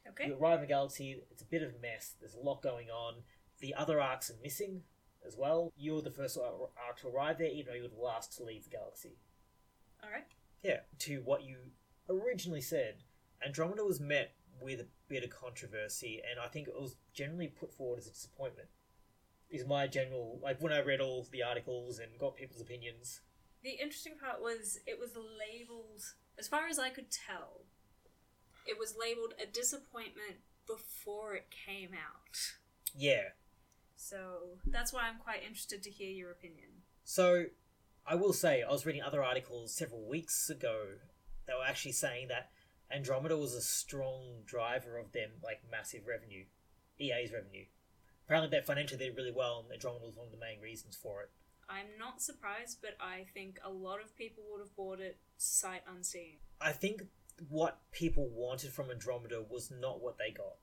Okay. 0.08 0.28
You 0.28 0.38
arrive 0.40 0.60
in 0.60 0.66
a 0.66 0.68
galaxy, 0.68 1.22
it's 1.32 1.42
a 1.42 1.46
bit 1.46 1.64
of 1.64 1.70
a 1.70 1.82
mess, 1.82 2.14
there's 2.20 2.36
a 2.36 2.40
lot 2.40 2.62
going 2.62 2.90
on. 2.90 3.16
The 3.60 3.74
other 3.74 4.00
arks 4.00 4.30
are 4.30 4.36
missing 4.44 4.82
as 5.26 5.36
well. 5.38 5.72
You're 5.78 6.02
the 6.02 6.12
first 6.12 6.38
ark 6.38 7.00
to 7.02 7.08
arrive 7.08 7.38
there, 7.38 7.48
even 7.48 7.68
though 7.68 7.80
you're 7.80 7.90
the 7.90 7.96
last 7.96 8.36
to 8.38 8.44
leave 8.44 8.66
the 8.66 8.70
galaxy. 8.70 9.18
Alright. 10.04 10.26
Yeah, 10.62 10.80
to 11.00 11.22
what 11.24 11.44
you 11.44 11.58
originally 12.10 12.62
said, 12.62 13.04
Andromeda 13.44 13.84
was 13.84 14.00
met 14.00 14.34
with 14.62 14.80
a 14.80 14.88
bit 15.08 15.24
of 15.24 15.30
controversy, 15.30 16.22
and 16.30 16.40
I 16.40 16.48
think 16.48 16.68
it 16.68 16.80
was 16.80 16.96
generally 17.14 17.48
put 17.48 17.74
forward 17.74 18.00
as 18.00 18.08
a 18.08 18.12
disappointment. 18.12 18.70
Is 19.50 19.66
my 19.66 19.88
general 19.88 20.40
like 20.44 20.62
when 20.62 20.74
I 20.74 20.82
read 20.82 21.00
all 21.02 21.28
the 21.32 21.44
articles 21.44 22.00
and 22.00 22.18
got 22.20 22.36
people's 22.36 22.62
opinions. 22.62 23.22
The 23.64 23.72
interesting 23.72 24.14
part 24.20 24.42
was 24.42 24.80
it 24.86 25.00
was 25.00 25.12
labeled, 25.16 26.02
as 26.38 26.48
far 26.48 26.68
as 26.68 26.78
I 26.78 26.90
could 26.90 27.10
tell, 27.10 27.62
it 28.68 28.78
was 28.78 28.96
labeled 29.00 29.34
a 29.42 29.46
disappointment 29.46 30.38
before 30.68 31.36
it 31.36 31.48
came 31.66 31.92
out. 31.94 32.38
Yeah, 32.98 33.30
So 33.96 34.60
that's 34.66 34.94
why 34.94 35.08
I'm 35.08 35.18
quite 35.18 35.44
interested 35.44 35.84
to 35.84 35.90
hear 35.90 36.10
your 36.10 36.32
opinion. 36.32 36.70
So, 37.04 37.46
I 38.06 38.16
will 38.16 38.34
say, 38.34 38.64
I 38.64 38.72
was 38.72 38.86
reading 38.86 39.02
other 39.02 39.24
articles 39.24 39.74
several 39.74 40.08
weeks 40.08 40.50
ago 40.50 40.86
that 41.48 41.58
were 41.58 41.66
actually 41.66 41.92
saying 41.94 42.28
that 42.30 42.50
Andromeda 42.92 43.38
was 43.38 43.54
a 43.54 43.62
strong 43.62 44.44
driver 44.46 44.98
of 44.98 45.12
them, 45.12 45.32
like, 45.44 45.62
massive 45.70 46.08
revenue. 46.08 46.46
EA's 47.00 47.32
revenue. 47.34 47.66
Apparently, 48.26 48.50
that 48.50 48.66
financially 48.66 48.98
did 48.98 49.16
really 49.16 49.32
well, 49.32 49.64
and 49.64 49.74
Andromeda 49.74 50.06
was 50.06 50.16
one 50.16 50.26
of 50.26 50.32
the 50.32 50.40
main 50.40 50.60
reasons 50.60 50.96
for 50.96 51.22
it. 51.22 51.30
I'm 51.70 51.98
not 52.00 52.22
surprised, 52.22 52.80
but 52.82 52.98
I 53.00 53.26
think 53.34 53.60
a 53.64 53.70
lot 53.70 54.02
of 54.04 54.16
people 54.16 54.44
would 54.52 54.60
have 54.60 54.76
bought 54.76 55.00
it 55.00 55.18
sight 55.38 55.82
unseen. 55.88 56.38
I 56.62 56.72
think 56.72 57.04
what 57.50 57.80
people 57.92 58.30
wanted 58.30 58.72
from 58.72 58.90
Andromeda 58.90 59.44
was 59.50 59.72
not 59.72 60.02
what 60.02 60.18
they 60.18 60.32
got. 60.32 60.58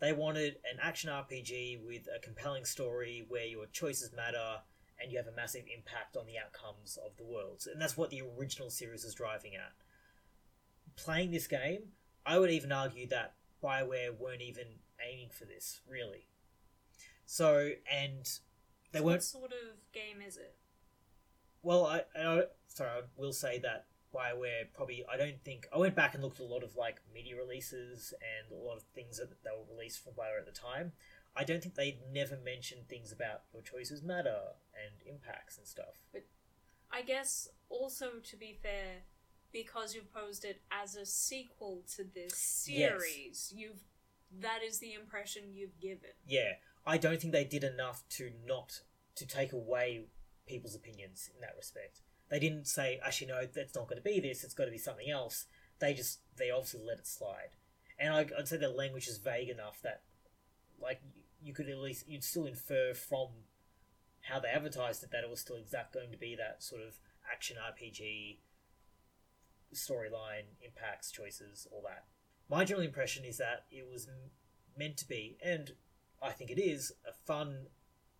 They 0.00 0.12
wanted 0.12 0.56
an 0.70 0.78
action 0.80 1.10
RPG 1.10 1.84
with 1.84 2.08
a 2.14 2.20
compelling 2.20 2.64
story 2.64 3.24
where 3.28 3.44
your 3.44 3.66
choices 3.66 4.12
matter 4.14 4.58
and 5.00 5.10
you 5.10 5.18
have 5.18 5.26
a 5.26 5.36
massive 5.36 5.64
impact 5.74 6.16
on 6.16 6.26
the 6.26 6.38
outcomes 6.38 6.98
of 7.04 7.16
the 7.16 7.24
worlds. 7.24 7.66
And 7.66 7.80
that's 7.80 7.96
what 7.96 8.10
the 8.10 8.22
original 8.38 8.70
series 8.70 9.04
is 9.04 9.14
driving 9.14 9.54
at. 9.54 9.72
Playing 10.96 11.30
this 11.30 11.46
game, 11.46 11.92
I 12.26 12.38
would 12.38 12.50
even 12.50 12.72
argue 12.72 13.06
that 13.08 13.34
BioWare 13.62 14.18
weren't 14.18 14.42
even 14.42 14.66
aiming 15.04 15.30
for 15.30 15.44
this, 15.44 15.80
really. 15.88 16.26
So, 17.30 17.72
and 17.92 18.24
they 18.92 19.00
So 19.00 19.04
weren't 19.04 19.16
What 19.16 19.22
sort 19.22 19.52
of 19.52 19.92
game 19.92 20.22
is 20.26 20.38
it? 20.38 20.56
well, 21.62 21.84
I, 21.84 22.04
I 22.18 22.44
sorry, 22.68 22.90
I 22.90 23.00
will 23.18 23.34
say 23.34 23.58
that 23.58 23.84
Bioware 24.14 24.72
probably. 24.72 25.04
I 25.12 25.18
don't 25.18 25.38
think 25.44 25.68
I 25.74 25.76
went 25.76 25.94
back 25.94 26.14
and 26.14 26.22
looked 26.22 26.40
at 26.40 26.46
a 26.46 26.48
lot 26.48 26.62
of 26.64 26.74
like 26.74 27.02
media 27.12 27.36
releases 27.36 28.14
and 28.22 28.50
a 28.58 28.64
lot 28.64 28.78
of 28.78 28.84
things 28.94 29.18
that, 29.18 29.28
they 29.44 29.50
were 29.50 29.74
released 29.76 30.02
from 30.02 30.14
Bioware 30.14 30.38
at 30.38 30.46
the 30.46 30.52
time. 30.52 30.92
I 31.36 31.44
don't 31.44 31.62
think 31.62 31.74
they 31.74 31.98
never 32.10 32.38
mentioned 32.42 32.88
things 32.88 33.12
about 33.12 33.42
your 33.52 33.60
choices 33.60 34.02
matter 34.02 34.38
and 34.74 34.94
impacts 35.06 35.58
and 35.58 35.66
stuff. 35.66 36.00
But 36.10 36.24
I 36.90 37.02
guess 37.02 37.48
also 37.68 38.12
to 38.24 38.36
be 38.38 38.56
fair, 38.62 39.02
because 39.52 39.94
you've 39.94 40.12
posed 40.14 40.46
it 40.46 40.62
as 40.70 40.96
a 40.96 41.04
sequel 41.04 41.82
to 41.96 42.04
this 42.04 42.66
Yes. 42.66 43.02
series, 43.02 43.52
you've 43.54 43.82
that 44.40 44.62
is 44.62 44.78
the 44.78 44.94
impression 44.94 45.42
you've 45.52 45.78
given. 45.78 46.10
Yeah, 46.26 46.52
I 46.88 46.96
don't 46.96 47.20
think 47.20 47.34
they 47.34 47.44
did 47.44 47.64
enough 47.64 48.02
to 48.12 48.32
not 48.46 48.80
to 49.16 49.26
take 49.26 49.52
away 49.52 50.06
people's 50.46 50.74
opinions 50.74 51.28
in 51.34 51.42
that 51.42 51.54
respect. 51.54 52.00
They 52.30 52.38
didn't 52.38 52.66
say, 52.66 52.98
actually, 53.04 53.26
no, 53.26 53.44
that's 53.44 53.74
not 53.74 53.88
going 53.88 54.00
to 54.00 54.02
be 54.02 54.20
this. 54.20 54.42
It's 54.42 54.54
got 54.54 54.64
to 54.64 54.70
be 54.70 54.78
something 54.78 55.10
else. 55.10 55.44
They 55.80 55.92
just 55.92 56.20
they 56.38 56.50
obviously 56.50 56.80
let 56.82 56.98
it 56.98 57.06
slide, 57.06 57.50
and 57.98 58.14
I, 58.14 58.26
I'd 58.36 58.48
say 58.48 58.56
the 58.56 58.70
language 58.70 59.06
is 59.06 59.18
vague 59.18 59.50
enough 59.50 59.80
that, 59.82 60.00
like, 60.82 61.02
you, 61.42 61.52
could 61.52 61.68
at 61.68 61.78
least 61.78 62.08
you'd 62.08 62.24
still 62.24 62.46
infer 62.46 62.94
from 62.94 63.28
how 64.22 64.40
they 64.40 64.48
advertised 64.48 65.04
it 65.04 65.10
that 65.12 65.24
it 65.24 65.30
was 65.30 65.40
still 65.40 65.56
exact 65.56 65.92
going 65.92 66.10
to 66.10 66.16
be 66.16 66.34
that 66.36 66.62
sort 66.62 66.80
of 66.82 66.98
action 67.30 67.58
RPG 67.58 68.38
storyline, 69.74 70.56
impacts, 70.62 71.12
choices, 71.12 71.68
all 71.70 71.82
that. 71.82 72.04
My 72.48 72.64
general 72.64 72.86
impression 72.86 73.24
is 73.24 73.36
that 73.36 73.66
it 73.70 73.86
was 73.88 74.08
meant 74.76 74.96
to 74.96 75.06
be, 75.06 75.36
and 75.44 75.72
I 76.22 76.30
think 76.30 76.50
it 76.50 76.60
is, 76.60 76.92
a 77.08 77.12
fun 77.12 77.66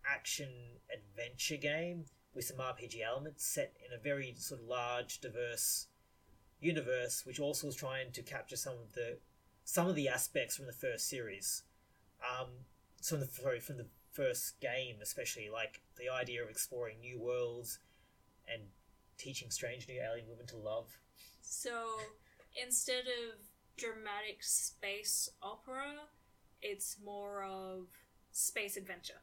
action 0.05 0.49
adventure 0.93 1.57
game 1.57 2.05
with 2.33 2.45
some 2.45 2.57
RPG 2.57 3.01
elements 3.05 3.45
set 3.45 3.73
in 3.85 3.93
a 3.93 4.01
very 4.01 4.33
sort 4.37 4.61
of 4.61 4.67
large, 4.67 5.19
diverse 5.19 5.87
universe, 6.61 7.25
which 7.25 7.39
also 7.39 7.67
was 7.67 7.75
trying 7.75 8.11
to 8.11 8.21
capture 8.21 8.55
some 8.55 8.73
of 8.73 8.93
the 8.93 9.17
some 9.63 9.87
of 9.87 9.95
the 9.95 10.07
aspects 10.07 10.55
from 10.55 10.65
the 10.65 10.73
first 10.73 11.07
series. 11.07 11.63
Um, 12.21 12.47
so 13.01 13.17
the 13.17 13.25
sorry, 13.25 13.59
from 13.59 13.77
the 13.77 13.87
first 14.11 14.59
game, 14.59 14.95
especially 15.01 15.49
like 15.49 15.81
the 15.97 16.09
idea 16.09 16.43
of 16.43 16.49
exploring 16.49 16.99
new 16.99 17.19
worlds 17.19 17.79
and 18.51 18.63
teaching 19.17 19.51
strange 19.51 19.87
new 19.87 20.01
alien 20.01 20.27
women 20.27 20.47
to 20.47 20.57
love. 20.57 20.97
So 21.41 21.85
instead 22.61 23.03
of 23.05 23.39
dramatic 23.77 24.41
space 24.41 25.29
opera, 25.41 25.93
it's 26.61 26.97
more 27.03 27.43
of 27.43 27.87
space 28.31 28.77
adventure. 28.77 29.21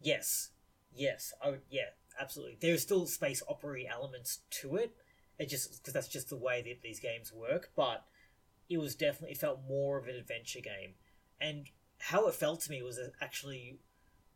Yes, 0.00 0.50
yes, 0.94 1.32
would. 1.44 1.62
Yeah, 1.70 1.90
absolutely. 2.18 2.58
There's 2.60 2.82
still 2.82 3.06
space 3.06 3.42
opera 3.48 3.82
elements 3.88 4.40
to 4.62 4.76
it. 4.76 4.92
It 5.38 5.48
just 5.48 5.82
because 5.82 5.94
that's 5.94 6.08
just 6.08 6.28
the 6.28 6.36
way 6.36 6.62
that 6.62 6.82
these 6.82 7.00
games 7.00 7.32
work. 7.32 7.70
But 7.76 8.04
it 8.68 8.78
was 8.78 8.94
definitely 8.94 9.32
it 9.32 9.38
felt 9.38 9.60
more 9.68 9.98
of 9.98 10.06
an 10.06 10.16
adventure 10.16 10.60
game, 10.60 10.94
and 11.40 11.66
how 11.98 12.28
it 12.28 12.34
felt 12.34 12.60
to 12.62 12.70
me 12.70 12.82
was 12.82 12.98
actually 13.20 13.78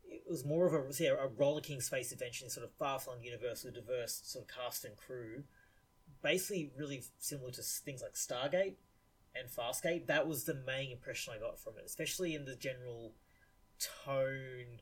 it 0.05 0.31
was 0.31 0.45
more 0.45 0.67
of 0.67 0.75
a 0.75 0.93
say, 0.93 1.07
a 1.07 1.27
rollicking 1.37 1.81
space 1.81 2.13
adventure 2.13 2.49
sort 2.49 2.65
of 2.65 2.73
far 2.73 2.99
flung 2.99 3.23
universe 3.23 3.65
with 3.65 3.75
diverse 3.75 4.21
sort 4.25 4.45
of 4.45 4.55
cast 4.55 4.85
and 4.85 4.97
crew. 4.97 5.45
Basically, 6.23 6.71
really 6.77 7.03
similar 7.19 7.51
to 7.51 7.63
things 7.63 8.03
like 8.03 8.15
Stargate 8.15 8.75
and 9.39 9.49
Farscape. 9.49 10.07
That 10.07 10.27
was 10.27 10.45
the 10.45 10.55
main 10.55 10.93
impression 10.93 11.35
I 11.37 11.41
got 11.41 11.59
from 11.59 11.75
it, 11.79 11.85
especially 11.87 12.35
in 12.35 12.45
the 12.45 12.57
general 12.57 13.13
tone. 13.79 14.81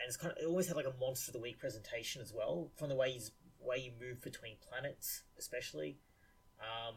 And 0.00 0.06
it's 0.06 0.16
kind 0.16 0.32
of 0.32 0.38
it 0.42 0.46
always 0.46 0.68
had 0.68 0.76
like 0.76 0.86
a 0.86 0.94
monster 1.00 1.30
of 1.30 1.34
the 1.34 1.40
week 1.40 1.58
presentation 1.58 2.22
as 2.22 2.32
well, 2.32 2.70
from 2.76 2.88
the 2.88 2.94
way 2.94 3.10
you 3.10 3.20
way 3.60 3.78
you 3.78 3.92
move 4.00 4.22
between 4.22 4.56
planets, 4.68 5.22
especially. 5.38 5.98
Um, 6.60 6.94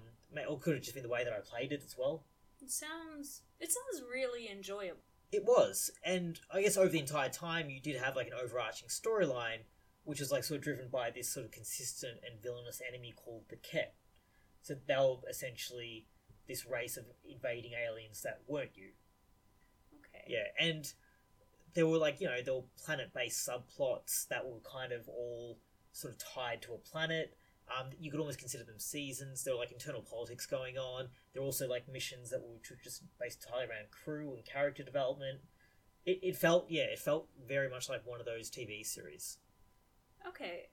or 0.49 0.57
could 0.57 0.73
have 0.73 0.83
just 0.83 0.95
been 0.95 1.03
the 1.03 1.09
way 1.09 1.23
that 1.23 1.33
I 1.33 1.39
played 1.39 1.71
it 1.71 1.83
as 1.85 1.95
well. 1.97 2.23
It 2.61 2.71
sounds 2.71 3.41
it 3.59 3.71
sounds 3.71 4.03
really 4.09 4.49
enjoyable. 4.49 5.01
It 5.31 5.45
was, 5.45 5.91
and 6.03 6.39
I 6.53 6.61
guess 6.61 6.75
over 6.75 6.89
the 6.89 6.99
entire 6.99 7.29
time 7.29 7.69
you 7.69 7.79
did 7.79 7.95
have 7.95 8.15
like 8.15 8.27
an 8.27 8.33
overarching 8.33 8.89
storyline, 8.89 9.59
which 10.03 10.19
was 10.19 10.31
like 10.31 10.43
sort 10.43 10.57
of 10.57 10.63
driven 10.63 10.89
by 10.89 11.09
this 11.09 11.29
sort 11.29 11.45
of 11.45 11.51
consistent 11.51 12.19
and 12.25 12.41
villainous 12.41 12.81
enemy 12.87 13.13
called 13.15 13.43
the 13.49 13.55
Kett. 13.55 13.95
So 14.61 14.75
they'll 14.87 15.23
essentially 15.29 16.05
this 16.51 16.65
race 16.65 16.97
of 16.97 17.05
invading 17.23 17.71
aliens 17.73 18.21
that 18.23 18.41
weren't 18.47 18.71
you. 18.75 18.89
Okay. 19.99 20.25
Yeah, 20.27 20.47
and 20.59 20.91
there 21.73 21.87
were 21.87 21.97
like 21.97 22.19
you 22.19 22.27
know 22.27 22.41
there 22.43 22.53
were 22.53 22.63
planet 22.83 23.13
based 23.13 23.47
subplots 23.47 24.27
that 24.27 24.45
were 24.45 24.59
kind 24.59 24.91
of 24.91 25.07
all 25.07 25.57
sort 25.93 26.13
of 26.13 26.19
tied 26.19 26.61
to 26.63 26.73
a 26.73 26.77
planet. 26.77 27.35
Um, 27.69 27.87
you 27.97 28.11
could 28.11 28.19
almost 28.19 28.39
consider 28.39 28.65
them 28.65 28.79
seasons. 28.79 29.43
There 29.43 29.53
were 29.53 29.59
like 29.59 29.71
internal 29.71 30.01
politics 30.01 30.45
going 30.45 30.77
on. 30.77 31.07
There 31.31 31.41
were 31.41 31.45
also 31.45 31.69
like 31.69 31.87
missions 31.87 32.29
that 32.31 32.41
were 32.41 32.57
just 32.83 33.03
based 33.19 33.45
entirely 33.45 33.69
around 33.69 33.91
crew 33.91 34.33
and 34.35 34.43
character 34.43 34.83
development. 34.83 35.39
It, 36.05 36.19
it 36.21 36.35
felt 36.35 36.65
yeah, 36.69 36.83
it 36.83 36.99
felt 36.99 37.29
very 37.47 37.69
much 37.69 37.87
like 37.87 38.05
one 38.05 38.19
of 38.19 38.25
those 38.25 38.51
TV 38.51 38.85
series. 38.85 39.37
Okay. 40.27 40.67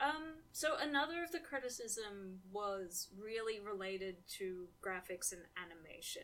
Um, 0.00 0.42
so 0.52 0.76
another 0.80 1.24
of 1.24 1.32
the 1.32 1.40
criticism 1.40 2.40
was 2.52 3.08
really 3.18 3.58
related 3.58 4.16
to 4.38 4.68
graphics 4.84 5.32
and 5.32 5.42
animation. 5.56 6.22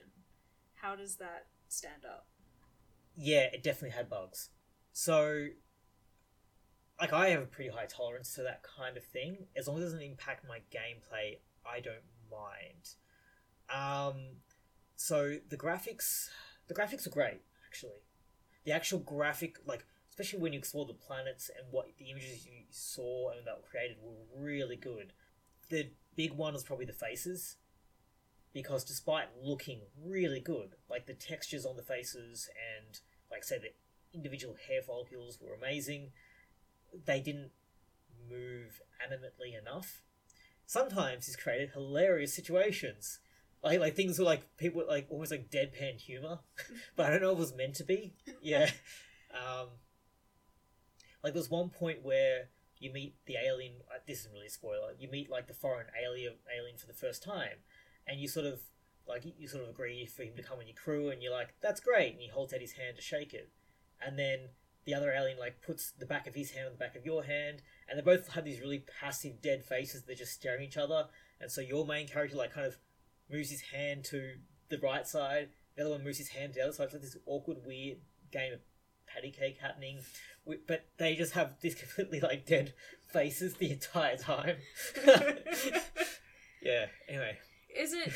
How 0.74 0.94
does 0.94 1.16
that 1.16 1.46
stand 1.68 2.04
up? 2.04 2.26
Yeah, 3.16 3.48
it 3.52 3.62
definitely 3.62 3.96
had 3.96 4.08
bugs. 4.08 4.50
So 4.92 5.48
like 7.00 7.12
I 7.12 7.30
have 7.30 7.42
a 7.42 7.46
pretty 7.46 7.70
high 7.70 7.86
tolerance 7.86 8.34
to 8.34 8.42
that 8.42 8.62
kind 8.62 8.96
of 8.96 9.04
thing. 9.04 9.46
As 9.56 9.66
long 9.66 9.78
as 9.78 9.82
it 9.82 9.86
doesn't 9.86 10.02
impact 10.02 10.46
my 10.48 10.58
gameplay, 10.72 11.38
I 11.66 11.80
don't 11.80 11.96
mind. 12.30 12.94
Um, 13.72 14.36
so 14.96 15.38
the 15.48 15.56
graphics, 15.56 16.28
the 16.68 16.74
graphics 16.74 17.06
are 17.06 17.10
great 17.10 17.40
actually. 17.66 18.02
The 18.64 18.72
actual 18.72 19.00
graphic, 19.00 19.56
like 19.66 19.84
especially 20.10 20.38
when 20.38 20.52
you 20.52 20.58
explore 20.58 20.86
the 20.86 20.94
planets 20.94 21.50
and 21.56 21.66
what 21.70 21.88
the 21.98 22.10
images 22.10 22.46
you 22.46 22.63
saw 22.74 23.30
and 23.30 23.46
that 23.46 23.56
were 23.56 23.68
created 23.68 23.96
were 24.02 24.14
really 24.36 24.76
good. 24.76 25.12
The 25.68 25.90
big 26.16 26.32
one 26.32 26.52
was 26.52 26.64
probably 26.64 26.86
the 26.86 26.92
faces, 26.92 27.56
because 28.52 28.84
despite 28.84 29.28
looking 29.42 29.80
really 30.02 30.40
good, 30.40 30.74
like 30.88 31.06
the 31.06 31.14
textures 31.14 31.66
on 31.66 31.76
the 31.76 31.82
faces 31.82 32.48
and 32.78 33.00
like 33.30 33.44
say 33.44 33.58
the 33.58 33.72
individual 34.16 34.56
hair 34.68 34.80
follicles 34.80 35.38
were 35.40 35.54
amazing 35.54 36.12
they 37.06 37.20
didn't 37.20 37.50
move 38.28 38.80
animately 39.02 39.58
enough. 39.58 40.02
Sometimes 40.66 41.26
he's 41.26 41.36
created 41.36 41.70
hilarious 41.70 42.34
situations. 42.34 43.20
Like 43.62 43.80
like 43.80 43.96
things 43.96 44.18
were 44.18 44.24
like 44.24 44.56
people 44.56 44.84
like 44.86 45.06
almost 45.10 45.30
like 45.30 45.50
deadpan 45.50 45.98
humor, 45.98 46.40
but 46.96 47.06
I 47.06 47.10
don't 47.10 47.22
know 47.22 47.32
if 47.32 47.38
it 47.38 47.40
was 47.40 47.54
meant 47.54 47.74
to 47.76 47.84
be. 47.84 48.14
Yeah, 48.42 48.70
um, 49.32 49.68
like 51.22 51.32
there's 51.32 51.50
one 51.50 51.70
point 51.70 52.02
where 52.02 52.48
you 52.84 52.92
meet 52.92 53.16
the 53.26 53.36
alien. 53.36 53.72
Uh, 53.90 53.98
this 54.06 54.20
isn't 54.20 54.32
really 54.32 54.46
a 54.46 54.50
spoiler. 54.50 54.92
You 54.98 55.10
meet 55.10 55.30
like 55.30 55.48
the 55.48 55.54
foreign 55.54 55.86
alien 56.00 56.34
alien 56.54 56.76
for 56.76 56.86
the 56.86 56.92
first 56.92 57.22
time, 57.22 57.64
and 58.06 58.20
you 58.20 58.28
sort 58.28 58.46
of 58.46 58.60
like 59.08 59.24
you 59.38 59.48
sort 59.48 59.64
of 59.64 59.70
agree 59.70 60.06
for 60.06 60.22
him 60.22 60.36
to 60.36 60.42
come 60.42 60.58
on 60.58 60.66
your 60.66 60.76
crew, 60.76 61.08
and 61.08 61.22
you're 61.22 61.32
like, 61.32 61.54
"That's 61.60 61.80
great," 61.80 62.12
and 62.12 62.20
he 62.20 62.28
holds 62.28 62.52
out 62.52 62.60
his 62.60 62.72
hand 62.72 62.96
to 62.96 63.02
shake 63.02 63.32
it, 63.32 63.50
and 64.00 64.18
then 64.18 64.50
the 64.84 64.94
other 64.94 65.12
alien 65.12 65.38
like 65.38 65.62
puts 65.62 65.92
the 65.92 66.06
back 66.06 66.26
of 66.26 66.34
his 66.34 66.50
hand 66.50 66.66
on 66.66 66.72
the 66.72 66.78
back 66.78 66.94
of 66.94 67.06
your 67.06 67.24
hand, 67.24 67.62
and 67.88 67.98
they 67.98 68.02
both 68.02 68.28
have 68.34 68.44
these 68.44 68.60
really 68.60 68.84
passive, 69.00 69.40
dead 69.40 69.64
faces. 69.64 70.02
They're 70.02 70.14
just 70.14 70.34
staring 70.34 70.62
at 70.62 70.68
each 70.68 70.76
other, 70.76 71.06
and 71.40 71.50
so 71.50 71.62
your 71.62 71.86
main 71.86 72.06
character 72.06 72.36
like 72.36 72.52
kind 72.52 72.66
of 72.66 72.76
moves 73.30 73.50
his 73.50 73.62
hand 73.62 74.04
to 74.04 74.34
the 74.68 74.78
right 74.78 75.06
side, 75.06 75.48
the 75.76 75.82
other 75.82 75.90
one 75.90 76.04
moves 76.04 76.18
his 76.18 76.28
hand 76.28 76.52
to 76.52 76.58
the 76.58 76.64
other 76.64 76.72
side. 76.72 76.84
It's 76.84 76.94
like 76.94 77.02
this 77.02 77.16
awkward, 77.26 77.58
weird 77.64 77.98
game 78.30 78.52
of 78.52 78.60
patty 79.06 79.30
cake 79.30 79.58
happening, 79.60 80.00
but 80.66 80.86
they 80.98 81.14
just 81.16 81.32
have 81.34 81.54
these 81.60 81.74
completely 81.82 82.20
like 82.20 82.46
dead 82.46 82.74
faces 83.12 83.54
the 83.54 83.70
entire 83.70 84.16
time. 84.16 84.56
yeah. 86.62 86.86
Anyway, 87.08 87.38
Is 87.76 87.92
it 87.92 88.12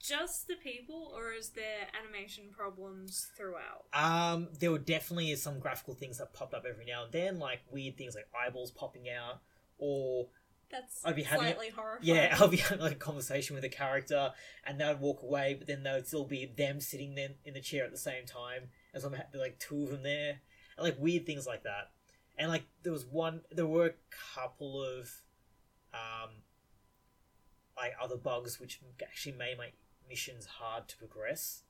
just 0.00 0.46
the 0.48 0.54
people, 0.62 1.12
or 1.16 1.32
is 1.32 1.50
there 1.50 1.88
animation 2.00 2.44
problems 2.56 3.28
throughout? 3.36 3.86
Um, 3.92 4.48
there 4.60 4.70
were 4.70 4.78
definitely 4.78 5.34
some 5.36 5.58
graphical 5.58 5.94
things 5.94 6.18
that 6.18 6.32
popped 6.32 6.54
up 6.54 6.64
every 6.68 6.84
now 6.84 7.04
and 7.04 7.12
then, 7.12 7.38
like 7.38 7.60
weird 7.70 7.96
things 7.96 8.14
like 8.14 8.26
eyeballs 8.38 8.70
popping 8.70 9.08
out, 9.08 9.40
or 9.78 10.28
That's 10.70 11.04
I'd 11.04 11.16
be 11.16 11.22
having 11.22 11.46
slightly 11.46 11.70
horrifying. 11.70 12.14
yeah, 12.16 12.36
I'll 12.40 12.48
be 12.48 12.58
having 12.58 12.80
like 12.80 12.92
a 12.92 12.96
conversation 12.96 13.54
with 13.56 13.64
a 13.64 13.68
character, 13.68 14.32
and 14.64 14.80
they 14.80 14.86
would 14.86 15.00
walk 15.00 15.22
away, 15.22 15.54
but 15.58 15.66
then 15.66 15.82
there 15.82 15.94
would 15.94 16.06
still 16.06 16.24
be 16.24 16.46
them 16.46 16.80
sitting 16.80 17.14
then 17.14 17.34
in 17.44 17.54
the 17.54 17.60
chair 17.60 17.84
at 17.84 17.90
the 17.90 17.98
same 17.98 18.26
time, 18.26 18.68
as 18.94 19.04
I'm 19.04 19.14
ha- 19.14 19.24
like 19.34 19.58
two 19.58 19.82
of 19.84 19.90
them 19.90 20.02
there, 20.02 20.40
and 20.76 20.84
like 20.84 20.98
weird 20.98 21.26
things 21.26 21.46
like 21.46 21.62
that. 21.64 21.90
And 22.38 22.50
like 22.50 22.64
there 22.82 22.92
was 22.92 23.06
one, 23.06 23.40
there 23.50 23.66
were 23.66 23.86
a 23.86 24.34
couple 24.34 24.82
of, 24.82 25.10
um, 25.94 26.30
like 27.76 27.92
other 28.02 28.16
bugs 28.16 28.58
which 28.60 28.80
actually 29.02 29.36
made 29.36 29.58
my 29.58 29.68
missions 30.08 30.46
hard 30.46 30.88
to 30.88 30.96
progress. 30.96 31.62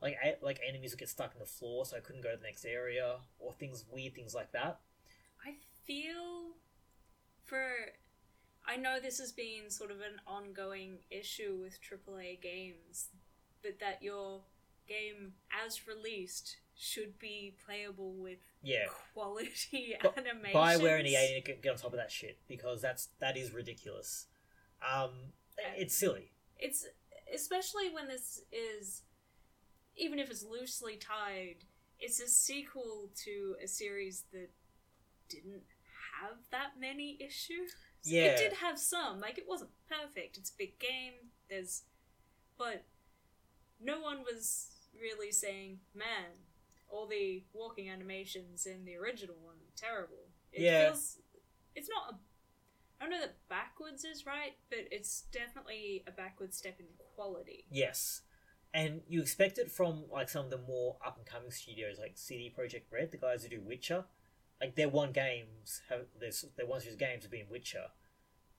Like 0.00 0.16
a- 0.24 0.44
like 0.44 0.60
enemies 0.66 0.92
would 0.92 1.00
get 1.00 1.08
stuck 1.08 1.32
in 1.34 1.38
the 1.38 1.46
floor, 1.46 1.84
so 1.84 1.96
I 1.96 2.00
couldn't 2.00 2.22
go 2.22 2.30
to 2.30 2.36
the 2.36 2.42
next 2.42 2.64
area, 2.64 3.18
or 3.38 3.52
things 3.52 3.84
weird 3.90 4.14
things 4.14 4.34
like 4.34 4.52
that. 4.52 4.80
I 5.44 5.54
feel 5.84 6.54
for 7.44 7.92
I 8.66 8.76
know 8.76 8.98
this 9.00 9.18
has 9.18 9.32
been 9.32 9.68
sort 9.70 9.90
of 9.90 9.98
an 9.98 10.20
ongoing 10.26 10.98
issue 11.10 11.58
with 11.60 11.78
AAA 11.82 12.40
games, 12.40 13.08
but 13.62 13.80
that 13.80 14.02
your 14.02 14.42
game 14.86 15.34
as 15.64 15.86
released 15.86 16.56
should 16.76 17.18
be 17.18 17.54
playable 17.66 18.14
with 18.14 18.38
Yeah, 18.62 18.86
quality 19.14 19.96
But 20.02 20.18
animations. 20.18 20.54
Bioware 20.54 20.98
and 20.98 21.06
EA 21.06 21.34
to 21.34 21.40
get 21.44 21.62
get 21.62 21.72
on 21.72 21.76
top 21.78 21.92
of 21.92 21.98
that 21.98 22.10
shit 22.10 22.38
because 22.48 22.80
that's 22.80 23.08
that 23.20 23.36
is 23.36 23.52
ridiculous. 23.52 24.26
Um, 24.82 25.10
it's 25.76 25.94
silly. 25.94 26.32
It's 26.58 26.86
especially 27.32 27.90
when 27.92 28.08
this 28.08 28.42
is 28.52 29.02
even 29.96 30.18
if 30.18 30.30
it's 30.30 30.42
loosely 30.42 30.96
tied, 30.96 31.64
it's 31.98 32.20
a 32.20 32.28
sequel 32.28 33.10
to 33.24 33.56
a 33.62 33.68
series 33.68 34.24
that 34.32 34.50
didn't 35.28 35.62
have 36.20 36.38
that 36.50 36.80
many 36.80 37.18
issues. 37.20 37.72
Yeah. 38.02 38.26
It 38.26 38.38
did 38.38 38.52
have 38.54 38.78
some. 38.78 39.20
Like 39.20 39.38
it 39.38 39.44
wasn't 39.46 39.70
perfect. 39.88 40.38
It's 40.38 40.50
a 40.50 40.56
big 40.56 40.78
game. 40.78 41.30
There's 41.48 41.82
but 42.58 42.84
no 43.82 44.00
one 44.00 44.20
was 44.20 44.70
really 45.00 45.32
saying, 45.32 45.80
"Man, 45.94 46.44
all 46.90 47.06
the 47.06 47.44
walking 47.52 47.88
animations 47.88 48.66
in 48.66 48.84
the 48.84 48.96
original 48.96 49.36
one 49.36 49.56
are 49.56 49.76
terrible." 49.76 50.28
It 50.52 50.62
Yeah. 50.62 50.86
feels 50.86 51.20
it's 51.74 51.88
not 51.88 52.14
a 52.14 52.18
I 53.00 53.04
don't 53.04 53.12
know 53.12 53.20
that 53.20 53.48
backwards 53.48 54.04
is 54.04 54.26
right, 54.26 54.58
but 54.68 54.80
it's 54.90 55.22
definitely 55.32 56.04
a 56.06 56.10
backward 56.10 56.52
step 56.52 56.78
in 56.78 56.86
quality. 57.14 57.64
Yes, 57.70 58.20
and 58.74 59.02
you 59.08 59.22
expect 59.22 59.56
it 59.56 59.70
from 59.70 60.04
like 60.10 60.28
some 60.28 60.44
of 60.44 60.50
the 60.50 60.58
more 60.58 60.98
up 61.04 61.16
and 61.16 61.24
coming 61.24 61.50
studios 61.50 61.98
like 61.98 62.18
CD 62.18 62.50
Projekt 62.54 62.92
Red, 62.92 63.10
the 63.10 63.16
guys 63.16 63.42
who 63.42 63.48
do 63.48 63.62
Witcher. 63.62 64.04
Like 64.60 64.74
their 64.74 64.90
one 64.90 65.12
games 65.12 65.80
have 65.88 66.08
their 66.18 66.30
their 66.58 66.66
one 66.66 66.80
series 66.82 66.96
games 66.96 67.22
have 67.22 67.32
been 67.32 67.48
Witcher, 67.48 67.86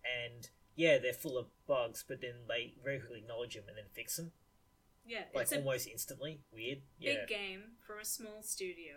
and 0.04 0.50
yeah, 0.76 0.98
they're 0.98 1.14
full 1.14 1.38
of 1.38 1.52
bugs, 1.68 2.04
but 2.08 2.22
then 2.22 2.48
they 2.48 2.74
very 2.84 2.98
quickly 2.98 3.20
acknowledge 3.20 3.54
them 3.54 3.66
and 3.68 3.78
then 3.78 3.86
fix 3.94 4.18
them. 4.18 4.32
Yeah, 5.06 5.24
like 5.34 5.44
it's 5.44 5.54
almost 5.54 5.88
instantly. 5.88 6.42
Weird. 6.54 6.80
Yeah. 7.00 7.16
big 7.20 7.28
game 7.28 7.62
from 7.86 8.00
a 8.00 8.06
small 8.06 8.42
studio, 8.42 8.96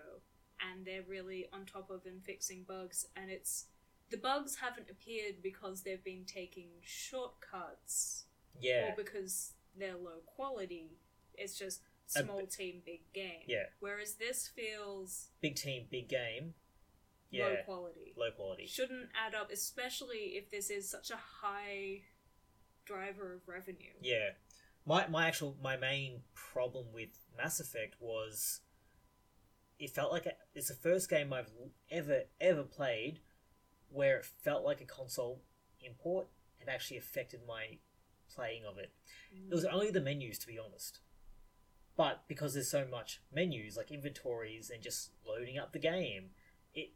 and 0.61 0.85
they're 0.87 1.03
really 1.09 1.47
on 1.53 1.65
top 1.67 1.91
of 1.91 2.07
and 2.07 2.23
fixing 2.25 2.65
bugs. 2.67 3.07
And 3.17 3.31
it's 3.31 3.67
the 4.11 4.17
bugs 4.19 4.57
haven't 4.57 4.91
appeared 4.91 5.37
because 5.43 5.83
they've 5.83 6.05
been 6.05 6.25
taking 6.27 6.69
shortcuts 6.83 8.25
Yeah. 8.61 8.93
or 8.93 8.97
because 8.97 9.53
they're 9.77 9.97
low 9.97 10.21
quality. 10.27 10.99
It's 11.37 11.59
just 11.59 11.81
small 12.07 12.41
bi- 12.41 12.45
team, 12.47 12.83
big 12.85 13.01
game. 13.13 13.43
Yeah. 13.47 13.65
Whereas 13.81 14.15
this 14.15 14.49
feels 14.49 15.29
Big 15.41 15.57
team, 15.57 15.87
big 15.91 16.09
game. 16.09 16.55
Yeah. 17.31 17.47
low 17.47 17.57
quality. 17.65 18.15
Low 18.17 18.31
quality. 18.31 18.67
Shouldn't 18.67 19.09
add 19.15 19.35
up, 19.35 19.51
especially 19.51 20.37
if 20.37 20.51
this 20.51 20.71
is 20.71 20.89
such 20.89 21.11
a 21.11 21.17
high 21.17 22.03
driver 22.85 23.33
of 23.35 23.49
revenue. 23.49 23.95
Yeah. 24.01 24.31
My 24.87 25.07
my 25.07 25.27
actual 25.27 25.57
my 25.63 25.77
main 25.77 26.21
problem 26.35 26.87
with 26.93 27.09
Mass 27.37 27.61
Effect 27.61 27.97
was 28.01 28.61
it 29.79 29.91
felt 29.91 30.13
like 30.13 30.27
a, 30.27 30.33
it's 30.55 30.69
the 30.69 30.75
first 30.75 31.09
game 31.09 31.33
I've 31.33 31.51
ever 31.91 32.23
ever 32.41 32.63
played 32.63 33.21
where 33.91 34.19
it 34.19 34.25
felt 34.25 34.65
like 34.65 34.81
a 34.81 34.85
console 34.85 35.41
import 35.81 36.29
and 36.61 36.69
actually 36.69 36.97
affected 36.97 37.41
my 37.47 37.79
playing 38.35 38.65
of 38.65 38.79
it. 38.79 38.93
It 39.51 39.55
was 39.55 39.65
only 39.65 39.91
the 39.91 40.01
menus 40.01 40.39
to 40.41 40.47
be 40.47 40.59
honest. 40.59 41.01
But 41.97 42.25
because 42.27 42.55
there's 42.55 42.71
so 42.71 42.87
much 42.91 43.21
menus 43.33 43.77
like 43.77 43.91
inventories 43.91 44.71
and 44.71 44.83
just 44.83 45.11
loading 45.27 45.59
up 45.59 45.73
the 45.73 45.79
game, 45.79 46.31
it 46.75 46.93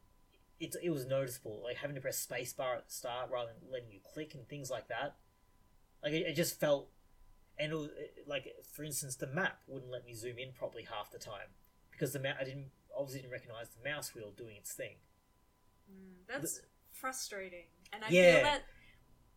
it, 0.61 0.74
it 0.83 0.90
was 0.90 1.07
noticeable 1.07 1.62
like 1.64 1.77
having 1.77 1.94
to 1.94 2.03
press 2.03 2.24
spacebar 2.24 2.77
at 2.77 2.87
the 2.88 2.92
start 2.92 3.31
rather 3.31 3.53
than 3.59 3.70
letting 3.72 3.92
you 3.92 4.01
click 4.03 4.35
and 4.35 4.48
things 4.48 4.70
like 4.70 4.88
that. 4.88 5.16
Like 6.03 6.12
it, 6.12 6.27
it 6.27 6.35
just 6.35 6.59
felt 6.59 6.90
and 7.58 7.72
it 7.72 7.74
was, 7.74 7.88
like 8.26 8.46
for 8.72 8.84
instance 8.84 9.16
the 9.16 9.26
map 9.26 9.58
wouldn't 9.66 9.90
let 9.90 10.04
me 10.04 10.14
zoom 10.14 10.38
in 10.38 10.52
properly 10.52 10.84
half 10.84 11.10
the 11.10 11.18
time 11.18 11.48
because 11.90 12.12
the 12.12 12.20
I 12.20 12.44
didn't 12.44 12.70
obviously 12.96 13.20
didn't 13.22 13.32
recognize 13.32 13.68
the 13.70 13.88
mouse 13.88 14.14
wheel 14.14 14.32
doing 14.36 14.56
its 14.56 14.72
thing. 14.72 14.96
Mm, 15.90 16.26
that's 16.28 16.60
frustrating. 16.92 17.66
And 17.92 18.04
I 18.04 18.08
Yeah. 18.08 18.34
feel 18.34 18.42
that 18.44 18.62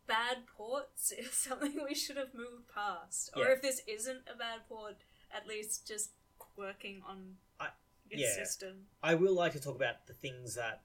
bad 0.07 0.47
ports 0.47 1.11
is 1.17 1.31
something 1.33 1.79
we 1.87 1.95
should 1.95 2.17
have 2.17 2.33
moved 2.33 2.67
past. 2.73 3.29
Or 3.35 3.43
Yeah. 3.45 3.51
if 3.53 3.61
this 3.61 3.81
isn't 3.87 4.27
a 4.27 4.35
bad 4.35 4.67
port, 4.67 4.97
at 5.31 5.47
least 5.47 5.87
just 5.87 6.11
working 6.57 7.01
on 7.03 7.37
I- 7.59 7.71
its 8.09 8.21
yeah. 8.21 8.33
system. 8.33 8.87
I 9.01 9.15
will 9.15 9.33
like 9.33 9.53
to 9.53 9.59
talk 9.61 9.75
about 9.75 10.07
the 10.07 10.13
things 10.13 10.55
that 10.55 10.83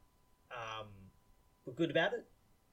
um, 0.51 1.11
were 1.65 1.73
good 1.73 1.91
about 1.91 2.13
it 2.13 2.27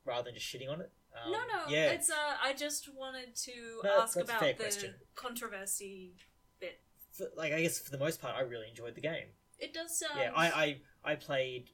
rather 0.06 0.26
than 0.26 0.36
just 0.36 0.45
shitting 0.45 0.69
on 0.69 0.80
it. 0.82 0.91
Um, 1.15 1.32
no, 1.32 1.39
no, 1.39 1.69
yeah, 1.69 1.91
it's 1.91 2.10
uh, 2.10 2.15
I 2.41 2.54
just 2.54 2.89
wanted 2.93 3.36
to 3.36 3.82
No, 3.84 4.02
ask 4.02 4.17
about 4.17 4.39
the 4.41 4.54
question. 4.54 4.95
controversy 5.15 6.15
bit. 6.60 6.82
for, 7.12 7.28
like 7.38 7.54
I 7.54 7.62
guess 7.62 7.80
for 7.80 7.91
the 7.91 7.97
most 7.99 8.21
part, 8.21 8.36
I 8.36 8.41
really 8.41 8.67
enjoyed 8.69 8.95
the 8.95 9.02
game. 9.02 9.28
It 9.60 9.73
does 9.73 9.97
sound. 9.99 10.19
Yeah, 10.19 10.32
I, 10.36 10.47
I 11.04 11.12
I 11.12 11.15
played 11.15 11.69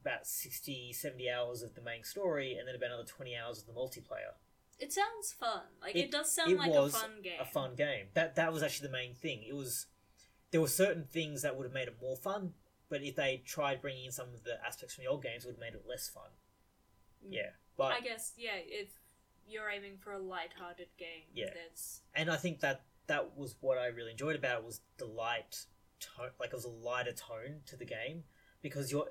about 0.00 0.26
60, 0.26 0.92
70 0.92 1.28
hours 1.28 1.62
of 1.62 1.74
the 1.74 1.82
main 1.82 2.04
story 2.04 2.56
and 2.56 2.68
then 2.68 2.74
about 2.76 2.86
another 2.86 3.04
20 3.04 3.36
hours 3.36 3.58
of 3.60 3.66
the 3.66 3.72
multiplayer. 3.72 4.34
It 4.78 4.92
sounds 4.92 5.32
fun. 5.32 5.62
Like 5.82 5.96
it, 5.96 6.04
It- 6.04 6.10
does 6.12 6.32
sound 6.32 6.52
it 6.52 6.58
like 6.58 6.70
a 6.70 6.88
fun 6.88 7.20
game. 7.22 7.40
A 7.40 7.44
fun 7.44 7.74
game. 7.74 8.06
That 8.14 8.36
that 8.36 8.52
was 8.52 8.62
actually 8.62 8.86
the 8.88 8.92
main 8.92 9.14
thing. 9.14 9.42
It 9.46 9.54
was 9.54 9.86
there 10.52 10.60
were 10.60 10.68
certain 10.68 11.04
things 11.04 11.42
that 11.42 11.56
would 11.56 11.64
have 11.64 11.74
made 11.74 11.88
it 11.88 11.96
more 12.00 12.16
fun, 12.16 12.54
but 12.88 13.02
if 13.02 13.16
they 13.16 13.42
tried 13.44 13.82
bringing 13.82 14.06
in 14.06 14.12
some 14.12 14.28
of 14.32 14.44
the 14.44 14.64
aspects 14.64 14.94
from 14.94 15.04
the 15.04 15.10
old 15.10 15.22
games, 15.22 15.44
it 15.44 15.48
would 15.48 15.56
have 15.56 15.60
made 15.60 15.74
it 15.74 15.84
less 15.86 16.08
fun. 16.08 16.30
Mm. 17.26 17.32
Yeah, 17.32 17.50
but 17.78 17.92
I 17.92 18.00
guess 18.00 18.34
yeah. 18.36 18.56
If 18.56 18.88
you're 19.46 19.70
aiming 19.70 19.96
for 19.98 20.12
a 20.12 20.18
light-hearted 20.18 20.88
game, 20.98 21.24
Yeah. 21.32 21.46
there's 21.54 22.02
and 22.14 22.30
I 22.30 22.36
think 22.36 22.60
that 22.60 22.82
that 23.06 23.34
was 23.38 23.56
what 23.60 23.78
I 23.78 23.86
really 23.86 24.10
enjoyed 24.10 24.36
about 24.36 24.58
it 24.58 24.64
was 24.66 24.82
the 24.98 25.06
light 25.06 25.64
tone, 26.00 26.30
like 26.38 26.50
it 26.50 26.54
was 26.56 26.66
a 26.66 26.68
lighter 26.68 27.12
tone 27.12 27.60
to 27.66 27.76
the 27.76 27.86
game 27.86 28.24
because 28.60 28.92
you're 28.92 29.08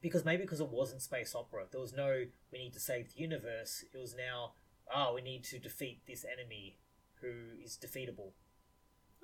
because 0.00 0.24
maybe 0.24 0.42
because 0.44 0.60
it 0.60 0.68
wasn't 0.70 1.02
space 1.02 1.34
opera, 1.34 1.66
there 1.70 1.80
was 1.80 1.92
no 1.92 2.24
we 2.50 2.58
need 2.58 2.72
to 2.72 2.80
save 2.80 3.12
the 3.12 3.20
universe. 3.20 3.84
It 3.92 3.98
was 3.98 4.14
now 4.16 4.54
oh 4.94 5.12
we 5.14 5.20
need 5.20 5.44
to 5.44 5.58
defeat 5.58 6.00
this 6.06 6.24
enemy 6.24 6.78
who 7.20 7.32
is 7.62 7.76
defeatable. 7.76 8.32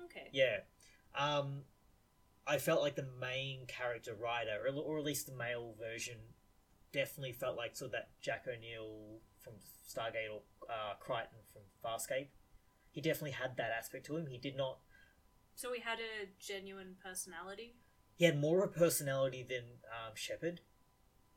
okay. 0.05 0.29
Yeah, 0.31 0.57
um, 1.15 1.63
I 2.45 2.59
felt 2.59 2.81
like 2.83 2.95
the 2.95 3.07
main 3.19 3.65
character 3.65 4.13
Ryder, 4.13 4.59
or, 4.67 4.75
or 4.79 4.99
at 4.99 5.03
least 5.03 5.25
the 5.25 5.33
male 5.35 5.73
version, 5.79 6.17
definitely 6.97 7.33
felt 7.33 7.55
like 7.55 7.75
sort 7.75 7.89
of 7.89 7.91
that 7.93 8.09
Jack 8.21 8.45
O'Neill 8.47 9.19
from 9.39 9.53
Stargate 9.87 10.33
or 10.33 10.41
uh, 10.67 10.95
Crichton 10.99 11.39
from 11.53 11.61
Farscape. 11.83 12.29
He 12.91 13.01
definitely 13.01 13.31
had 13.31 13.55
that 13.57 13.71
aspect 13.77 14.07
to 14.07 14.17
him. 14.17 14.25
He 14.25 14.39
did 14.39 14.57
not. 14.57 14.79
So 15.55 15.73
he 15.73 15.81
had 15.81 15.99
a 15.99 16.29
genuine 16.39 16.95
personality. 17.03 17.75
He 18.15 18.25
had 18.25 18.39
more 18.39 18.63
of 18.63 18.71
a 18.71 18.73
personality 18.73 19.45
than 19.47 19.63
um, 19.85 20.13
Shepard, 20.15 20.61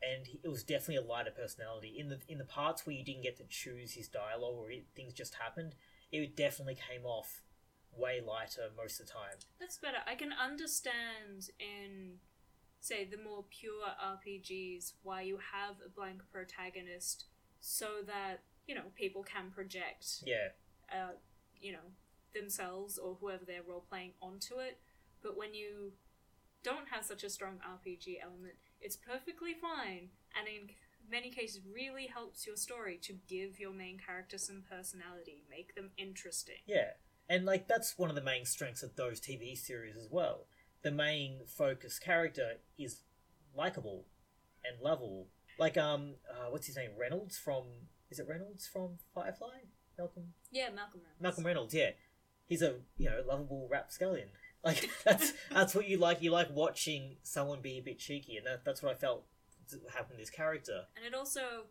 and 0.01 0.27
he, 0.27 0.41
it 0.43 0.49
was 0.49 0.63
definitely 0.65 0.97
a 0.97 1.07
lighter 1.07 1.31
personality. 1.31 1.95
In 1.99 2.09
the 2.09 2.21
in 2.27 2.39
the 2.39 2.45
parts 2.45 2.87
where 2.87 2.97
you 2.97 3.05
didn't 3.05 3.23
get 3.23 3.37
to 3.37 3.45
choose 3.45 3.93
his 3.93 4.09
dialogue 4.09 4.55
or 4.57 4.71
it, 4.71 4.87
things 4.97 5.13
just 5.13 5.35
happened, 5.35 5.75
it 6.11 6.37
definitely 6.37 6.77
came 6.77 7.05
off 7.05 7.43
way 7.95 8.21
lighter 8.27 8.71
most 8.77 9.01
of 9.01 9.07
the 9.07 9.13
time. 9.13 9.37
That's 9.59 9.79
better. 9.79 9.99
I 10.07 10.15
can 10.15 10.33
understand 10.33 11.51
in, 11.59 12.19
say, 12.81 13.05
the 13.05 13.19
more 13.19 13.45
pure 13.51 13.85
RPGs 14.03 14.95
why 15.03 15.23
you 15.23 15.39
have 15.53 15.77
a 15.85 15.89
blank 15.89 16.23
protagonist 16.33 17.27
so 17.61 18.03
that, 18.07 18.43
you 18.67 18.75
know, 18.75 18.91
people 18.95 19.23
can 19.23 19.51
project, 19.51 20.23
Yeah, 20.25 20.49
uh, 20.93 21.13
you 21.61 21.73
know, 21.73 21.93
themselves 22.35 22.99
or 22.99 23.17
whoever 23.21 23.45
they're 23.45 23.63
role 23.67 23.85
playing 23.89 24.13
onto 24.23 24.59
it. 24.59 24.79
But 25.23 25.37
when 25.37 25.55
you 25.55 25.93
don't 26.63 26.89
have 26.91 27.05
such 27.05 27.25
a 27.25 27.31
strong 27.31 27.59
RPG 27.59 28.19
element, 28.23 28.55
it's 28.81 28.97
perfectly 28.97 29.55
fine 29.55 30.09
and 30.37 30.49
in 30.49 30.71
many 31.11 31.31
cases 31.31 31.61
really 31.75 32.07
helps 32.07 32.47
your 32.47 32.57
story 32.57 32.99
to 33.03 33.15
give 33.29 33.59
your 33.59 33.73
main 33.73 33.99
character 33.99 34.39
some 34.39 34.63
personality, 34.71 35.45
make 35.51 35.75
them 35.75 35.91
interesting. 35.97 36.57
Yeah, 36.67 36.93
and 37.29 37.45
like 37.45 37.69
that's 37.69 37.99
one 37.99 38.11
of 38.11 38.17
the 38.17 38.23
main 38.23 38.45
strengths 38.45 38.83
of 38.83 38.97
those 38.97 39.21
TV 39.21 39.57
series 39.57 39.97
as 39.97 40.09
well. 40.11 40.47
The 40.83 40.91
main 40.91 41.41
focus 41.47 41.99
character 41.99 42.55
is 42.79 43.03
likable 43.57 44.07
and 44.65 44.81
lovable. 44.83 45.27
Like 45.59 45.77
um, 45.77 46.15
uh, 46.31 46.51
what's 46.51 46.67
his 46.67 46.77
name? 46.77 46.91
Reynolds 46.99 47.39
from 47.39 47.65
is 48.11 48.19
it 48.19 48.27
Reynolds 48.29 48.67
from 48.67 48.99
Firefly? 49.15 49.59
Malcolm 49.99 50.33
Yeah, 50.51 50.71
Malcolm 50.75 51.01
Reynolds. 51.03 51.21
Malcolm 51.21 51.45
Reynolds. 51.47 51.75
Yeah, 51.75 51.91
he's 52.47 52.63
a 52.63 52.77
you 52.97 53.11
know 53.11 53.23
lovable 53.27 53.69
rapscallion. 53.71 54.29
Like 54.63 54.91
that's 55.07 55.33
that's 55.51 55.75
what 55.75 55.89
you 55.89 55.97
like. 55.97 56.21
You 56.21 56.33
like 56.33 56.49
watching 56.55 57.17
someone 57.23 57.63
be 57.63 57.79
a 57.79 57.81
bit 57.81 57.99
cheeky, 57.99 58.37
and 58.37 58.47
that, 58.47 58.63
that's 58.63 58.83
what 58.83 58.93
I 58.93 58.95
felt 58.95 59.25
happened 59.95 60.11
to 60.11 60.17
this 60.19 60.29
character. 60.29 60.83
And 60.95 61.07
it 61.07 61.15
also 61.17 61.65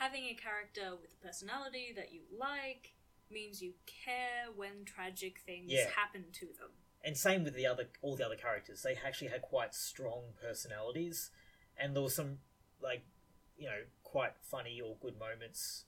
having 0.00 0.24
a 0.24 0.34
character 0.34 0.96
with 1.00 1.12
a 1.12 1.24
personality 1.24 1.92
that 1.94 2.12
you 2.12 2.22
like 2.36 2.94
means 3.30 3.62
you 3.62 3.74
care 3.86 4.50
when 4.56 4.84
tragic 4.84 5.38
things 5.46 5.70
Yeah. 5.70 5.90
happen 5.94 6.24
to 6.32 6.46
them. 6.58 6.70
And 7.04 7.16
same 7.16 7.44
with 7.44 7.54
the 7.54 7.66
other 7.66 7.88
all 8.00 8.16
the 8.16 8.26
other 8.26 8.36
characters. 8.36 8.82
They 8.82 8.96
actually 9.04 9.28
had 9.28 9.42
quite 9.42 9.74
strong 9.74 10.34
personalities. 10.40 11.30
And 11.76 11.96
there 11.96 12.02
was 12.02 12.14
some 12.14 12.38
like 12.80 13.04
you 13.56 13.66
know 13.66 13.82
quite 14.02 14.32
funny 14.40 14.80
or 14.80 14.96
good 15.00 15.18
moments. 15.18 15.84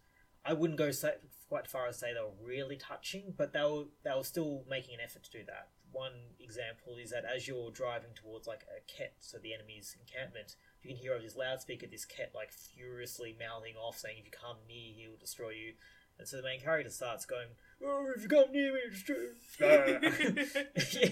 I 0.47 0.53
wouldn't 0.53 0.79
go 0.79 0.91
so, 0.91 1.13
quite 1.49 1.67
far 1.67 1.87
as 1.87 1.99
say 1.99 2.13
they 2.13 2.21
were 2.21 2.47
really 2.47 2.77
touching 2.77 3.35
but 3.37 3.53
they 3.53 3.63
were 3.63 3.85
they 4.05 4.13
were 4.15 4.25
still 4.25 4.65
making 4.69 4.95
an 4.95 5.01
effort 5.05 5.25
to 5.25 5.31
do 5.31 5.45
that. 5.47 5.69
One 5.93 6.35
example 6.41 6.97
is 7.01 7.11
that 7.11 7.25
as 7.25 7.47
you're 7.47 7.71
driving 7.71 8.11
towards 8.15 8.47
like 8.47 8.65
a 8.65 8.81
kett 8.91 9.15
so 9.21 9.39
the 9.39 9.55
enemy's 9.55 9.97
encampment 10.01 10.57
you 10.83 10.91
can 10.91 10.97
hear 10.97 11.13
over 11.13 11.23
this 11.23 11.37
loudspeaker 11.37 11.87
this 11.87 12.05
kett 12.05 12.33
like 12.35 12.53
furiously 12.53 13.37
mouthing 13.39 13.77
off 13.77 13.99
saying 13.99 14.17
if 14.19 14.25
you 14.25 14.33
come 14.33 14.57
near 14.67 14.93
he 14.95 15.07
will 15.09 15.17
destroy 15.17 15.51
you. 15.51 15.75
And 16.19 16.29
so 16.29 16.37
the 16.37 16.43
main 16.43 16.61
character 16.61 16.91
starts 16.91 17.27
going 17.27 17.49
oh 17.83 18.07
if 18.17 18.23
you 18.23 18.29
come 18.29 18.53
near 18.53 18.73
me 18.75 18.81
destroy 18.91 19.17
yeah. 19.61 19.99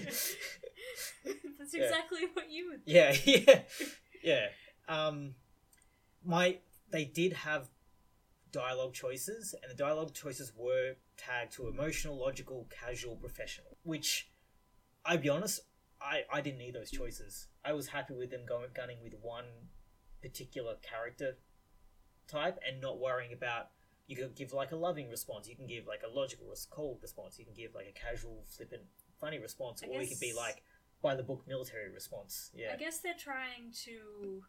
That's 1.59 1.73
Yeah. 1.73 1.83
exactly 1.83 2.21
what 2.33 2.49
you 2.51 2.69
would 2.69 2.81
Yeah, 2.85 3.15
yeah, 3.25 3.61
yeah. 4.23 4.47
Um, 4.87 5.35
my 6.23 6.59
they 6.91 7.05
did 7.05 7.33
have 7.33 7.69
dialogue 8.51 8.93
choices, 8.93 9.55
and 9.61 9.71
the 9.71 9.75
dialogue 9.75 10.13
choices 10.13 10.51
were 10.55 10.95
tagged 11.17 11.53
to 11.53 11.67
emotional, 11.67 12.19
logical, 12.19 12.67
casual, 12.69 13.15
professional. 13.15 13.77
Which, 13.83 14.29
I'll 15.05 15.17
be 15.17 15.29
honest, 15.29 15.61
I 16.01 16.23
I 16.31 16.41
didn't 16.41 16.59
need 16.59 16.75
those 16.75 16.91
choices. 16.91 17.47
I 17.65 17.73
was 17.73 17.87
happy 17.87 18.13
with 18.13 18.29
them 18.29 18.45
going 18.47 18.69
gunning 18.75 18.97
with 19.01 19.13
one 19.21 19.45
particular 20.21 20.75
character 20.81 21.37
type 22.27 22.59
and 22.67 22.81
not 22.81 22.99
worrying 22.99 23.33
about. 23.33 23.69
You 24.07 24.15
can 24.17 24.31
give 24.35 24.53
like 24.53 24.71
a 24.71 24.75
loving 24.75 25.09
response. 25.09 25.47
You 25.47 25.55
can 25.55 25.67
give 25.67 25.87
like 25.87 26.01
a 26.05 26.13
logical, 26.13 26.53
cold 26.69 26.99
response. 27.01 27.39
You 27.39 27.45
can 27.45 27.53
give 27.53 27.73
like 27.73 27.87
a 27.87 27.97
casual, 27.97 28.43
flippant, 28.47 28.83
funny 29.19 29.39
response, 29.39 29.81
I 29.83 29.87
or 29.87 30.01
you 30.01 30.07
could 30.07 30.19
be 30.19 30.33
like 30.33 30.63
by 31.01 31.15
the 31.15 31.23
book 31.23 31.43
military 31.47 31.89
response. 31.91 32.51
Yeah. 32.53 32.71
I 32.73 32.77
guess 32.77 32.99
they're 32.99 33.13
trying 33.17 33.71
to 33.85 34.43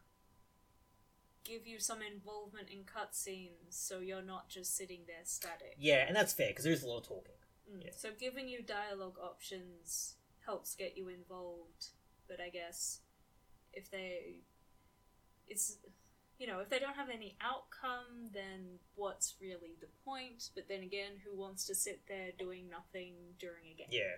give 1.44 1.66
you 1.66 1.78
some 1.78 1.98
involvement 2.00 2.70
in 2.70 2.80
cutscenes 2.80 3.70
so 3.70 4.00
you're 4.00 4.22
not 4.22 4.48
just 4.48 4.76
sitting 4.76 5.00
there 5.06 5.24
static. 5.24 5.74
Yeah, 5.78 6.04
and 6.06 6.16
that's 6.16 6.32
fair 6.32 6.48
because 6.48 6.64
there 6.64 6.72
is 6.72 6.82
a 6.82 6.88
lot 6.88 6.98
of 6.98 7.08
talking. 7.08 7.34
Mm. 7.70 7.84
Yeah. 7.84 7.90
So 7.96 8.08
giving 8.18 8.48
you 8.48 8.62
dialogue 8.62 9.18
options 9.22 10.14
helps 10.46 10.74
get 10.74 10.96
you 10.96 11.08
involved, 11.08 11.88
but 12.28 12.40
I 12.40 12.48
guess 12.48 13.00
if 13.72 13.90
they, 13.90 14.40
it's, 15.46 15.78
you 16.38 16.46
know, 16.46 16.60
if 16.60 16.68
they 16.68 16.78
don't 16.78 16.96
have 16.96 17.10
any 17.10 17.36
outcome, 17.40 18.30
then 18.32 18.78
what's 18.96 19.34
really 19.40 19.76
the 19.80 19.86
point? 20.04 20.50
But 20.54 20.68
then 20.68 20.82
again, 20.82 21.12
who 21.24 21.38
wants 21.38 21.64
to 21.66 21.74
sit 21.74 22.02
there 22.08 22.30
doing 22.38 22.68
nothing 22.68 23.14
during 23.38 23.66
a 23.72 23.74
game? 23.74 23.86
Yeah. 23.90 24.16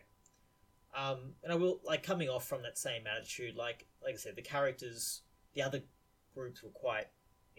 Um, 0.96 1.34
and 1.42 1.52
I 1.52 1.56
will 1.56 1.80
like 1.84 2.02
coming 2.02 2.28
off 2.28 2.48
from 2.48 2.62
that 2.62 2.78
same 2.78 3.02
attitude. 3.06 3.54
Like 3.54 3.86
like 4.02 4.14
I 4.14 4.18
said, 4.18 4.36
the 4.36 4.42
characters, 4.42 5.22
the 5.54 5.62
other 5.62 5.82
groups 6.34 6.62
were 6.62 6.70
quite 6.70 7.06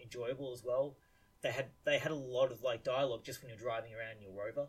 enjoyable 0.02 0.52
as 0.52 0.64
well. 0.64 0.96
They 1.42 1.52
had 1.52 1.66
they 1.84 1.98
had 1.98 2.10
a 2.10 2.16
lot 2.16 2.50
of 2.50 2.62
like 2.62 2.82
dialogue 2.82 3.24
just 3.24 3.42
when 3.42 3.50
you're 3.50 3.58
driving 3.58 3.94
around 3.94 4.16
in 4.16 4.22
your 4.22 4.32
rover. 4.32 4.68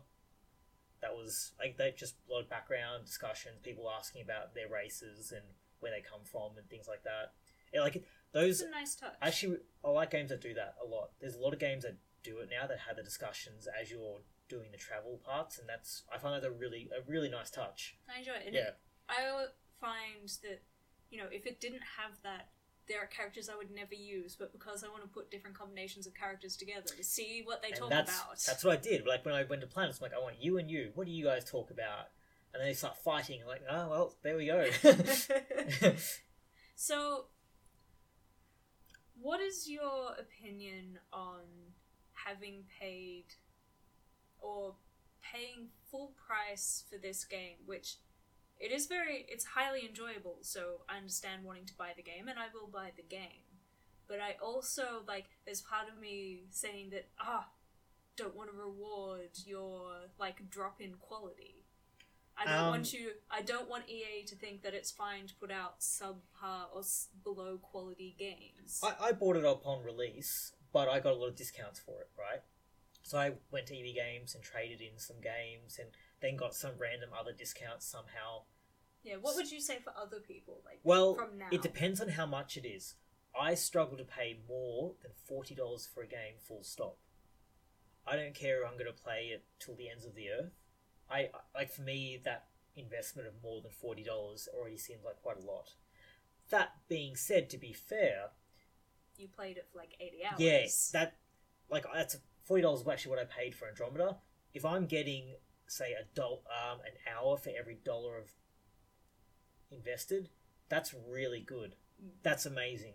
That 1.02 1.14
was 1.14 1.52
like 1.58 1.78
they 1.78 1.92
just 1.96 2.14
a 2.28 2.32
lot 2.32 2.42
of 2.42 2.50
background 2.50 3.06
discussions, 3.06 3.56
people 3.62 3.90
asking 3.90 4.22
about 4.22 4.54
their 4.54 4.68
races 4.68 5.32
and 5.32 5.42
where 5.80 5.90
they 5.90 6.02
come 6.02 6.20
from 6.24 6.56
and 6.56 6.68
things 6.68 6.86
like 6.86 7.02
that. 7.02 7.32
Yeah, 7.72 7.80
like 7.80 8.04
Those 8.32 8.60
a 8.60 8.70
nice 8.70 8.94
touch. 8.94 9.14
Actually, 9.20 9.58
I 9.84 9.90
like 9.90 10.10
games 10.10 10.30
that 10.30 10.40
do 10.40 10.54
that 10.54 10.74
a 10.84 10.86
lot. 10.88 11.10
There's 11.20 11.34
a 11.34 11.40
lot 11.40 11.52
of 11.52 11.58
games 11.58 11.84
that 11.84 11.96
do 12.22 12.38
it 12.38 12.48
now 12.50 12.66
that 12.66 12.78
have 12.86 12.96
the 12.96 13.02
discussions 13.02 13.66
as 13.80 13.90
you're 13.90 14.20
doing 14.48 14.70
the 14.72 14.78
travel 14.78 15.20
parts, 15.24 15.58
and 15.58 15.68
that's 15.68 16.02
I 16.14 16.18
find 16.18 16.40
that 16.40 16.46
a 16.46 16.50
really 16.50 16.88
a 16.96 17.08
really 17.10 17.28
nice 17.28 17.50
touch. 17.50 17.96
I 18.14 18.20
enjoy 18.20 18.32
it. 18.32 18.46
And 18.46 18.54
Yeah. 18.54 18.70
I 19.08 19.46
find 19.80 20.28
that, 20.42 20.62
you 21.10 21.18
know, 21.18 21.26
if 21.32 21.46
it 21.46 21.60
didn't 21.60 21.82
have 21.98 22.12
that, 22.22 22.50
there 22.86 23.00
are 23.00 23.06
characters 23.06 23.48
I 23.48 23.56
would 23.56 23.70
never 23.70 23.94
use, 23.94 24.36
but 24.36 24.52
because 24.52 24.84
I 24.84 24.88
want 24.88 25.02
to 25.02 25.08
put 25.08 25.30
different 25.30 25.56
combinations 25.56 26.06
of 26.06 26.14
characters 26.14 26.56
together 26.56 26.92
to 26.96 27.04
see 27.04 27.42
what 27.44 27.62
they 27.62 27.68
and 27.68 27.76
talk 27.78 27.90
that's 27.90 28.10
about. 28.20 28.38
that's 28.46 28.64
what 28.64 28.78
I 28.78 28.80
did. 28.80 29.06
Like 29.06 29.24
when 29.24 29.34
I 29.34 29.44
went 29.44 29.62
to 29.62 29.68
planets, 29.68 29.98
I'm 30.00 30.10
like, 30.10 30.14
I 30.14 30.20
want 30.22 30.42
you 30.42 30.58
and 30.58 30.70
you. 30.70 30.90
What 30.94 31.06
do 31.06 31.12
you 31.12 31.24
guys 31.24 31.44
talk 31.44 31.70
about? 31.70 32.08
And 32.52 32.60
then 32.60 32.68
they 32.68 32.74
start 32.74 32.96
fighting. 32.98 33.40
Like, 33.46 33.62
oh 33.70 33.88
well, 33.88 34.16
there 34.22 34.36
we 34.36 34.46
go. 34.46 34.68
so, 36.74 37.26
what 39.20 39.40
is 39.40 39.68
your 39.68 40.12
opinion 40.18 40.98
on 41.12 41.40
having 42.12 42.64
paid 42.80 43.24
or 44.40 44.74
paying 45.22 45.68
full 45.90 46.12
price 46.26 46.84
for 46.90 46.98
this 46.98 47.24
game, 47.24 47.56
which 47.66 47.96
it 48.58 48.72
is 48.72 48.86
very 48.86 49.26
it's 49.28 49.44
highly 49.44 49.86
enjoyable, 49.86 50.38
so 50.42 50.82
I 50.88 50.96
understand 50.96 51.44
wanting 51.44 51.66
to 51.66 51.74
buy 51.76 51.92
the 51.96 52.02
game 52.02 52.28
and 52.28 52.38
I 52.38 52.46
will 52.52 52.68
buy 52.68 52.92
the 52.96 53.02
game. 53.02 53.44
But 54.08 54.20
I 54.20 54.36
also 54.42 55.02
like 55.06 55.26
there's 55.44 55.60
part 55.60 55.88
of 55.92 56.00
me 56.00 56.44
saying 56.50 56.90
that 56.90 57.08
ah 57.20 57.48
don't 58.16 58.36
want 58.36 58.50
to 58.50 58.56
reward 58.56 59.30
your 59.46 59.92
like 60.18 60.50
drop 60.50 60.80
in 60.80 60.94
quality. 60.94 61.59
I 62.40 62.44
don't 62.44 62.54
Um, 62.64 62.70
want 62.70 62.92
you 62.94 63.10
I 63.30 63.42
don't 63.42 63.68
want 63.68 63.88
EA 63.88 64.24
to 64.26 64.34
think 64.34 64.62
that 64.62 64.72
it's 64.74 64.90
fine 64.90 65.26
to 65.26 65.34
put 65.34 65.50
out 65.50 65.80
subpar 65.80 66.72
or 66.74 66.80
s- 66.80 67.08
below 67.22 67.58
quality 67.58 68.16
games. 68.18 68.80
I, 68.82 69.08
I 69.08 69.12
bought 69.12 69.36
it 69.36 69.44
upon 69.44 69.84
release, 69.84 70.52
but 70.72 70.88
I 70.88 71.00
got 71.00 71.12
a 71.12 71.16
lot 71.16 71.26
of 71.28 71.36
discounts 71.36 71.78
for 71.80 72.00
it, 72.00 72.08
right? 72.18 72.40
So 73.02 73.18
I 73.18 73.32
went 73.50 73.66
to 73.66 73.74
EB 73.78 73.94
Games 73.94 74.34
and 74.34 74.42
traded 74.42 74.80
in 74.80 74.98
some 74.98 75.20
games, 75.20 75.78
and 75.78 75.88
then 76.22 76.36
got 76.36 76.54
some 76.54 76.72
random 76.78 77.10
other 77.18 77.32
discounts 77.32 77.86
somehow. 77.86 78.44
yeah, 79.02 79.16
what 79.16 79.34
would 79.36 79.50
you 79.50 79.60
say 79.60 79.78
for 79.82 79.92
other 79.96 80.20
people 80.20 80.62
like 80.64 80.80
Well, 80.82 81.14
from 81.14 81.38
now? 81.38 81.48
it 81.52 81.62
depends 81.62 82.00
on 82.00 82.08
how 82.10 82.26
much 82.26 82.56
it 82.56 82.66
is. 82.66 82.94
I 83.38 83.54
struggle 83.54 83.96
to 83.98 84.04
pay 84.04 84.40
more 84.48 84.94
than 85.02 85.12
forty 85.24 85.54
dollars 85.54 85.86
for 85.86 86.02
a 86.02 86.06
game, 86.06 86.34
full 86.46 86.62
stop. 86.62 86.96
I 88.06 88.16
don't 88.16 88.34
care 88.34 88.62
if 88.62 88.68
I'm 88.68 88.76
going 88.78 88.86
to 88.94 89.02
play 89.02 89.30
it 89.32 89.44
till 89.58 89.76
the 89.76 89.88
ends 89.90 90.04
of 90.04 90.14
the 90.14 90.28
earth. 90.30 90.52
I 91.10 91.30
like 91.54 91.70
for 91.72 91.82
me 91.82 92.20
that 92.24 92.46
investment 92.76 93.26
of 93.28 93.34
more 93.42 93.60
than 93.60 93.70
forty 93.70 94.02
dollars 94.04 94.48
already 94.56 94.76
seems 94.76 95.04
like 95.04 95.20
quite 95.22 95.36
a 95.38 95.46
lot. 95.46 95.74
That 96.50 96.70
being 96.88 97.14
said, 97.16 97.48
to 97.50 97.58
be 97.58 97.72
fair, 97.72 98.30
You 99.16 99.28
played 99.28 99.56
it 99.56 99.68
for 99.72 99.78
like 99.78 99.94
80 100.00 100.24
hours. 100.24 100.40
yeah, 100.92 100.98
that 101.00 101.16
like 101.70 101.84
that's 101.94 102.16
forty 102.44 102.62
dollars 102.62 102.80
is 102.80 102.88
actually 102.88 103.10
what 103.10 103.20
I 103.20 103.24
paid 103.24 103.54
for 103.54 103.68
Andromeda. 103.68 104.18
If 104.54 104.64
I'm 104.64 104.86
getting 104.86 105.34
say 105.66 105.92
a 105.92 106.20
um, 106.22 106.80
an 106.80 106.92
hour 107.14 107.36
for 107.36 107.50
every 107.56 107.78
dollar 107.84 108.18
of 108.18 108.32
invested, 109.70 110.28
that's 110.68 110.94
really 111.08 111.40
good. 111.40 111.76
Mm. 112.02 112.10
That's 112.22 112.46
amazing. 112.46 112.94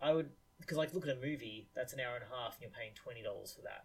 I 0.00 0.12
would 0.12 0.30
because 0.60 0.76
like 0.76 0.94
look 0.94 1.06
at 1.06 1.16
a 1.16 1.20
movie 1.20 1.68
that's 1.74 1.92
an 1.92 2.00
hour 2.00 2.14
and 2.16 2.24
a 2.24 2.36
half 2.36 2.54
and 2.54 2.62
you're 2.62 2.70
paying 2.70 2.92
twenty 2.94 3.22
dollars 3.22 3.52
for 3.52 3.62
that. 3.62 3.84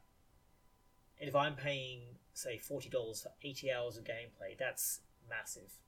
And 1.19 1.29
if 1.29 1.35
I'm 1.35 1.55
paying 1.55 2.01
say 2.35 2.57
forty 2.59 2.89
dollars 2.89 3.21
for 3.23 3.31
eighty 3.41 3.71
hours 3.71 3.97
of 3.97 4.03
gameplay, 4.03 4.55
that's 4.57 5.01
massive. 5.27 5.79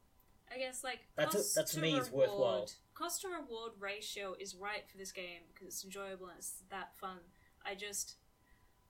I 0.52 0.58
guess 0.58 0.84
like 0.84 1.02
That's 1.16 1.36
a- 1.36 1.60
that 1.60 1.68
to 1.68 1.76
to 1.76 1.82
me 1.82 1.98
is 1.98 2.08
reward, 2.08 2.30
worthwhile. 2.30 2.70
Cost 2.96 3.22
to 3.22 3.28
reward 3.28 3.74
ratio 3.80 4.34
is 4.40 4.56
right 4.56 4.90
for 4.90 4.98
this 4.98 5.12
game 5.12 5.42
because 5.54 5.68
it's 5.68 5.84
enjoyable 5.84 6.28
and 6.28 6.40
it's 6.40 6.64
that 6.72 6.96
fun. 6.98 7.20
I 7.66 7.76
just 7.76 8.16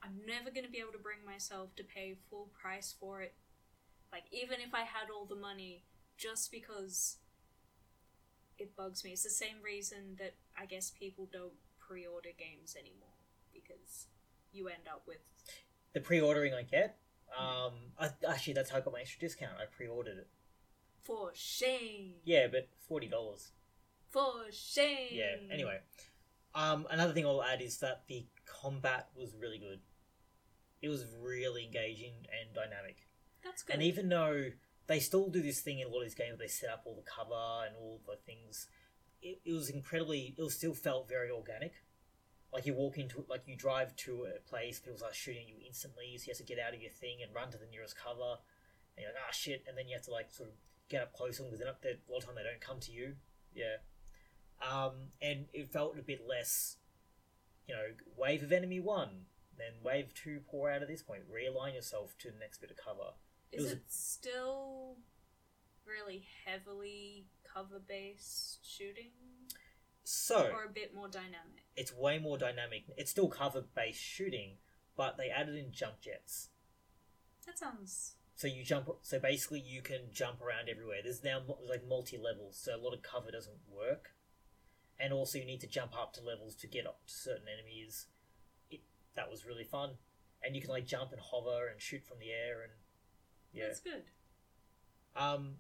I'm 0.04 0.22
never 0.26 0.52
gonna 0.52 0.70
be 0.70 0.78
able 0.78 0.92
to 0.94 1.00
bring 1.00 1.26
myself 1.26 1.76
to 1.76 1.84
pay 1.84 2.16
full 2.30 2.50
price 2.54 2.94
for 3.00 3.22
it. 3.22 3.34
Like 4.12 4.26
even 4.32 4.62
if 4.62 4.74
I 4.74 4.82
had 4.82 5.10
all 5.14 5.26
the 5.26 5.36
money, 5.36 5.84
just 6.16 6.52
because 6.52 7.18
it 8.60 8.76
bugs 8.76 9.04
me. 9.04 9.12
It's 9.12 9.24
the 9.24 9.30
same 9.30 9.58
reason 9.64 10.16
that 10.20 10.34
I 10.58 10.66
guess 10.66 10.92
people 10.92 11.28
don't 11.32 11.54
pre-order 11.80 12.30
games 12.38 12.76
anymore 12.80 13.16
because 13.54 14.08
you 14.52 14.68
end 14.68 14.88
up 14.92 15.04
with 15.08 15.18
The 15.94 16.02
pre-ordering 16.02 16.54
I 16.54 16.64
get, 16.64 16.98
um, 17.38 17.74
I, 18.00 18.10
actually 18.28 18.54
that's 18.54 18.70
how 18.70 18.78
I 18.78 18.82
got 18.82 18.94
my 18.94 19.02
extra 19.02 19.20
discount. 19.20 19.54
I 19.62 19.66
pre-ordered 19.66 20.18
it. 20.18 20.28
for 21.02 21.32
shame. 21.34 22.14
Yeah, 22.24 22.48
but 22.52 22.70
forty 22.88 23.08
dollars. 23.08 23.52
For 24.10 24.34
shame. 24.52 25.10
Yeah. 25.12 25.36
Anyway, 25.52 25.80
um, 26.56 26.88
another 26.90 27.14
thing 27.14 27.26
I'll 27.26 27.44
add 27.44 27.62
is 27.62 27.78
that 27.80 28.04
the 28.08 28.26
combat 28.46 29.10
was 29.16 29.34
really 29.40 29.58
good. 29.58 29.80
It 30.82 30.90
was 30.90 31.06
really 31.22 31.66
engaging 31.66 32.14
and 32.32 32.54
dynamic. 32.54 33.08
That's 33.44 33.64
good. 33.64 33.74
And 33.76 33.84
even 33.84 34.10
though 34.10 34.52
they 34.88 35.00
still 35.00 35.30
do 35.30 35.42
this 35.42 35.60
thing 35.62 35.80
in 35.80 35.88
a 35.88 35.90
lot 35.90 36.00
of 36.00 36.06
these 36.06 36.16
games, 36.16 36.32
where 36.32 36.48
they 36.48 36.48
set 36.48 36.70
up 36.70 36.84
all 36.86 36.96
the 36.96 37.10
cover 37.10 37.66
and 37.66 37.76
all 37.76 38.00
the 38.08 38.16
things, 38.26 38.68
it, 39.22 39.40
it 39.46 39.54
was 39.54 39.70
incredibly. 39.70 40.36
It 40.38 40.42
was 40.42 40.56
still 40.56 40.74
felt 40.74 41.10
very 41.10 41.30
organic. 41.30 41.74
Like 42.54 42.66
you 42.66 42.74
walk 42.74 42.98
into, 42.98 43.26
like 43.30 43.44
you 43.46 43.56
drive 43.56 43.96
to 43.98 44.28
a 44.36 44.40
place, 44.50 44.80
people 44.80 44.98
start 44.98 45.16
shooting 45.16 45.48
you 45.48 45.56
instantly. 45.66 46.18
So 46.18 46.26
you 46.28 46.32
have 46.32 46.38
to 46.38 46.44
get 46.44 46.60
out 46.60 46.74
of 46.74 46.82
your 46.82 46.92
thing 46.92 47.18
and 47.22 47.34
run 47.36 47.52
to 47.52 47.58
the 47.58 47.68
nearest 47.70 47.98
cover. 47.98 48.40
And 48.96 49.04
you're 49.04 49.12
like, 49.12 49.22
ah, 49.28 49.32
shit! 49.32 49.64
And 49.68 49.78
then 49.78 49.88
you 49.88 49.96
have 49.96 50.06
to 50.06 50.12
like 50.12 50.32
sort 50.32 50.50
of 50.50 50.56
get 50.90 51.02
up 51.02 51.14
close 51.14 51.38
to 51.38 51.44
them 51.44 51.52
because. 51.52 51.66
They're, 51.82 51.94
a 51.94 52.12
lot 52.12 52.20
of 52.20 52.26
time 52.26 52.36
they 52.36 52.44
don't 52.44 52.62
come 52.62 52.80
to 52.80 52.92
you. 52.92 53.16
Yeah. 53.54 53.78
Um, 54.62 55.12
and 55.22 55.46
it 55.54 55.72
felt 55.72 56.00
a 56.00 56.02
bit 56.02 56.28
less, 56.28 56.78
you 57.68 57.76
know, 57.76 57.94
wave 58.16 58.44
of 58.44 58.52
enemy 58.52 58.80
one, 58.80 59.26
then 59.58 59.74
wave 59.84 60.14
two 60.14 60.42
pour 60.50 60.72
out 60.72 60.82
at 60.82 60.88
this 60.88 61.04
point. 61.04 61.24
Realign 61.32 61.76
yourself 61.76 62.18
to 62.20 62.32
the 62.32 62.40
next 62.40 62.62
bit 62.62 62.72
of 62.72 62.78
cover. 62.78 63.14
Is 63.52 63.64
was- 63.64 63.72
it 63.74 63.84
still 63.88 64.98
really 65.86 66.26
heavily 66.46 67.28
cover 67.54 67.80
based 67.80 68.60
shooting? 68.64 69.12
So 70.10 70.52
Or 70.54 70.64
a 70.64 70.70
bit 70.70 70.96
more 70.96 71.10
dynamic? 71.10 71.66
it's 71.76 71.92
way 71.94 72.18
more 72.18 72.38
dynamic. 72.38 72.86
It's 72.96 73.12
still 73.12 73.28
cover 73.28 73.62
based 73.76 74.00
shooting, 74.02 74.54
but 74.96 75.18
they 75.18 75.30
added 75.30 75.56
in 75.56 75.74
jump 75.74 76.00
jets. 76.00 76.48
That 77.46 77.60
sounds. 77.60 78.14
So 78.34 78.48
you 78.48 78.64
jump. 78.64 78.88
So 79.02 79.20
basically, 79.20 79.60
you 79.60 79.82
can 79.82 80.04
jump 80.14 80.42
around 80.42 80.70
everywhere. 80.70 81.00
There's 81.04 81.26
now 81.26 81.42
like 81.68 81.86
multi 81.86 82.18
levels, 82.18 82.56
so 82.58 82.74
a 82.74 82.80
lot 82.82 82.94
of 82.94 83.02
cover 83.02 83.32
doesn't 83.32 83.58
work, 83.70 84.12
and 84.98 85.12
also 85.12 85.40
you 85.40 85.46
need 85.46 85.60
to 85.60 85.68
jump 85.68 85.94
up 85.94 86.14
to 86.14 86.22
levels 86.22 86.56
to 86.56 86.68
get 86.68 86.88
up 86.88 87.06
to 87.06 87.14
certain 87.14 87.48
enemies. 87.54 88.06
It 88.72 88.80
that 89.16 89.30
was 89.30 89.46
really 89.46 89.66
fun, 89.66 89.98
and 90.42 90.56
you 90.56 90.62
can 90.62 90.70
like 90.70 90.86
jump 90.86 91.12
and 91.12 91.20
hover 91.20 91.68
and 91.68 91.82
shoot 91.82 92.06
from 92.06 92.20
the 92.20 92.32
air, 92.32 92.62
and 92.62 92.72
yeah, 93.52 93.68
That's 93.68 93.82
good. 93.82 94.04
um, 95.18 95.56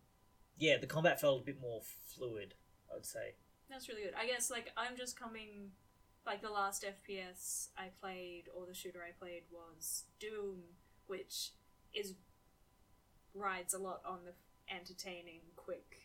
yeah, 0.58 0.78
the 0.78 0.88
combat 0.88 1.20
felt 1.20 1.42
a 1.42 1.46
bit 1.46 1.60
more 1.60 1.82
fluid. 2.16 2.54
I 2.90 2.94
would 2.96 3.06
say. 3.06 3.34
That's 3.70 3.88
really 3.90 4.04
good. 4.04 4.14
I 4.18 4.26
guess, 4.28 4.50
like, 4.50 4.72
I'm 4.78 4.96
just 4.98 5.20
coming. 5.20 5.72
Like, 6.26 6.42
the 6.42 6.50
last 6.50 6.84
FPS 6.84 7.70
I 7.78 7.88
played, 8.02 8.44
or 8.56 8.66
the 8.66 8.74
shooter 8.74 9.00
I 9.02 9.12
played, 9.18 9.44
was 9.52 10.04
Doom, 10.20 10.58
which 11.08 11.52
is. 11.94 12.14
rides 13.34 13.74
a 13.74 13.78
lot 13.78 14.02
on 14.06 14.20
the 14.26 14.34
entertaining, 14.74 15.42
quick 15.56 15.98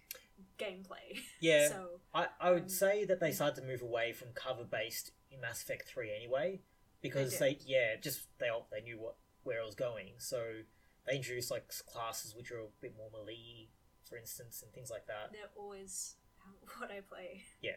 gameplay. 0.59 1.19
Yeah, 1.41 1.69
So, 1.69 2.01
I, 2.15 2.27
I 2.41 2.51
would 2.51 2.65
Um, 2.65 2.69
say 2.69 3.05
that 3.05 3.19
they 3.21 3.33
started 3.33 3.61
to 3.61 3.67
move 3.67 3.83
away 3.83 4.13
from 4.13 4.29
cover 4.35 4.65
based 4.65 5.11
in 5.31 5.41
Mass 5.41 5.63
Effect 5.63 5.89
Three 5.89 6.15
anyway, 6.15 6.61
because 7.01 7.39
They 7.39 7.55
they, 7.55 7.61
yeah 7.67 7.97
just 8.01 8.27
they 8.39 8.49
all- 8.49 8.69
they 8.71 8.81
knew 8.81 8.99
what 9.01 9.17
where 9.45 9.61
it 9.61 9.65
was 9.67 9.75
going, 9.75 10.13
so 10.19 10.63
they 11.07 11.17
introduced 11.17 11.51
like 11.51 11.67
classes 11.87 12.35
which 12.37 12.53
are 12.53 12.61
a 12.61 12.67
bit 12.81 12.97
more 12.97 13.11
melee, 13.11 13.71
for 14.09 14.17
instance, 14.17 14.63
and 14.63 14.73
things 14.73 14.89
like 14.91 15.07
that. 15.07 15.33
they're 15.33 15.51
always 15.57 16.15
what 16.79 16.91
I 16.91 17.01
play. 17.01 17.43
Yeah. 17.61 17.77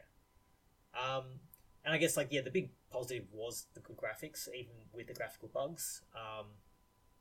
Um, 0.94 1.24
and 1.84 1.94
I 1.94 1.98
guess 1.98 2.16
like 2.18 2.30
yeah, 2.32 2.42
the 2.42 2.52
big 2.52 2.70
positive 2.92 3.26
was 3.32 3.68
the 3.74 3.80
good 3.82 3.98
graphics, 3.98 4.48
even 4.54 4.74
with 4.94 5.08
the 5.08 5.14
graphical 5.14 5.50
bugs. 5.54 6.02
Um, 6.16 6.46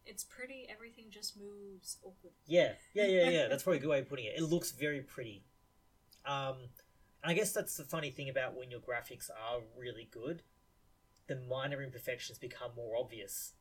It's 0.07 0.25
pretty. 0.25 0.67
Everything 0.71 1.07
just 1.11 1.37
moves 1.37 1.99
awkward. 2.03 2.33
Yeah, 2.47 2.73
yeah, 2.95 3.07
yeah, 3.07 3.29
yeah. 3.31 3.49
That's 3.49 3.63
probably 3.63 3.79
a 3.79 3.81
good 3.83 3.91
way 3.91 3.99
of 4.01 4.09
putting 4.09 4.27
it. 4.27 4.35
It 4.37 4.43
looks 4.45 4.73
very 4.73 5.01
pretty. 5.01 5.45
Um, 6.27 6.57
and 7.23 7.31
I 7.31 7.35
guess 7.35 7.53
that's 7.53 7.77
the 7.77 7.85
funny 7.85 8.11
thing 8.11 8.29
about 8.29 8.57
when 8.57 8.71
your 8.71 8.81
graphics 8.81 9.31
are 9.31 9.61
really 9.79 10.09
good, 10.11 10.43
the 11.27 11.37
minor 11.37 11.83
imperfections 11.83 12.39
become 12.39 12.71
more 12.77 12.97
obvious. 12.97 13.53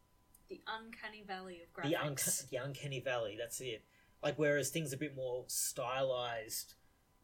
The 0.50 0.62
uncanny 0.68 1.24
valley 1.26 1.62
of 1.64 1.84
The, 1.84 1.96
graphics. 1.96 2.50
the 2.50 2.58
uncanny 2.58 3.00
valley. 3.00 3.36
That's 3.40 3.60
it. 3.62 3.84
Like 4.22 4.36
whereas 4.38 4.70
things 4.70 4.94
are 4.94 4.98
a 4.98 5.00
bit 5.00 5.16
more 5.16 5.44
stylized, 5.48 6.76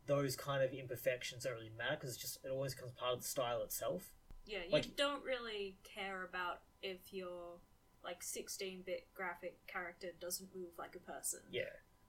those 0.10 0.36
kind 0.36 0.64
of 0.64 0.74
imperfections 0.74 1.44
don't 1.44 1.54
really 1.54 1.72
matter 1.78 1.96
because 1.96 2.10
it's 2.16 2.22
just 2.22 2.40
it 2.44 2.50
always 2.50 2.74
comes 2.74 2.92
part 2.94 3.14
of 3.14 3.22
the 3.22 3.28
style 3.28 3.62
itself. 3.62 4.12
yeah, 4.46 4.60
you 4.66 4.74
like- 4.74 4.96
don't 4.98 5.24
really 5.24 5.78
care 5.84 6.26
about 6.28 6.62
if 6.82 7.14
your 7.14 7.60
like 8.04 8.22
16-bit 8.22 9.08
graphic 9.14 9.60
character 9.68 10.08
doesn't 10.20 10.50
move 10.56 10.70
like 10.78 10.96
a 10.96 11.00
person. 11.12 11.42
Yeah. 11.52 11.64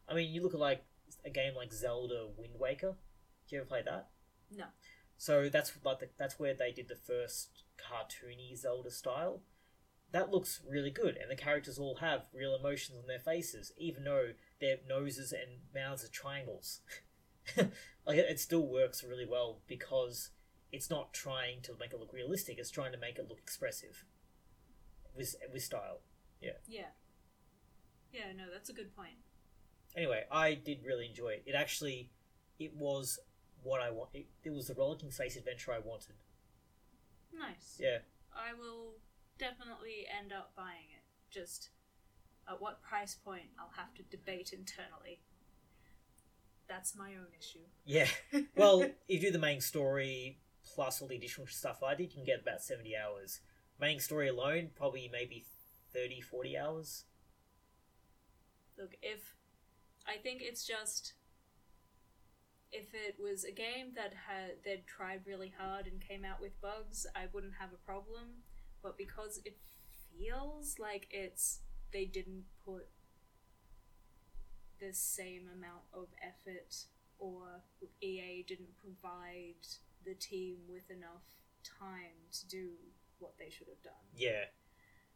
I 0.09 0.15
mean, 0.15 0.33
you 0.33 0.41
look 0.43 0.55
at 0.55 0.61
like 0.61 0.85
a 1.25 1.31
game 1.31 1.55
like 1.57 1.73
Zelda 1.73 2.29
Wind 2.37 2.55
Waker. 2.59 2.95
Do 3.49 3.57
you 3.57 3.61
ever 3.61 3.69
play 3.69 3.83
that? 3.85 4.09
No. 4.57 4.67
So 5.19 5.49
that's 5.49 5.73
like 5.85 5.99
the, 5.99 6.09
that's 6.17 6.39
where 6.39 6.55
they 6.55 6.73
did 6.73 6.89
the 6.89 6.95
first 6.97 7.65
cartoony 7.77 8.57
Zelda 8.57 8.91
style. 8.91 9.43
That 10.13 10.31
looks 10.31 10.61
really 10.69 10.91
good, 10.91 11.17
and 11.17 11.31
the 11.31 11.37
characters 11.37 11.79
all 11.79 11.97
have 11.97 12.23
real 12.33 12.57
emotions 12.57 12.99
on 13.01 13.07
their 13.07 13.21
faces, 13.21 13.73
even 13.77 14.05
though 14.05 14.31
their 14.61 14.79
noses 14.89 15.33
and 15.33 15.61
mouths 15.75 16.05
are 16.05 16.09
triangles. 16.09 16.81
like 17.57 18.19
it, 18.19 18.27
it 18.31 18.41
still 18.41 18.67
works 18.67 19.03
really 19.05 19.27
well 19.27 19.61
because 19.67 20.31
it's 20.73 20.89
not 20.91 21.13
trying 21.13 21.63
to 21.63 21.73
make 21.79 21.93
it 21.93 21.99
look 22.01 22.13
realistic; 22.13 22.59
it's 22.59 22.71
trying 22.71 22.93
to 22.93 22.99
make 22.99 23.19
it 23.19 23.29
look 23.29 23.39
expressive 23.39 24.05
with 25.17 25.35
with 25.53 25.63
style. 25.63 26.01
Yeah. 26.41 26.53
Yeah, 26.67 26.91
Yeah. 28.13 28.33
no, 28.37 28.45
that's 28.53 28.71
a 28.71 28.73
good 28.73 28.95
point. 28.97 29.19
anyway, 29.97 30.25
I 30.31 30.55
did 30.55 30.85
really 30.85 31.07
enjoy 31.07 31.31
it. 31.31 31.43
It 31.47 31.55
actually, 31.55 32.11
it 32.59 32.75
was 32.75 33.19
what 33.63 33.81
I 33.81 33.91
want. 33.91 34.11
It, 34.15 34.27
it 34.45 34.51
was 34.51 34.69
the 34.69 34.75
rollicking 34.75 35.11
space 35.11 35.37
adventure 35.37 35.73
I 35.73 35.81
wanted. 35.81 36.15
Nice. 37.33 37.77
Yeah, 37.79 37.99
I 38.35 38.55
will 38.59 38.95
definitely 39.39 40.07
end 40.09 40.33
up 40.33 40.53
buying 40.57 40.91
it. 40.97 41.05
Just 41.31 41.71
at 42.49 42.61
what 42.61 42.83
price 42.83 43.15
point 43.15 43.51
I'll 43.59 43.73
have 43.77 43.95
to 43.95 44.03
debate 44.05 44.53
internally. 44.53 45.21
That's 46.71 46.97
my 46.97 47.11
own 47.11 47.27
issue. 47.39 47.67
yeah. 47.85 48.07
Well, 48.57 48.83
if 48.83 48.95
you 49.09 49.21
do 49.21 49.31
the 49.33 49.39
main 49.39 49.61
story 49.61 50.39
plus 50.75 51.03
all 51.03 51.09
the 51.09 51.17
additional 51.17 51.49
stuff 51.49 51.83
I 51.83 51.95
did, 51.97 52.13
you 52.13 52.17
can 52.17 52.25
get 52.25 52.41
about 52.43 52.63
seventy 52.63 52.95
hours. 52.97 53.41
Main 53.81 53.99
story 53.99 54.29
alone, 54.29 54.71
probably 54.77 55.11
maybe 55.13 55.45
30, 55.93 56.21
40 56.21 56.59
hours. 56.59 57.05
Look, 58.79 58.95
if 59.03 59.35
I 60.07 60.17
think 60.23 60.43
it's 60.43 60.65
just 60.67 61.15
if 62.73 62.95
it 62.95 63.17
was 63.21 63.43
a 63.45 63.51
game 63.51 63.95
that 63.97 64.15
had 64.29 64.63
they'd 64.65 64.87
tried 64.87 65.23
really 65.27 65.53
hard 65.59 65.87
and 65.87 66.01
came 66.01 66.25
out 66.25 66.41
with 66.41 66.61
bugs, 66.61 67.07
I 67.17 67.27
wouldn't 67.33 67.55
have 67.59 67.71
a 67.73 67.85
problem. 67.85 68.45
But 68.83 68.97
because 68.97 69.41
it 69.45 69.59
feels 70.17 70.77
like 70.79 71.09
it's 71.11 71.61
they 71.93 72.05
didn't 72.05 72.45
put 72.65 72.87
the 74.81 74.93
same 74.95 75.49
amount 75.53 75.85
of 75.93 76.09
effort 76.23 76.85
or 77.19 77.63
EA 78.01 78.45
didn't 78.47 78.77
provide 78.79 79.67
the 80.05 80.15
team 80.15 80.57
with 80.69 80.91
enough 80.91 81.27
time 81.63 82.17
to 82.33 82.47
do 82.49 82.69
what 83.19 83.33
they 83.39 83.51
should 83.51 83.69
have 83.69 83.83
done. 83.83 84.07
Yeah, 84.17 84.45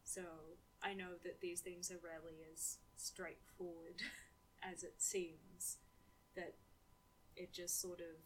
So 0.05 0.23
I 0.83 0.93
know 0.93 1.12
that 1.25 1.41
these 1.41 1.61
things 1.61 1.91
are 1.91 1.99
rarely 2.05 2.39
as 2.53 2.77
straightforward 2.97 4.03
as 4.62 4.83
it 4.83 4.97
seems. 4.99 5.79
That 6.37 6.57
it 7.37 7.53
just 7.53 7.81
sort 7.81 8.01
of. 8.01 8.21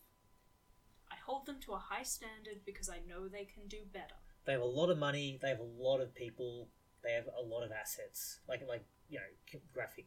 I 1.10 1.16
hold 1.24 1.46
them 1.46 1.60
to 1.66 1.72
a 1.72 1.78
high 1.78 2.02
standard 2.02 2.64
because 2.66 2.88
I 2.90 2.98
know 3.06 3.28
they 3.28 3.44
can 3.44 3.66
do 3.68 3.78
better. 3.92 4.16
they 4.44 4.52
have 4.52 4.60
a 4.60 4.64
lot 4.64 4.90
of 4.90 4.98
money. 4.98 5.38
They 5.40 5.48
have 5.50 5.60
a 5.60 5.62
lot 5.82 6.00
of 6.00 6.14
people. 6.14 6.68
They 7.04 7.12
have 7.12 7.28
a 7.38 7.42
lot 7.42 7.62
of 7.62 7.70
assets, 7.70 8.40
like 8.48 8.62
like 8.68 8.84
you 9.08 9.18
know, 9.20 9.60
graphic. 9.72 10.06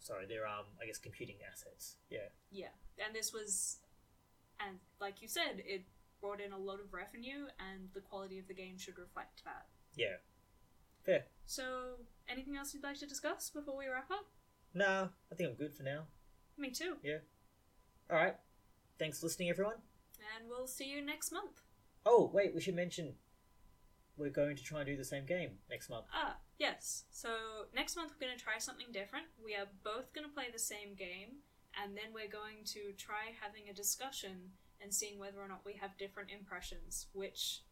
Sorry, 0.00 0.26
they're 0.26 0.46
um, 0.46 0.64
I 0.82 0.86
guess 0.86 0.98
computing 0.98 1.36
assets. 1.50 1.96
Yeah. 2.10 2.28
Yeah. 2.50 2.72
And 3.04 3.14
this 3.14 3.32
was. 3.32 3.78
And 4.66 4.78
like 5.00 5.22
you 5.22 5.28
said, 5.28 5.62
it 5.64 5.84
brought 6.20 6.40
in 6.40 6.52
a 6.52 6.58
lot 6.58 6.80
of 6.80 6.92
revenue, 6.92 7.46
and 7.58 7.88
the 7.94 8.00
quality 8.00 8.38
of 8.38 8.48
the 8.48 8.54
game 8.54 8.76
should 8.78 8.98
reflect 8.98 9.42
that. 9.44 9.66
Yeah. 9.96 10.16
Fair. 11.04 11.24
So, 11.46 11.96
anything 12.28 12.56
else 12.56 12.74
you'd 12.74 12.82
like 12.82 12.98
to 12.98 13.06
discuss 13.06 13.50
before 13.50 13.76
we 13.76 13.86
wrap 13.86 14.10
up? 14.10 14.26
Nah, 14.74 15.08
I 15.32 15.34
think 15.34 15.48
I'm 15.48 15.56
good 15.56 15.74
for 15.74 15.82
now. 15.82 16.02
Me 16.58 16.70
too. 16.70 16.96
Yeah. 17.02 17.18
All 18.10 18.16
right. 18.16 18.36
Thanks 18.98 19.20
for 19.20 19.26
listening, 19.26 19.48
everyone. 19.48 19.76
And 20.36 20.48
we'll 20.48 20.66
see 20.66 20.84
you 20.84 21.00
next 21.00 21.32
month. 21.32 21.62
Oh, 22.04 22.30
wait, 22.32 22.54
we 22.54 22.60
should 22.60 22.74
mention 22.74 23.14
we're 24.20 24.30
going 24.30 24.56
to 24.56 24.62
try 24.62 24.80
and 24.80 24.86
do 24.86 24.96
the 24.96 25.04
same 25.04 25.26
game 25.26 25.52
next 25.70 25.88
month. 25.88 26.04
Ah, 26.14 26.36
yes. 26.58 27.04
So 27.10 27.30
next 27.74 27.96
month 27.96 28.12
we're 28.12 28.26
going 28.26 28.38
to 28.38 28.44
try 28.44 28.58
something 28.58 28.86
different. 28.92 29.26
We 29.42 29.54
are 29.54 29.66
both 29.82 30.12
going 30.12 30.28
to 30.28 30.32
play 30.32 30.46
the 30.52 30.58
same 30.58 30.94
game, 30.96 31.40
and 31.82 31.96
then 31.96 32.12
we're 32.14 32.30
going 32.30 32.64
to 32.66 32.92
try 32.98 33.32
having 33.40 33.68
a 33.70 33.74
discussion 33.74 34.52
and 34.82 34.92
seeing 34.92 35.18
whether 35.18 35.40
or 35.40 35.48
not 35.48 35.62
we 35.64 35.74
have 35.80 35.96
different 35.98 36.30
impressions, 36.30 37.06
which 37.12 37.62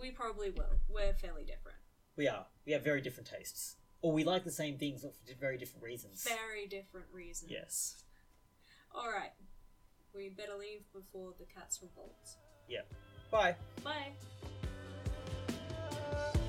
we 0.00 0.10
probably 0.10 0.50
will. 0.50 0.80
We're 0.88 1.14
fairly 1.14 1.44
different. 1.44 1.78
We 2.16 2.28
are. 2.28 2.46
We 2.66 2.72
have 2.72 2.82
very 2.82 3.00
different 3.00 3.30
tastes. 3.30 3.76
Or 4.00 4.12
we 4.12 4.22
like 4.24 4.44
the 4.44 4.52
same 4.52 4.78
things, 4.78 5.02
but 5.02 5.14
for 5.14 5.40
very 5.40 5.58
different 5.58 5.84
reasons. 5.84 6.22
Very 6.22 6.66
different 6.66 7.06
reasons. 7.12 7.50
Yes. 7.50 8.04
All 8.94 9.10
right. 9.10 9.32
We 10.14 10.28
better 10.28 10.54
leave 10.58 10.82
before 10.92 11.32
the 11.38 11.46
cats 11.46 11.80
revolt. 11.82 12.36
Yeah. 12.68 12.82
Bye. 13.30 13.56
Bye. 13.82 14.12
Thank 16.10 16.36
you. 16.36 16.47